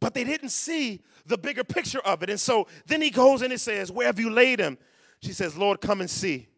but 0.04 0.14
they 0.14 0.26
didn't 0.26 0.50
see 0.50 1.02
the 1.26 1.38
bigger 1.38 1.64
picture 1.64 2.02
of 2.02 2.24
it. 2.24 2.30
And 2.30 2.38
so 2.38 2.68
then 2.86 3.02
he 3.02 3.10
goes 3.10 3.42
and 3.42 3.54
he 3.54 3.58
says, 3.58 3.90
Where 3.90 4.06
have 4.06 4.20
you 4.20 4.30
laid 4.30 4.60
him? 4.60 4.78
She 5.22 5.32
says, 5.32 5.58
Lord, 5.58 5.80
come 5.80 6.02
and 6.02 6.10
see. 6.10 6.50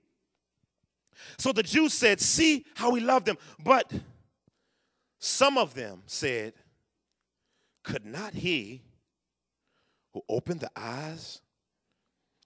So 1.37 1.51
the 1.51 1.61
Jews 1.61 1.93
said, 1.93 2.19
See 2.19 2.65
how 2.73 2.95
he 2.95 3.01
loved 3.01 3.27
them. 3.27 3.37
But 3.63 3.93
some 5.19 5.59
of 5.59 5.75
them 5.75 6.01
said, 6.07 6.53
Could 7.85 8.03
not 8.03 8.33
he 8.33 8.81
who 10.13 10.23
opened 10.27 10.59
the 10.59 10.71
eyes 10.75 11.39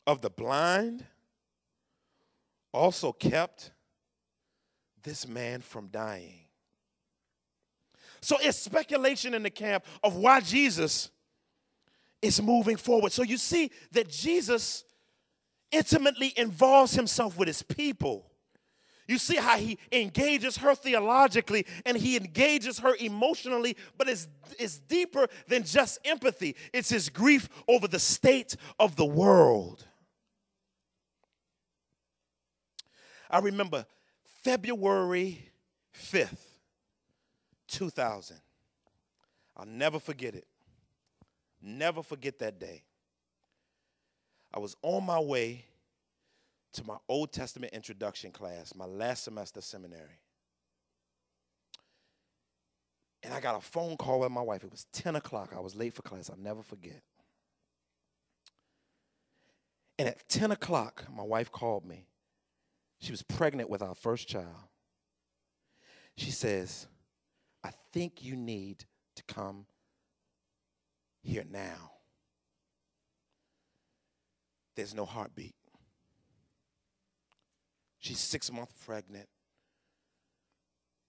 of 0.05 0.21
the 0.21 0.29
blind 0.29 1.05
also 2.73 3.13
kept 3.13 3.71
this 5.01 5.25
man 5.25 5.61
from 5.61 5.87
dying? 5.87 6.41
So 8.19 8.35
it's 8.41 8.57
speculation 8.57 9.33
in 9.33 9.43
the 9.43 9.49
camp 9.49 9.85
of 10.03 10.17
why 10.17 10.41
Jesus 10.41 11.09
is 12.21 12.41
moving 12.41 12.75
forward. 12.75 13.13
So 13.13 13.23
you 13.23 13.37
see 13.37 13.71
that 13.93 14.09
Jesus 14.09 14.83
intimately 15.71 16.33
involves 16.35 16.93
himself 16.93 17.37
with 17.37 17.47
his 17.47 17.63
people. 17.63 18.28
You 19.09 19.17
see 19.17 19.37
how 19.37 19.57
he 19.57 19.79
engages 19.91 20.57
her 20.57 20.75
theologically 20.75 21.65
and 21.83 21.97
he 21.97 22.15
engages 22.15 22.77
her 22.77 22.95
emotionally, 22.99 23.75
but 23.97 24.07
it's, 24.07 24.27
it's 24.59 24.77
deeper 24.77 25.27
than 25.47 25.63
just 25.63 25.97
empathy. 26.05 26.55
It's 26.71 26.89
his 26.89 27.09
grief 27.09 27.49
over 27.67 27.87
the 27.87 27.97
state 27.97 28.55
of 28.77 28.95
the 28.95 29.07
world. 29.07 29.83
I 33.31 33.39
remember 33.39 33.87
February 34.43 35.43
5th, 35.91 36.45
2000. 37.67 38.37
I'll 39.57 39.65
never 39.65 39.99
forget 39.99 40.35
it. 40.35 40.45
Never 41.59 42.03
forget 42.03 42.37
that 42.37 42.59
day. 42.59 42.83
I 44.53 44.59
was 44.59 44.75
on 44.83 45.03
my 45.03 45.19
way 45.19 45.65
to 46.73 46.83
my 46.85 46.97
Old 47.07 47.31
Testament 47.31 47.73
introduction 47.73 48.31
class, 48.31 48.73
my 48.75 48.85
last 48.85 49.23
semester 49.23 49.61
seminary. 49.61 50.19
And 53.23 53.33
I 53.33 53.41
got 53.41 53.55
a 53.55 53.61
phone 53.61 53.97
call 53.97 54.21
with 54.21 54.31
my 54.31 54.41
wife. 54.41 54.63
It 54.63 54.71
was 54.71 54.85
10 54.93 55.15
o'clock. 55.15 55.53
I 55.55 55.59
was 55.59 55.75
late 55.75 55.93
for 55.93 56.01
class. 56.03 56.29
I'll 56.29 56.37
never 56.37 56.63
forget. 56.63 57.01
And 59.97 60.07
at 60.07 60.29
10 60.29 60.51
o'clock, 60.51 61.05
my 61.13 61.23
wife 61.23 61.51
called 61.51 61.85
me. 61.85 62.07
She 62.99 63.11
was 63.11 63.21
pregnant 63.21 63.69
with 63.69 63.81
our 63.81 63.95
first 63.95 64.27
child. 64.27 64.69
She 66.15 66.31
says, 66.31 66.87
I 67.63 67.71
think 67.91 68.23
you 68.23 68.35
need 68.35 68.85
to 69.15 69.23
come 69.23 69.65
here 71.21 71.45
now. 71.49 71.91
There's 74.75 74.93
no 74.93 75.05
heartbeat. 75.05 75.55
She's 77.99 78.19
six 78.19 78.51
months 78.51 78.73
pregnant. 78.85 79.27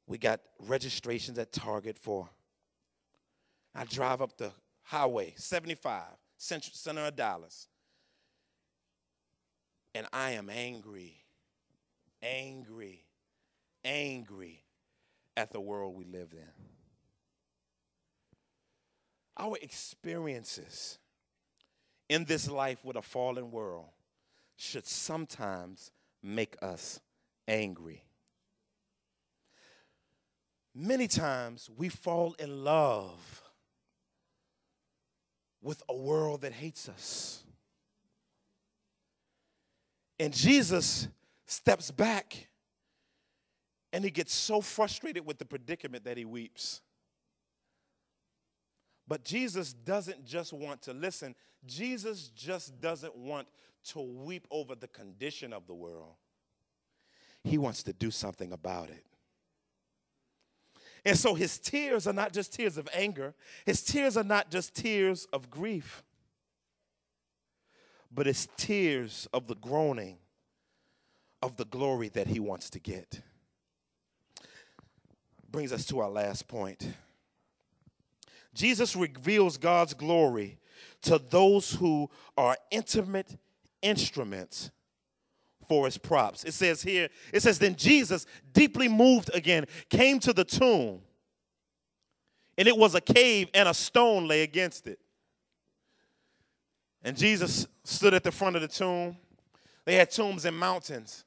We 0.06 0.18
got 0.18 0.40
registrations 0.58 1.38
at 1.38 1.52
Target 1.52 1.96
for. 1.96 2.28
I 3.74 3.84
drive 3.84 4.20
up 4.20 4.36
the 4.36 4.50
highway, 4.82 5.34
75, 5.36 6.02
Central 6.36 6.74
Center 6.74 7.06
of 7.06 7.14
Dallas. 7.14 7.68
And 9.94 10.06
I 10.12 10.32
am 10.32 10.50
angry, 10.50 11.14
angry, 12.22 13.04
angry 13.84 14.64
at 15.36 15.52
the 15.52 15.60
world 15.60 15.96
we 15.96 16.04
live 16.04 16.32
in. 16.32 16.66
Our 19.36 19.56
experiences 19.62 20.98
in 22.08 22.24
this 22.24 22.50
life 22.50 22.84
with 22.84 22.96
a 22.96 23.02
fallen 23.02 23.52
world 23.52 23.86
should 24.56 24.86
sometimes 24.86 25.92
make 26.22 26.56
us 26.62 27.00
angry. 27.48 28.04
Many 30.74 31.08
times 31.08 31.68
we 31.76 31.88
fall 31.88 32.34
in 32.38 32.64
love 32.64 33.42
with 35.62 35.82
a 35.88 35.94
world 35.94 36.42
that 36.42 36.52
hates 36.52 36.88
us. 36.88 37.42
And 40.18 40.32
Jesus 40.32 41.08
steps 41.46 41.90
back 41.90 42.48
and 43.92 44.04
he 44.04 44.10
gets 44.10 44.32
so 44.34 44.60
frustrated 44.60 45.26
with 45.26 45.38
the 45.38 45.44
predicament 45.44 46.04
that 46.04 46.16
he 46.16 46.24
weeps. 46.24 46.80
But 49.08 49.24
Jesus 49.24 49.72
doesn't 49.72 50.24
just 50.24 50.52
want 50.52 50.82
to 50.82 50.92
listen, 50.92 51.34
Jesus 51.66 52.28
just 52.28 52.80
doesn't 52.80 53.16
want 53.16 53.48
to 53.84 54.00
weep 54.00 54.46
over 54.50 54.74
the 54.74 54.88
condition 54.88 55.52
of 55.52 55.66
the 55.66 55.74
world. 55.74 56.14
He 57.42 57.58
wants 57.58 57.82
to 57.84 57.92
do 57.92 58.10
something 58.10 58.52
about 58.52 58.90
it. 58.90 59.04
And 61.04 61.18
so 61.18 61.34
his 61.34 61.58
tears 61.58 62.06
are 62.06 62.12
not 62.12 62.32
just 62.32 62.52
tears 62.52 62.76
of 62.76 62.88
anger, 62.92 63.34
his 63.64 63.82
tears 63.82 64.16
are 64.16 64.24
not 64.24 64.50
just 64.50 64.74
tears 64.74 65.26
of 65.32 65.50
grief, 65.50 66.02
but 68.12 68.26
it's 68.26 68.48
tears 68.56 69.26
of 69.32 69.46
the 69.46 69.54
groaning 69.54 70.18
of 71.42 71.56
the 71.56 71.64
glory 71.64 72.08
that 72.10 72.26
he 72.26 72.38
wants 72.38 72.68
to 72.70 72.78
get. 72.78 73.22
Brings 75.50 75.72
us 75.72 75.86
to 75.86 76.00
our 76.00 76.10
last 76.10 76.46
point. 76.46 76.86
Jesus 78.54 78.94
reveals 78.94 79.56
God's 79.56 79.94
glory 79.94 80.58
to 81.02 81.18
those 81.18 81.72
who 81.72 82.10
are 82.36 82.56
intimate 82.70 83.38
instruments 83.82 84.70
for 85.68 85.84
his 85.84 85.96
props. 85.98 86.44
It 86.44 86.52
says 86.52 86.82
here, 86.82 87.08
it 87.32 87.40
says, 87.42 87.58
Then 87.58 87.76
Jesus, 87.76 88.26
deeply 88.52 88.88
moved 88.88 89.30
again, 89.34 89.66
came 89.88 90.18
to 90.20 90.32
the 90.32 90.44
tomb, 90.44 91.00
and 92.58 92.66
it 92.66 92.76
was 92.76 92.94
a 92.94 93.00
cave, 93.00 93.48
and 93.54 93.68
a 93.68 93.74
stone 93.74 94.26
lay 94.26 94.42
against 94.42 94.86
it. 94.86 94.98
And 97.02 97.16
Jesus 97.16 97.66
stood 97.84 98.14
at 98.14 98.24
the 98.24 98.32
front 98.32 98.56
of 98.56 98.62
the 98.62 98.68
tomb. 98.68 99.16
They 99.84 99.94
had 99.94 100.10
tombs 100.10 100.44
in 100.44 100.54
mountains. 100.54 101.24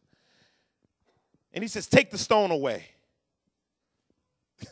And 1.53 1.63
he 1.63 1.67
says, 1.67 1.87
Take 1.87 2.11
the 2.11 2.17
stone 2.17 2.51
away. 2.51 2.85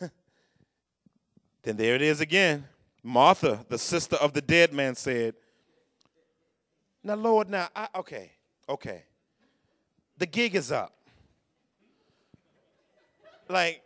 then 1.62 1.76
there 1.76 1.94
it 1.94 2.02
is 2.02 2.20
again. 2.20 2.64
Martha, 3.02 3.64
the 3.68 3.78
sister 3.78 4.16
of 4.16 4.32
the 4.32 4.40
dead 4.40 4.72
man, 4.72 4.94
said, 4.94 5.34
Now, 7.04 7.14
Lord, 7.14 7.50
now, 7.50 7.68
I, 7.74 7.88
okay, 7.96 8.32
okay. 8.68 9.02
The 10.18 10.26
gig 10.26 10.54
is 10.54 10.70
up. 10.70 10.92
Like, 13.48 13.82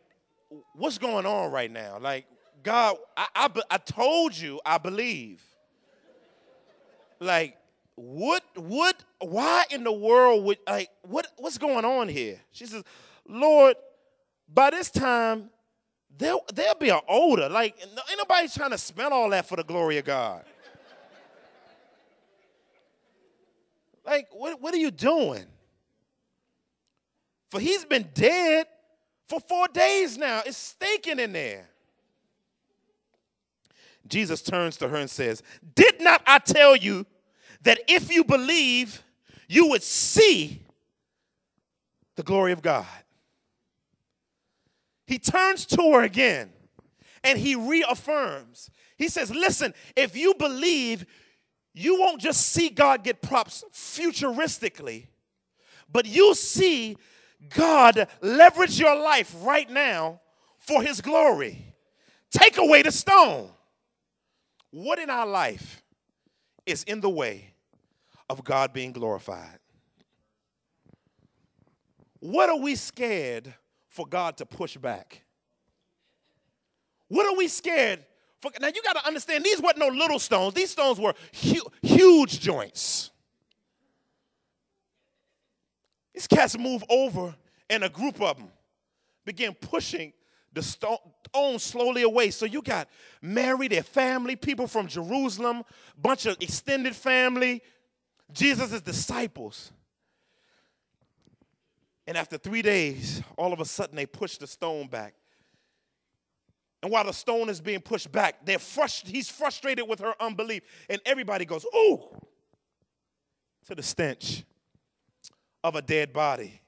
what's 0.75 0.99
going 0.99 1.25
on 1.25 1.51
right 1.51 1.71
now? 1.71 1.99
Like, 1.99 2.27
God, 2.62 2.97
I, 3.17 3.27
I, 3.35 3.62
I 3.71 3.79
told 3.79 4.37
you 4.37 4.61
I 4.67 4.79
believe. 4.79 5.43
Like, 7.19 7.57
what, 7.95 8.43
what, 8.55 9.03
why 9.21 9.64
in 9.71 9.83
the 9.83 9.93
world 9.93 10.45
would, 10.45 10.59
like, 10.69 10.91
what, 11.03 11.27
what's 11.39 11.57
going 11.57 11.85
on 11.85 12.09
here? 12.09 12.39
She 12.53 12.67
says, 12.67 12.83
Lord, 13.27 13.77
by 14.53 14.71
this 14.71 14.91
time, 14.91 15.49
they'll, 16.19 16.45
they'll 16.55 16.75
be 16.75 16.91
an 16.91 17.01
odor. 17.09 17.49
Like, 17.49 17.75
ain't 17.81 18.19
nobody 18.19 18.49
trying 18.49 18.73
to 18.73 18.79
smell 18.79 19.12
all 19.12 19.31
that 19.31 19.49
for 19.49 19.57
the 19.57 19.64
glory 19.64 19.97
of 19.97 20.05
God. 20.05 20.45
Like, 24.07 24.28
what, 24.32 24.61
what 24.62 24.72
are 24.72 24.78
you 24.78 24.90
doing? 24.90 25.44
For 27.50 27.61
he's 27.61 27.84
been 27.84 28.09
dead 28.14 28.66
for 29.28 29.40
four 29.40 29.68
days 29.68 30.16
now. 30.16 30.42
It's 30.46 30.57
stinking 30.57 31.18
in 31.18 31.32
there. 31.32 31.68
Jesus 34.07 34.42
turns 34.42 34.76
to 34.78 34.88
her 34.88 34.96
and 34.96 35.11
says, 35.11 35.42
Did 35.74 36.00
not 36.00 36.22
I 36.26 36.38
tell 36.38 36.76
you 36.76 37.07
that 37.62 37.80
if 37.88 38.12
you 38.12 38.24
believe, 38.24 39.02
you 39.48 39.68
would 39.68 39.82
see 39.82 40.62
the 42.14 42.22
glory 42.22 42.52
of 42.52 42.62
God? 42.62 42.86
He 45.07 45.18
turns 45.18 45.66
to 45.66 45.82
her 45.94 46.02
again 46.02 46.50
and 47.24 47.38
he 47.38 47.57
reaffirms. 47.57 48.70
He 48.96 49.09
says, 49.09 49.30
Listen, 49.30 49.74
if 49.96 50.16
you 50.16 50.34
believe, 50.34 51.07
you 51.79 52.01
won't 52.01 52.22
just 52.22 52.49
see 52.49 52.70
God 52.70 53.05
get 53.05 53.20
props 53.20 53.62
futuristically, 53.70 55.09
but 55.93 56.07
you 56.07 56.35
see 56.35 56.97
God 57.51 58.09
leverage 58.22 58.81
your 58.81 58.97
life 58.97 59.35
right 59.43 59.68
now 59.68 60.22
for 60.59 60.83
his 60.83 61.03
glory. 61.03 61.74
Take 62.31 62.57
away 62.57 62.81
the 62.81 62.91
stone. 62.91 63.51
What 64.70 64.99
in 64.99 65.11
our 65.11 65.27
life 65.27 65.83
is 66.64 66.83
in 66.85 67.03
the 67.03 67.11
way 67.11 67.53
of 68.31 68.43
God 68.43 68.72
being 68.72 68.93
glorified? 68.93 69.59
What 72.20 72.49
are 72.49 72.59
we 72.59 72.74
scared 72.74 73.53
for 73.91 74.07
God 74.07 74.39
to 74.39 74.47
push 74.47 74.79
back? 74.79 75.24
What 77.09 77.27
are 77.27 77.37
we 77.37 77.49
scared 77.49 78.03
for? 78.53 78.61
Now 78.61 78.68
you 78.68 78.82
got 78.82 78.97
to 78.97 79.07
understand, 79.07 79.44
these 79.44 79.61
weren't 79.61 79.78
no 79.78 79.88
little 79.88 80.18
stones. 80.18 80.55
These 80.55 80.70
stones 80.70 80.99
were 80.99 81.14
hu- 81.42 81.70
huge 81.82 82.40
joints. 82.40 83.11
These 86.14 86.26
cats 86.26 86.59
move 86.59 86.82
over, 86.88 87.34
and 87.68 87.84
a 87.84 87.88
group 87.88 88.20
of 88.22 88.38
them 88.38 88.49
began 89.24 89.53
pushing 89.53 90.12
the 90.53 90.62
stone 90.62 91.59
slowly 91.59 92.03
away. 92.03 92.30
So 92.30 92.47
you 92.47 92.62
got 92.62 92.88
Mary, 93.20 93.68
their 93.68 93.82
family, 93.82 94.36
people 94.36 94.66
from 94.66 94.86
Jerusalem, 94.86 95.62
bunch 96.01 96.24
of 96.24 96.38
extended 96.40 96.97
family, 96.97 97.62
Jesus' 98.32 98.80
disciples. 98.80 99.72
And 102.07 102.16
after 102.16 102.38
three 102.38 102.62
days, 102.62 103.20
all 103.36 103.53
of 103.53 103.61
a 103.61 103.64
sudden 103.66 103.97
they 103.97 104.07
pushed 104.07 104.40
the 104.40 104.47
stone 104.47 104.86
back. 104.86 105.14
And 106.83 106.93
while 106.93 107.05
the 107.05 107.12
stone 107.12 107.49
is 107.49 107.61
being 107.61 107.81
pushed 107.81 108.12
back, 108.12 108.45
they're 108.45 108.59
frust- 108.59 109.07
he's 109.07 109.29
frustrated 109.29 109.89
with 109.89 110.01
her 110.01 110.14
unbelief. 110.20 110.62
And 110.89 111.01
everybody 111.05 111.45
goes, 111.45 111.64
Ooh, 111.74 112.01
to 113.66 113.74
the 113.74 113.83
stench 113.83 114.45
of 115.64 115.74
a 115.74 115.83
dead 115.83 116.12
body. 116.12 116.61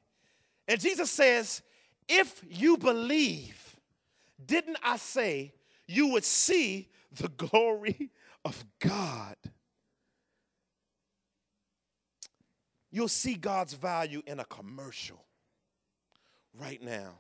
And 0.66 0.80
Jesus 0.80 1.10
says, 1.10 1.62
If 2.08 2.42
you 2.48 2.76
believe, 2.76 3.76
didn't 4.44 4.78
I 4.82 4.96
say 4.96 5.52
you 5.86 6.08
would 6.08 6.24
see 6.24 6.88
the 7.12 7.28
glory 7.36 8.10
of 8.44 8.64
God? 8.80 9.36
You'll 12.90 13.08
see 13.08 13.34
God's 13.34 13.74
value 13.74 14.22
in 14.26 14.40
a 14.40 14.44
commercial 14.44 15.22
right 16.54 16.82
now. 16.82 17.18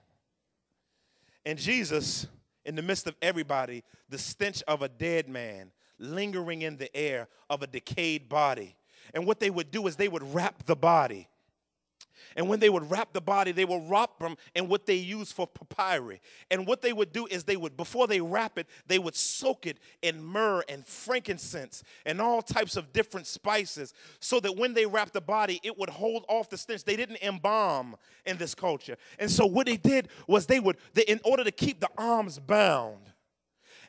And 1.44 1.58
Jesus, 1.58 2.26
in 2.68 2.74
the 2.74 2.82
midst 2.82 3.06
of 3.06 3.16
everybody, 3.22 3.82
the 4.10 4.18
stench 4.18 4.62
of 4.68 4.82
a 4.82 4.90
dead 4.90 5.26
man 5.26 5.72
lingering 5.98 6.62
in 6.62 6.76
the 6.76 6.94
air 6.94 7.26
of 7.48 7.62
a 7.62 7.66
decayed 7.66 8.28
body. 8.28 8.76
And 9.14 9.26
what 9.26 9.40
they 9.40 9.48
would 9.48 9.70
do 9.70 9.86
is 9.86 9.96
they 9.96 10.06
would 10.06 10.34
wrap 10.34 10.66
the 10.66 10.76
body 10.76 11.28
and 12.36 12.48
when 12.48 12.60
they 12.60 12.70
would 12.70 12.90
wrap 12.90 13.12
the 13.12 13.20
body, 13.20 13.52
they 13.52 13.64
would 13.64 13.88
wrap 13.88 14.18
them 14.18 14.36
in 14.54 14.68
what 14.68 14.86
they 14.86 14.94
use 14.94 15.32
for 15.32 15.46
papyri. 15.46 16.20
And 16.50 16.66
what 16.66 16.82
they 16.82 16.92
would 16.92 17.12
do 17.12 17.26
is 17.26 17.44
they 17.44 17.56
would, 17.56 17.76
before 17.76 18.06
they 18.06 18.20
wrap 18.20 18.58
it, 18.58 18.66
they 18.86 18.98
would 18.98 19.16
soak 19.16 19.66
it 19.66 19.78
in 20.02 20.22
myrrh 20.22 20.62
and 20.68 20.86
frankincense 20.86 21.82
and 22.06 22.20
all 22.20 22.42
types 22.42 22.76
of 22.76 22.92
different 22.92 23.26
spices 23.26 23.94
so 24.20 24.40
that 24.40 24.56
when 24.56 24.74
they 24.74 24.86
wrapped 24.86 25.12
the 25.12 25.20
body, 25.20 25.60
it 25.62 25.78
would 25.78 25.90
hold 25.90 26.24
off 26.28 26.48
the 26.50 26.56
stench. 26.58 26.84
They 26.84 26.96
didn't 26.96 27.22
embalm 27.22 27.96
in 28.26 28.36
this 28.36 28.54
culture. 28.54 28.96
And 29.18 29.30
so 29.30 29.46
what 29.46 29.66
they 29.66 29.76
did 29.76 30.08
was 30.26 30.46
they 30.46 30.60
would, 30.60 30.76
they, 30.94 31.02
in 31.02 31.20
order 31.24 31.44
to 31.44 31.52
keep 31.52 31.80
the 31.80 31.90
arms 31.96 32.38
bound, 32.38 33.12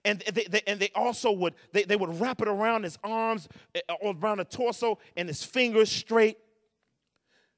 and 0.06 0.20
they, 0.34 0.46
they, 0.46 0.62
and 0.66 0.80
they 0.80 0.92
also 0.96 1.32
would 1.32 1.56
they, 1.74 1.84
they 1.84 1.96
would 1.96 2.20
wrap 2.20 2.42
it 2.42 2.48
around 2.48 2.84
his 2.84 2.98
arms 3.04 3.50
eh, 3.76 3.82
around 4.04 4.38
the 4.38 4.46
torso 4.46 4.98
and 5.18 5.28
his 5.28 5.44
fingers 5.44 5.92
straight 5.92 6.38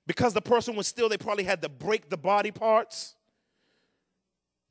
because 0.08 0.34
the 0.34 0.42
person 0.42 0.76
was 0.76 0.88
still, 0.88 1.10
they 1.10 1.18
probably 1.18 1.44
had 1.44 1.62
to 1.62 1.70
break 1.70 2.10
the 2.10 2.18
body 2.18 2.52
parts 2.52 3.16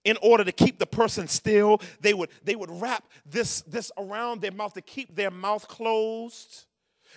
in 0.04 0.16
order 0.22 0.44
to 0.44 0.52
keep 0.52 0.78
the 0.78 0.86
person 0.86 1.28
still. 1.28 1.80
They 2.00 2.14
would, 2.14 2.30
they 2.42 2.56
would 2.56 2.70
wrap 2.70 3.04
this, 3.26 3.62
this 3.62 3.92
around 3.98 4.40
their 4.40 4.52
mouth 4.52 4.74
to 4.74 4.82
keep 4.82 5.14
their 5.14 5.30
mouth 5.30 5.68
closed. 5.68 6.66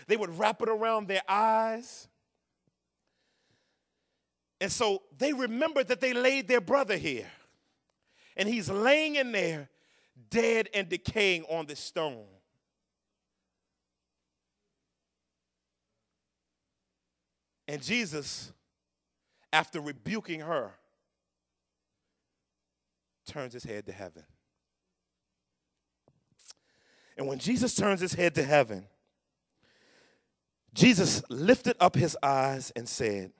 They 0.07 0.17
would 0.17 0.37
wrap 0.37 0.61
it 0.61 0.69
around 0.69 1.07
their 1.07 1.21
eyes. 1.27 2.07
And 4.59 4.71
so 4.71 5.03
they 5.17 5.33
remembered 5.33 5.87
that 5.89 5.99
they 5.99 6.13
laid 6.13 6.47
their 6.47 6.61
brother 6.61 6.97
here. 6.97 7.29
And 8.35 8.47
he's 8.49 8.69
laying 8.69 9.15
in 9.15 9.31
there, 9.31 9.69
dead 10.29 10.69
and 10.73 10.89
decaying 10.89 11.43
on 11.49 11.65
this 11.65 11.79
stone. 11.79 12.25
And 17.73 17.81
Jesus, 17.81 18.51
after 19.51 19.81
rebuking 19.81 20.41
her, 20.41 20.73
turns 23.25 23.53
his 23.53 23.63
head 23.63 23.87
to 23.87 23.91
heaven. 23.91 24.21
And 27.17 27.27
when 27.27 27.39
Jesus 27.39 27.73
turns 27.73 27.99
his 27.99 28.13
head 28.13 28.35
to 28.35 28.43
heaven, 28.43 28.85
Jesus 30.75 31.23
lifted 31.31 31.75
up 31.79 31.95
his 31.95 32.15
eyes 32.21 32.71
and 32.75 32.87
said, 32.87 33.31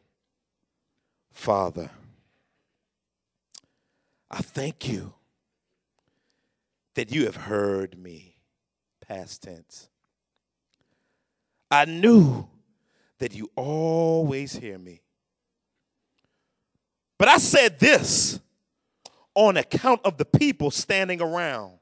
Father, 1.32 1.92
I 4.32 4.38
thank 4.38 4.90
you 4.90 5.14
that 6.96 7.12
you 7.12 7.26
have 7.26 7.36
heard 7.36 8.00
me. 8.00 8.38
Past 9.08 9.44
tense. 9.44 9.90
I 11.70 11.86
knew 11.86 12.48
that 13.20 13.34
you 13.34 13.50
always 13.56 14.56
hear 14.56 14.78
me. 14.78 15.02
But 17.18 17.28
I 17.28 17.38
said 17.38 17.80
this 17.80 18.40
on 19.36 19.58
account 19.58 20.02
of 20.04 20.18
the 20.18 20.26
people 20.26 20.72
standing 20.72 21.22
around. 21.22 21.74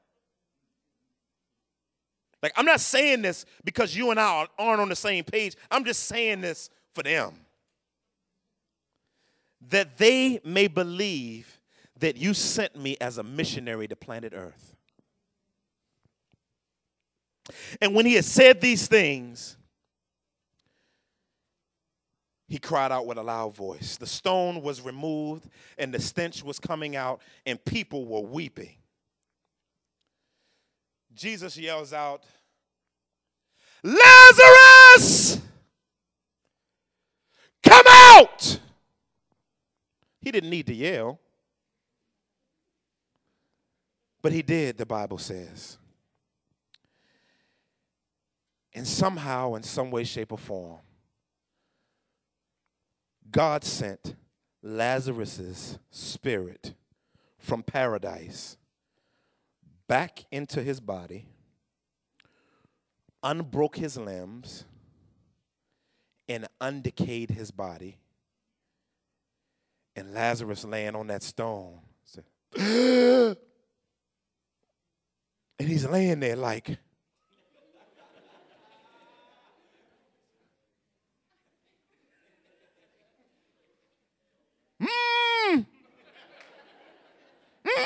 Like, 2.42 2.52
I'm 2.56 2.64
not 2.64 2.80
saying 2.80 3.22
this 3.22 3.44
because 3.64 3.94
you 3.94 4.10
and 4.10 4.18
I 4.18 4.46
aren't 4.58 4.80
on 4.80 4.88
the 4.88 4.96
same 4.96 5.24
page. 5.24 5.54
I'm 5.70 5.84
just 5.84 6.04
saying 6.04 6.40
this 6.40 6.70
for 6.92 7.02
them. 7.02 7.34
That 9.68 9.96
they 9.96 10.40
may 10.44 10.66
believe 10.66 11.60
that 12.00 12.16
you 12.16 12.34
sent 12.34 12.74
me 12.74 12.96
as 13.00 13.18
a 13.18 13.22
missionary 13.22 13.86
to 13.86 13.94
planet 13.94 14.32
Earth. 14.34 14.74
And 17.80 17.94
when 17.94 18.06
he 18.06 18.14
had 18.14 18.24
said 18.24 18.60
these 18.60 18.88
things, 18.88 19.56
he 22.52 22.58
cried 22.58 22.92
out 22.92 23.06
with 23.06 23.16
a 23.16 23.22
loud 23.22 23.56
voice. 23.56 23.96
The 23.96 24.06
stone 24.06 24.60
was 24.60 24.82
removed, 24.82 25.48
and 25.78 25.90
the 25.90 25.98
stench 25.98 26.44
was 26.44 26.58
coming 26.58 26.96
out, 26.96 27.22
and 27.46 27.64
people 27.64 28.04
were 28.04 28.20
weeping. 28.20 28.74
Jesus 31.14 31.56
yells 31.56 31.94
out, 31.94 32.24
Lazarus, 33.82 35.40
come 37.62 37.86
out! 37.88 38.60
He 40.20 40.30
didn't 40.30 40.50
need 40.50 40.66
to 40.66 40.74
yell, 40.74 41.18
but 44.20 44.30
he 44.30 44.42
did, 44.42 44.76
the 44.76 44.84
Bible 44.84 45.16
says. 45.16 45.78
And 48.74 48.86
somehow, 48.86 49.54
in 49.54 49.62
some 49.62 49.90
way, 49.90 50.04
shape, 50.04 50.32
or 50.32 50.38
form, 50.38 50.80
God 53.32 53.64
sent 53.64 54.14
Lazarus's 54.62 55.78
spirit 55.90 56.74
from 57.38 57.62
paradise 57.62 58.56
back 59.88 60.24
into 60.30 60.62
his 60.62 60.78
body, 60.80 61.26
unbroke 63.22 63.76
his 63.76 63.96
limbs, 63.96 64.64
and 66.28 66.46
undecayed 66.60 67.30
his 67.30 67.50
body. 67.50 67.98
And 69.96 70.14
Lazarus 70.14 70.64
laying 70.64 70.94
on 70.94 71.08
that 71.08 71.22
stone. 71.22 71.80
Said, 72.04 72.24
and 75.58 75.68
he's 75.68 75.86
laying 75.86 76.20
there 76.20 76.36
like, 76.36 76.78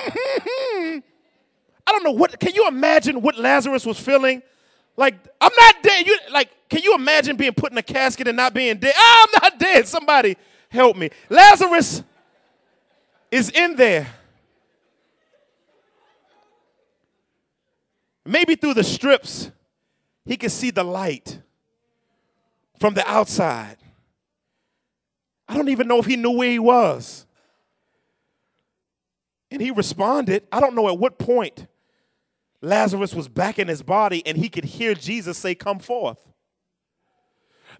I 0.08 1.92
don't 1.92 2.04
know 2.04 2.12
what, 2.12 2.38
can 2.40 2.54
you 2.54 2.66
imagine 2.68 3.22
what 3.22 3.38
Lazarus 3.38 3.86
was 3.86 3.98
feeling? 3.98 4.42
Like, 4.96 5.14
I'm 5.40 5.52
not 5.58 5.82
dead. 5.82 6.06
You 6.06 6.18
like, 6.32 6.50
can 6.68 6.82
you 6.82 6.94
imagine 6.94 7.36
being 7.36 7.52
put 7.52 7.70
in 7.70 7.78
a 7.78 7.82
casket 7.82 8.26
and 8.28 8.36
not 8.36 8.54
being 8.54 8.78
dead? 8.78 8.94
Oh, 8.96 9.26
I'm 9.28 9.42
not 9.42 9.58
dead. 9.58 9.86
Somebody 9.86 10.36
help 10.68 10.96
me. 10.96 11.10
Lazarus 11.28 12.02
is 13.30 13.50
in 13.50 13.76
there. 13.76 14.08
Maybe 18.24 18.56
through 18.56 18.74
the 18.74 18.84
strips, 18.84 19.50
he 20.24 20.36
could 20.36 20.50
see 20.50 20.70
the 20.70 20.82
light 20.82 21.38
from 22.80 22.94
the 22.94 23.08
outside. 23.08 23.76
I 25.48 25.56
don't 25.56 25.68
even 25.68 25.86
know 25.86 25.98
if 25.98 26.06
he 26.06 26.16
knew 26.16 26.32
where 26.32 26.50
he 26.50 26.58
was. 26.58 27.26
And 29.50 29.62
he 29.62 29.70
responded. 29.70 30.46
I 30.50 30.60
don't 30.60 30.74
know 30.74 30.88
at 30.88 30.98
what 30.98 31.18
point 31.18 31.66
Lazarus 32.60 33.14
was 33.14 33.28
back 33.28 33.58
in 33.58 33.68
his 33.68 33.82
body 33.82 34.26
and 34.26 34.36
he 34.36 34.48
could 34.48 34.64
hear 34.64 34.94
Jesus 34.94 35.38
say, 35.38 35.54
Come 35.54 35.78
forth. 35.78 36.22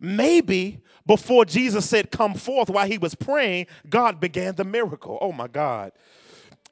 Maybe 0.01 0.83
before 1.07 1.45
Jesus 1.45 1.89
said, 1.89 2.11
Come 2.11 2.35
forth, 2.35 2.69
while 2.69 2.87
he 2.87 2.99
was 2.99 3.14
praying, 3.14 3.67
God 3.89 4.21
began 4.21 4.55
the 4.55 4.64
miracle. 4.64 5.19
Oh 5.21 5.33
my 5.33 5.49
God. 5.49 5.93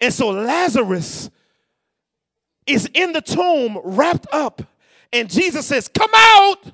And 0.01 0.13
so 0.13 0.31
Lazarus 0.31 1.31
is 2.67 2.89
in 2.95 3.13
the 3.13 3.21
tomb 3.21 3.79
wrapped 3.85 4.27
up, 4.33 4.63
and 5.13 5.31
Jesus 5.31 5.67
says, 5.67 5.89
Come 5.89 6.11
out. 6.15 6.73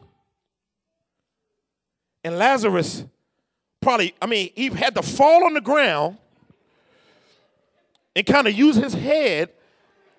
And 2.24 2.38
Lazarus 2.38 3.04
probably, 3.80 4.14
I 4.20 4.26
mean, 4.26 4.50
he 4.54 4.68
had 4.68 4.94
to 4.94 5.02
fall 5.02 5.44
on 5.44 5.54
the 5.54 5.60
ground 5.60 6.18
and 8.14 8.26
kind 8.26 8.46
of 8.46 8.54
use 8.54 8.76
his 8.76 8.94
head 8.94 9.50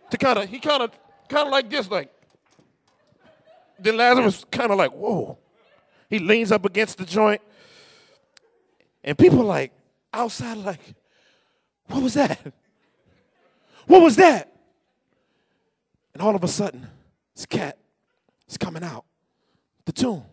to 0.10 0.18
kind 0.18 0.39
of, 0.39 0.50
he 0.50 0.60
kind 0.60 0.84
of, 0.84 0.92
kind 1.28 1.48
of 1.48 1.52
like 1.52 1.70
this, 1.70 1.89
like. 1.89 2.12
Then 3.80 3.98
Lazarus 3.98 4.46
kind 4.52 4.72
of 4.72 4.78
like, 4.78 4.92
whoa. 4.92 5.38
He 6.10 6.20
leans 6.20 6.52
up 6.52 6.66
against 6.66 6.98
the 6.98 7.06
joint. 7.06 7.42
And 9.04 9.18
people 9.18 9.44
like, 9.44 9.72
outside 10.14 10.58
like, 10.58 10.82
what 11.88 12.04
was 12.04 12.14
that? 12.14 12.39
What 13.88 14.02
was 14.02 14.16
that? 14.18 14.54
And 16.14 16.22
all 16.22 16.36
of 16.36 16.44
a 16.44 16.48
sudden, 16.48 16.88
this 17.36 17.46
cat 17.46 17.78
is 18.48 18.58
coming 18.58 18.84
out 18.84 19.06
the 19.86 19.92
tomb. 19.92 20.24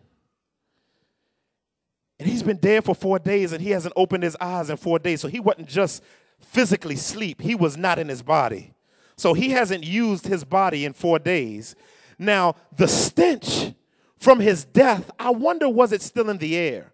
And 2.19 2.27
he's 2.27 2.43
been 2.43 2.57
dead 2.57 2.83
for 2.83 2.93
four 2.93 3.17
days 3.17 3.53
and 3.53 3.61
he 3.61 3.71
hasn't 3.71 3.93
opened 3.95 4.23
his 4.23 4.35
eyes 4.39 4.69
in 4.69 4.77
four 4.77 4.99
days. 4.99 5.21
So 5.21 5.27
he 5.27 5.39
wasn't 5.39 5.69
just 5.69 6.03
physically 6.39 6.95
sleep, 6.95 7.41
he 7.41 7.55
was 7.55 7.77
not 7.77 7.99
in 7.99 8.09
his 8.09 8.21
body. 8.21 8.73
So 9.15 9.33
he 9.33 9.49
hasn't 9.49 9.83
used 9.83 10.25
his 10.25 10.43
body 10.43 10.85
in 10.85 10.93
four 10.93 11.19
days. 11.19 11.75
Now, 12.17 12.55
the 12.75 12.87
stench 12.87 13.73
from 14.17 14.39
his 14.39 14.65
death, 14.65 15.11
I 15.19 15.31
wonder 15.31 15.69
was 15.69 15.91
it 15.91 16.01
still 16.01 16.29
in 16.29 16.37
the 16.37 16.55
air? 16.55 16.93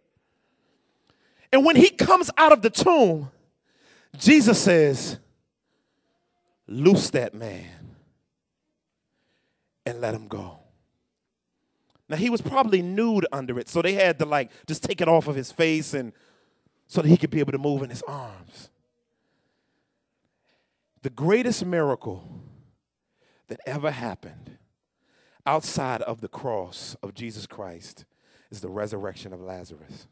And 1.52 1.66
when 1.66 1.76
he 1.76 1.90
comes 1.90 2.30
out 2.38 2.52
of 2.52 2.62
the 2.62 2.70
tomb, 2.70 3.32
Jesus 4.18 4.62
says, 4.62 5.20
Loose 6.68 7.12
that 7.12 7.36
man 7.36 7.70
and 9.86 10.02
let 10.02 10.16
him 10.16 10.28
go. 10.28 10.60
Now 12.10 12.18
he 12.18 12.30
was 12.30 12.42
probably 12.42 12.82
nude 12.82 13.26
under 13.32 13.60
it, 13.60 13.70
so 13.70 13.82
they 13.82 13.94
had 13.94 14.20
to 14.20 14.26
like 14.26 14.52
just 14.68 14.84
take 14.84 15.02
it 15.02 15.08
off 15.08 15.28
of 15.28 15.36
his 15.36 15.52
face 15.52 15.94
and 15.94 16.12
so 16.88 17.02
that 17.02 17.08
he 17.08 17.18
could 17.18 17.30
be 17.30 17.40
able 17.40 17.52
to 17.52 17.58
move 17.58 17.82
in 17.84 17.90
his 17.90 18.04
arms. 18.08 18.70
The 21.06 21.12
greatest 21.12 21.64
miracle 21.64 22.28
that 23.48 23.60
ever 23.68 23.92
happened 23.92 24.58
outside 25.46 26.02
of 26.02 26.20
the 26.20 26.28
cross 26.28 26.98
of 27.04 27.14
Jesus 27.14 27.46
Christ 27.46 28.06
is 28.50 28.60
the 28.60 28.70
resurrection 28.70 29.32
of 29.32 29.40
Lazarus. 29.40 30.08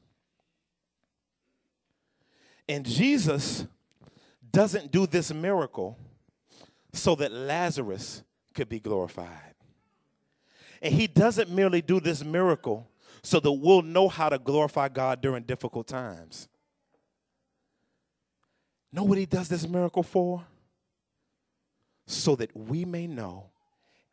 And 2.69 2.85
Jesus 2.85 3.65
doesn't 4.51 4.91
do 4.91 5.07
this 5.07 5.33
miracle 5.33 5.97
so 6.93 7.15
that 7.15 7.31
Lazarus 7.31 8.21
could 8.53 8.69
be 8.69 8.79
glorified. 8.79 9.55
And 10.79 10.93
he 10.93 11.07
doesn't 11.07 11.49
merely 11.49 11.81
do 11.81 12.01
this 12.01 12.23
miracle 12.23 12.87
so 13.23 13.39
that 13.39 13.51
we'll 13.51 13.81
know 13.81 14.09
how 14.09 14.29
to 14.29 14.37
glorify 14.37 14.89
God 14.89 15.21
during 15.21 15.41
difficult 15.41 15.87
times. 15.87 16.47
Know 18.91 19.01
what 19.01 19.17
he 19.17 19.25
does 19.25 19.49
this 19.49 19.67
miracle 19.67 20.03
for? 20.03 20.45
So 22.05 22.35
that 22.35 22.55
we 22.55 22.85
may 22.85 23.07
know 23.07 23.45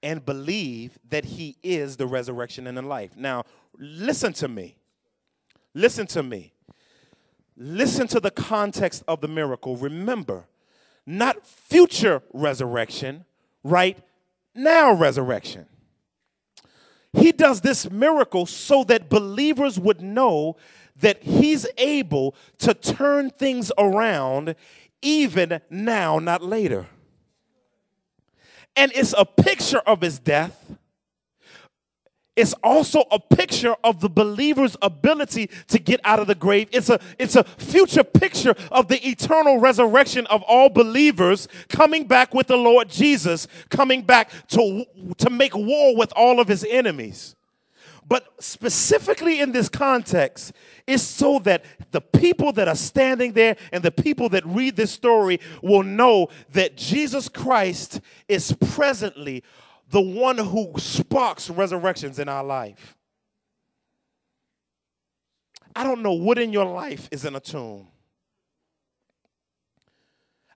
and 0.03 0.25
believe 0.25 0.99
that 1.09 1.25
he 1.25 1.57
is 1.63 1.97
the 1.97 2.07
resurrection 2.07 2.67
and 2.67 2.77
the 2.77 2.83
life. 2.83 3.17
Now, 3.17 3.45
listen 3.79 4.33
to 4.35 4.49
me. 4.49 4.77
Listen 5.75 6.07
to 6.09 6.23
me. 6.23 6.53
Listen 7.57 8.07
to 8.09 8.21
the 8.21 8.31
context 8.31 9.03
of 9.07 9.21
the 9.21 9.29
miracle. 9.29 9.77
Remember, 9.77 10.47
not 11.05 11.47
future 11.47 12.23
resurrection, 12.33 13.25
right 13.63 13.99
now 14.55 14.93
resurrection. 14.93 15.67
He 17.13 17.33
does 17.33 17.61
this 17.61 17.91
miracle 17.91 18.47
so 18.47 18.85
that 18.85 19.11
believers 19.11 19.79
would 19.79 20.01
know 20.01 20.57
that 20.97 21.23
he's 21.23 21.67
able 21.77 22.35
to 22.59 22.73
turn 22.73 23.31
things 23.31 23.73
around 23.77 24.55
even 25.03 25.61
now, 25.71 26.19
not 26.19 26.43
later 26.43 26.87
and 28.77 28.93
it's 28.95 29.15
a 29.17 29.25
picture 29.25 29.81
of 29.81 30.01
his 30.01 30.19
death. 30.19 30.77
It's 32.37 32.55
also 32.63 33.05
a 33.11 33.19
picture 33.19 33.75
of 33.85 34.01
the 34.01 34.09
believer's 34.09 34.77
ability 34.81 35.51
to 35.69 35.79
get 35.79 36.01
out 36.05 36.21
of 36.21 36.27
the 36.27 36.35
grave. 36.35 36.69
It's 36.73 36.89
a, 36.89 36.99
it's 37.19 37.37
a 37.37 37.45
future 37.45 38.05
picture 38.05 38.55
of 38.71 38.89
the 38.89 39.07
eternal 39.07 39.59
resurrection 39.59 40.27
of 40.29 40.43
all 40.45 40.71
believers 40.71 41.49
coming 41.69 42.07
back 42.07 42.33
with 42.33 42.47
the 42.47 42.57
Lord 42.57 42.89
Jesus, 42.89 43.47
coming 43.69 44.03
back 44.03 44.31
to, 44.49 44.87
to 45.19 45.29
make 45.29 45.55
war 45.55 45.95
with 45.97 46.13
all 46.17 46.41
of 46.41 46.49
his 46.49 46.65
enemies. 46.65 47.37
But 48.09 48.27
specifically 48.43 49.41
in 49.41 49.53
this 49.53 49.69
context, 49.69 50.53
it's 50.87 51.03
so 51.03 51.39
that 51.41 51.65
the 51.93 52.01
people 52.01 52.53
that 52.53 52.67
are 52.67 52.75
standing 52.75 53.33
there 53.33 53.57
and 53.73 53.83
the 53.83 53.93
people 53.93 54.29
that 54.31 54.45
read 54.47 54.77
this 54.77 54.91
story 54.91 55.39
will 55.63 55.83
know 55.83 56.29
that 56.53 56.77
Jesus 56.77 57.29
Christ 57.29 58.01
is 58.29 58.53
presently 58.53 59.45
the 59.91 60.01
one 60.01 60.39
who 60.39 60.73
sparks 60.79 61.51
resurrections 61.51 62.19
in 62.19 62.29
our 62.29 62.45
life. 62.45 62.97
I 65.75 65.85
don't 65.85 66.03
know 66.03 66.13
what 66.13 66.39
in 66.39 66.53
your 66.53 66.65
life 66.65 67.09
is 67.13 67.25
in 67.25 67.37
a 67.37 67.41
tomb. 67.41 67.89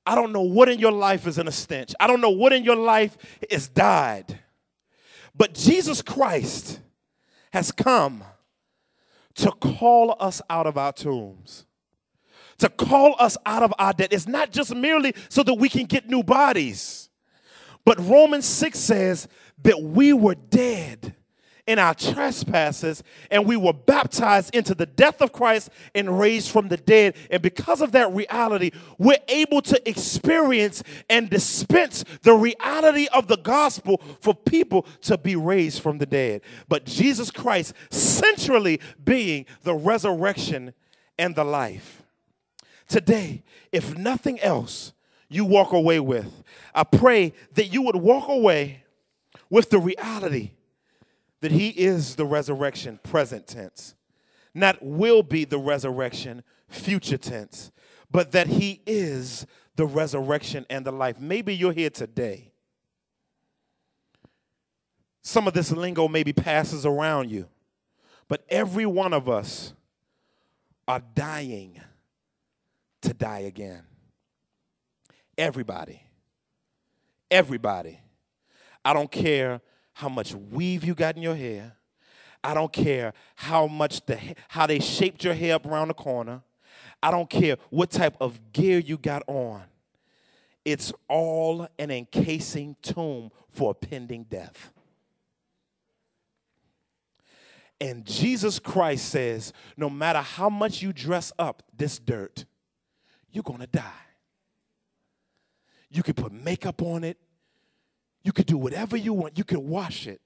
I 0.07 0.15
don't 0.15 0.33
know 0.33 0.43
what 0.43 0.69
in 0.69 0.79
your 0.79 0.93
life 0.93 1.27
is 1.27 1.39
in 1.39 1.49
a 1.49 1.53
stench. 1.53 1.95
I 1.99 2.07
don't 2.07 2.21
know 2.21 2.31
what 2.31 2.53
in 2.53 2.65
your 2.65 2.77
life 2.77 3.17
is 3.49 3.69
died. 3.69 4.39
But 5.35 5.55
Jesus 5.55 6.03
Christ 6.03 6.81
has 7.55 7.71
come 7.71 8.25
to 9.37 9.49
call 9.53 10.17
us 10.19 10.43
out 10.51 10.67
of 10.67 10.77
our 10.77 10.93
tombs, 10.93 11.67
to 12.59 12.69
call 12.69 13.15
us 13.21 13.37
out 13.47 13.63
of 13.63 13.73
our 13.79 13.93
debt. 13.93 14.13
It's 14.13 14.27
not 14.27 14.51
just 14.51 14.75
merely 14.75 15.15
so 15.29 15.45
that 15.45 15.55
we 15.55 15.69
can 15.69 15.85
get 15.85 16.09
new 16.09 16.25
bodies, 16.25 17.11
but 17.85 17.97
Romans 18.01 18.45
6 18.45 18.77
says 18.77 19.29
that 19.63 19.81
we 19.81 20.13
were 20.13 20.35
dead 20.35 21.15
in 21.67 21.79
our 21.79 21.95
trespasses 21.95 23.03
and 23.31 23.47
we 23.47 23.57
were 23.57 23.73
baptized 23.73 24.55
into 24.55 24.75
the 24.75 24.87
death 24.87 25.23
of 25.23 25.33
Christ 25.33 25.71
and 25.95 26.19
raised 26.19 26.51
from 26.51 26.69
the 26.69 26.77
dead. 26.77 27.17
And 27.31 27.43
because 27.43 27.81
of 27.81 27.93
that 27.93 28.13
reality, 28.13 28.71
we're 28.99 29.23
able 29.29 29.63
to 29.63 29.89
experience 29.89 30.83
and 31.09 31.31
dispense 31.31 32.05
the 32.23 32.35
reality 32.35 33.09
of 33.13 33.29
the 33.29 33.39
gospel 33.39 34.01
for 34.21 34.35
people 34.35 34.87
to 35.03 35.17
be 35.17 35.37
raised 35.37 35.83
from 35.83 35.99
the 35.99 36.07
dead. 36.07 36.43
But 36.69 36.85
Jesus 36.85 37.31
Christ 37.31 37.75
centrally 37.91 38.81
being 39.03 39.47
the 39.63 39.75
resurrection 39.75 40.75
and 41.19 41.35
the 41.35 41.45
life. 41.45 42.03
Today, 42.89 43.43
if 43.73 43.97
nothing 43.97 44.39
else, 44.41 44.93
you 45.31 45.45
walk 45.47 45.73
away 45.73 45.99
with. 46.01 46.43
I 46.75 46.85
pray 46.85 47.33
that 47.55 47.73
you 47.73 47.83
would 47.83 47.97
walk 47.97 48.29
away 48.29 48.85
with 49.49 49.71
the 49.71 49.79
reality 49.79 50.51
that 51.45 51.53
he 51.53 51.69
is 51.69 52.17
the 52.17 52.25
resurrection, 52.25 52.99
present 53.03 53.47
tense, 53.47 53.95
not 54.55 54.79
will 54.81 55.23
be 55.23 55.45
the 55.45 55.59
resurrection, 55.59 56.43
future 56.69 57.19
tense, 57.19 57.71
but 58.11 58.33
that 58.33 58.47
he 58.47 58.81
is 58.87 59.47
the 59.77 59.85
resurrection 59.85 60.65
and 60.71 60.87
the 60.87 60.91
life. 60.91 61.21
Maybe 61.21 61.55
you're 61.55 61.75
here 61.75 61.91
today. 61.91 62.51
Some 65.21 65.47
of 65.47 65.53
this 65.53 65.71
lingo 65.71 66.09
maybe 66.09 66.33
passes 66.33 66.87
around 66.87 67.31
you, 67.31 67.47
but 68.27 68.43
every 68.49 68.87
one 68.87 69.13
of 69.13 69.29
us 69.29 69.75
are 70.89 71.03
dying 71.15 71.79
to 73.03 73.13
die 73.13 73.41
again. 73.41 73.83
Everybody. 75.37 76.03
Everybody. 77.31 78.01
I 78.83 78.95
don't 78.95 79.13
care 79.13 79.61
how 79.95 80.09
much 80.09 80.35
weave 80.35 80.85
you 80.85 80.95
got 80.95 81.17
in 81.17 81.23
your 81.23 81.35
hair. 81.35 81.77
I 82.43 82.53
don't 82.53 82.73
care 82.73 83.15
how 83.37 83.67
much 83.67 84.05
the 84.05 84.19
how 84.49 84.67
they 84.67 84.79
shaped 84.79 85.25
your 85.25 85.35
hair 85.35 85.55
up 85.55 85.65
around 85.65 85.89
the 85.89 85.95
corner. 85.95 86.43
I 87.03 87.11
don't 87.11 87.31
care 87.31 87.57
what 87.71 87.91
type 87.91 88.17
of 88.21 88.53
gear 88.53 88.79
you 88.79 88.99
got 88.99 89.23
on. 89.27 89.63
It's 90.65 90.93
all 91.09 91.69
an 91.79 91.91
encasing 91.91 92.77
tomb 92.83 93.31
for 93.49 93.75
pending 93.75 94.25
death. 94.25 94.73
And 97.81 98.05
Jesus 98.07 98.59
Christ 98.59 99.09
says, 99.09 99.53
no 99.77 99.91
matter 99.91 100.21
how 100.21 100.49
much 100.49 100.81
you 100.81 100.93
dress 100.93 101.33
up 101.39 101.63
this 101.77 101.99
dirt, 101.99 102.45
you're 103.31 103.43
gonna 103.43 103.67
die. 103.67 103.83
You 105.91 106.03
can 106.03 106.15
put 106.15 106.33
makeup 106.33 106.81
on 106.83 107.05
it, 107.05 107.19
you 108.25 108.33
could 108.33 108.47
do 108.47 108.57
whatever 108.57 108.97
you 108.97 109.13
want, 109.13 109.39
you 109.39 109.45
could 109.45 109.59
wash 109.59 110.07
it. 110.07 110.21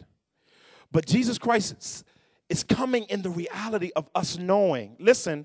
But 0.90 1.04
Jesus 1.04 1.36
Christ 1.36 2.04
is 2.48 2.64
coming 2.64 3.04
in 3.04 3.20
the 3.20 3.30
reality 3.30 3.90
of 3.94 4.08
us 4.14 4.38
knowing, 4.38 4.96
listen, 4.98 5.44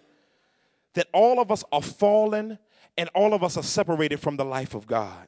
that 0.94 1.08
all 1.14 1.42
of 1.42 1.52
us 1.52 1.66
are 1.72 1.82
fallen 1.82 2.58
and 2.98 3.10
all 3.14 3.34
of 3.34 3.44
us 3.44 3.58
are 3.58 3.64
separated 3.64 4.20
from 4.20 4.38
the 4.38 4.46
life 4.46 4.76
of 4.76 4.88
God 4.88 5.28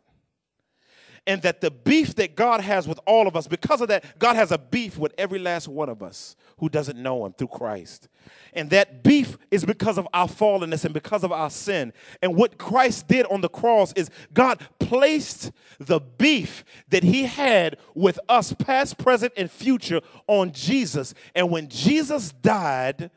and 1.27 1.41
that 1.41 1.61
the 1.61 1.71
beef 1.71 2.15
that 2.15 2.35
God 2.35 2.61
has 2.61 2.87
with 2.87 2.99
all 3.05 3.27
of 3.27 3.35
us, 3.35 3.47
because 3.47 3.81
of 3.81 3.87
that, 3.87 4.19
God 4.19 4.35
has 4.35 4.51
a 4.51 4.57
beef 4.57 4.97
with 4.97 5.13
every 5.17 5.39
last 5.39 5.67
one 5.67 5.89
of 5.89 6.03
us 6.03 6.35
who 6.57 6.69
doesn't 6.69 7.01
know 7.01 7.25
Him 7.25 7.33
through 7.33 7.47
Christ. 7.47 8.07
And 8.53 8.69
that 8.69 9.03
beef 9.03 9.37
is 9.49 9.65
because 9.65 9.97
of 9.97 10.07
our 10.13 10.27
fallenness 10.27 10.85
and 10.85 10.93
because 10.93 11.23
of 11.23 11.31
our 11.31 11.49
sin. 11.49 11.93
And 12.21 12.35
what 12.35 12.57
Christ 12.57 13.07
did 13.07 13.25
on 13.25 13.41
the 13.41 13.49
cross 13.49 13.91
is 13.93 14.09
God 14.33 14.65
placed 14.79 15.51
the 15.79 15.99
beef 15.99 16.63
that 16.89 17.03
He 17.03 17.23
had 17.23 17.77
with 17.95 18.19
us, 18.29 18.53
past, 18.53 18.97
present, 18.97 19.33
and 19.35 19.49
future, 19.49 20.01
on 20.27 20.51
Jesus. 20.51 21.13
And 21.33 21.49
when 21.49 21.69
Jesus 21.69 22.31
died, 22.31 23.09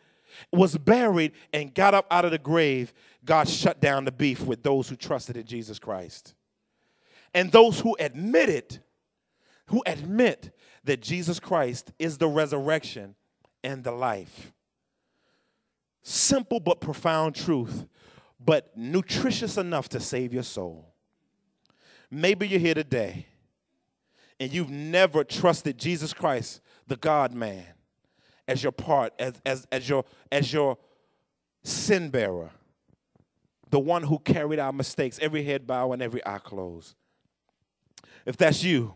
was 0.52 0.78
buried, 0.78 1.32
and 1.52 1.74
got 1.74 1.94
up 1.94 2.06
out 2.10 2.24
of 2.24 2.30
the 2.30 2.38
grave, 2.38 2.94
God 3.24 3.48
shut 3.48 3.80
down 3.80 4.04
the 4.04 4.12
beef 4.12 4.40
with 4.40 4.62
those 4.62 4.88
who 4.88 4.96
trusted 4.96 5.36
in 5.36 5.44
Jesus 5.44 5.78
Christ. 5.78 6.34
And 7.34 7.52
those 7.52 7.80
who 7.80 7.96
admit 8.00 8.48
it, 8.48 8.80
who 9.66 9.82
admit 9.86 10.54
that 10.84 11.00
Jesus 11.02 11.38
Christ 11.38 11.92
is 11.98 12.18
the 12.18 12.28
resurrection 12.28 13.14
and 13.62 13.84
the 13.84 13.92
life. 13.92 14.52
Simple 16.02 16.60
but 16.60 16.80
profound 16.80 17.34
truth, 17.34 17.86
but 18.40 18.76
nutritious 18.76 19.58
enough 19.58 19.88
to 19.90 20.00
save 20.00 20.32
your 20.32 20.42
soul. 20.42 20.86
Maybe 22.10 22.48
you're 22.48 22.60
here 22.60 22.74
today 22.74 23.26
and 24.40 24.52
you've 24.52 24.70
never 24.70 25.24
trusted 25.24 25.78
Jesus 25.78 26.14
Christ, 26.14 26.60
the 26.86 26.96
God 26.96 27.34
man, 27.34 27.66
as 28.46 28.62
your 28.62 28.72
part, 28.72 29.12
as, 29.18 29.34
as, 29.44 29.66
as, 29.70 29.88
your, 29.88 30.04
as 30.32 30.52
your 30.52 30.78
sin 31.62 32.08
bearer, 32.08 32.50
the 33.70 33.80
one 33.80 34.04
who 34.04 34.18
carried 34.20 34.58
our 34.58 34.72
mistakes, 34.72 35.18
every 35.20 35.44
head 35.44 35.66
bow 35.66 35.92
and 35.92 36.00
every 36.00 36.24
eye 36.24 36.38
closed. 36.38 36.94
If 38.28 38.36
that's 38.36 38.62
you, 38.62 38.92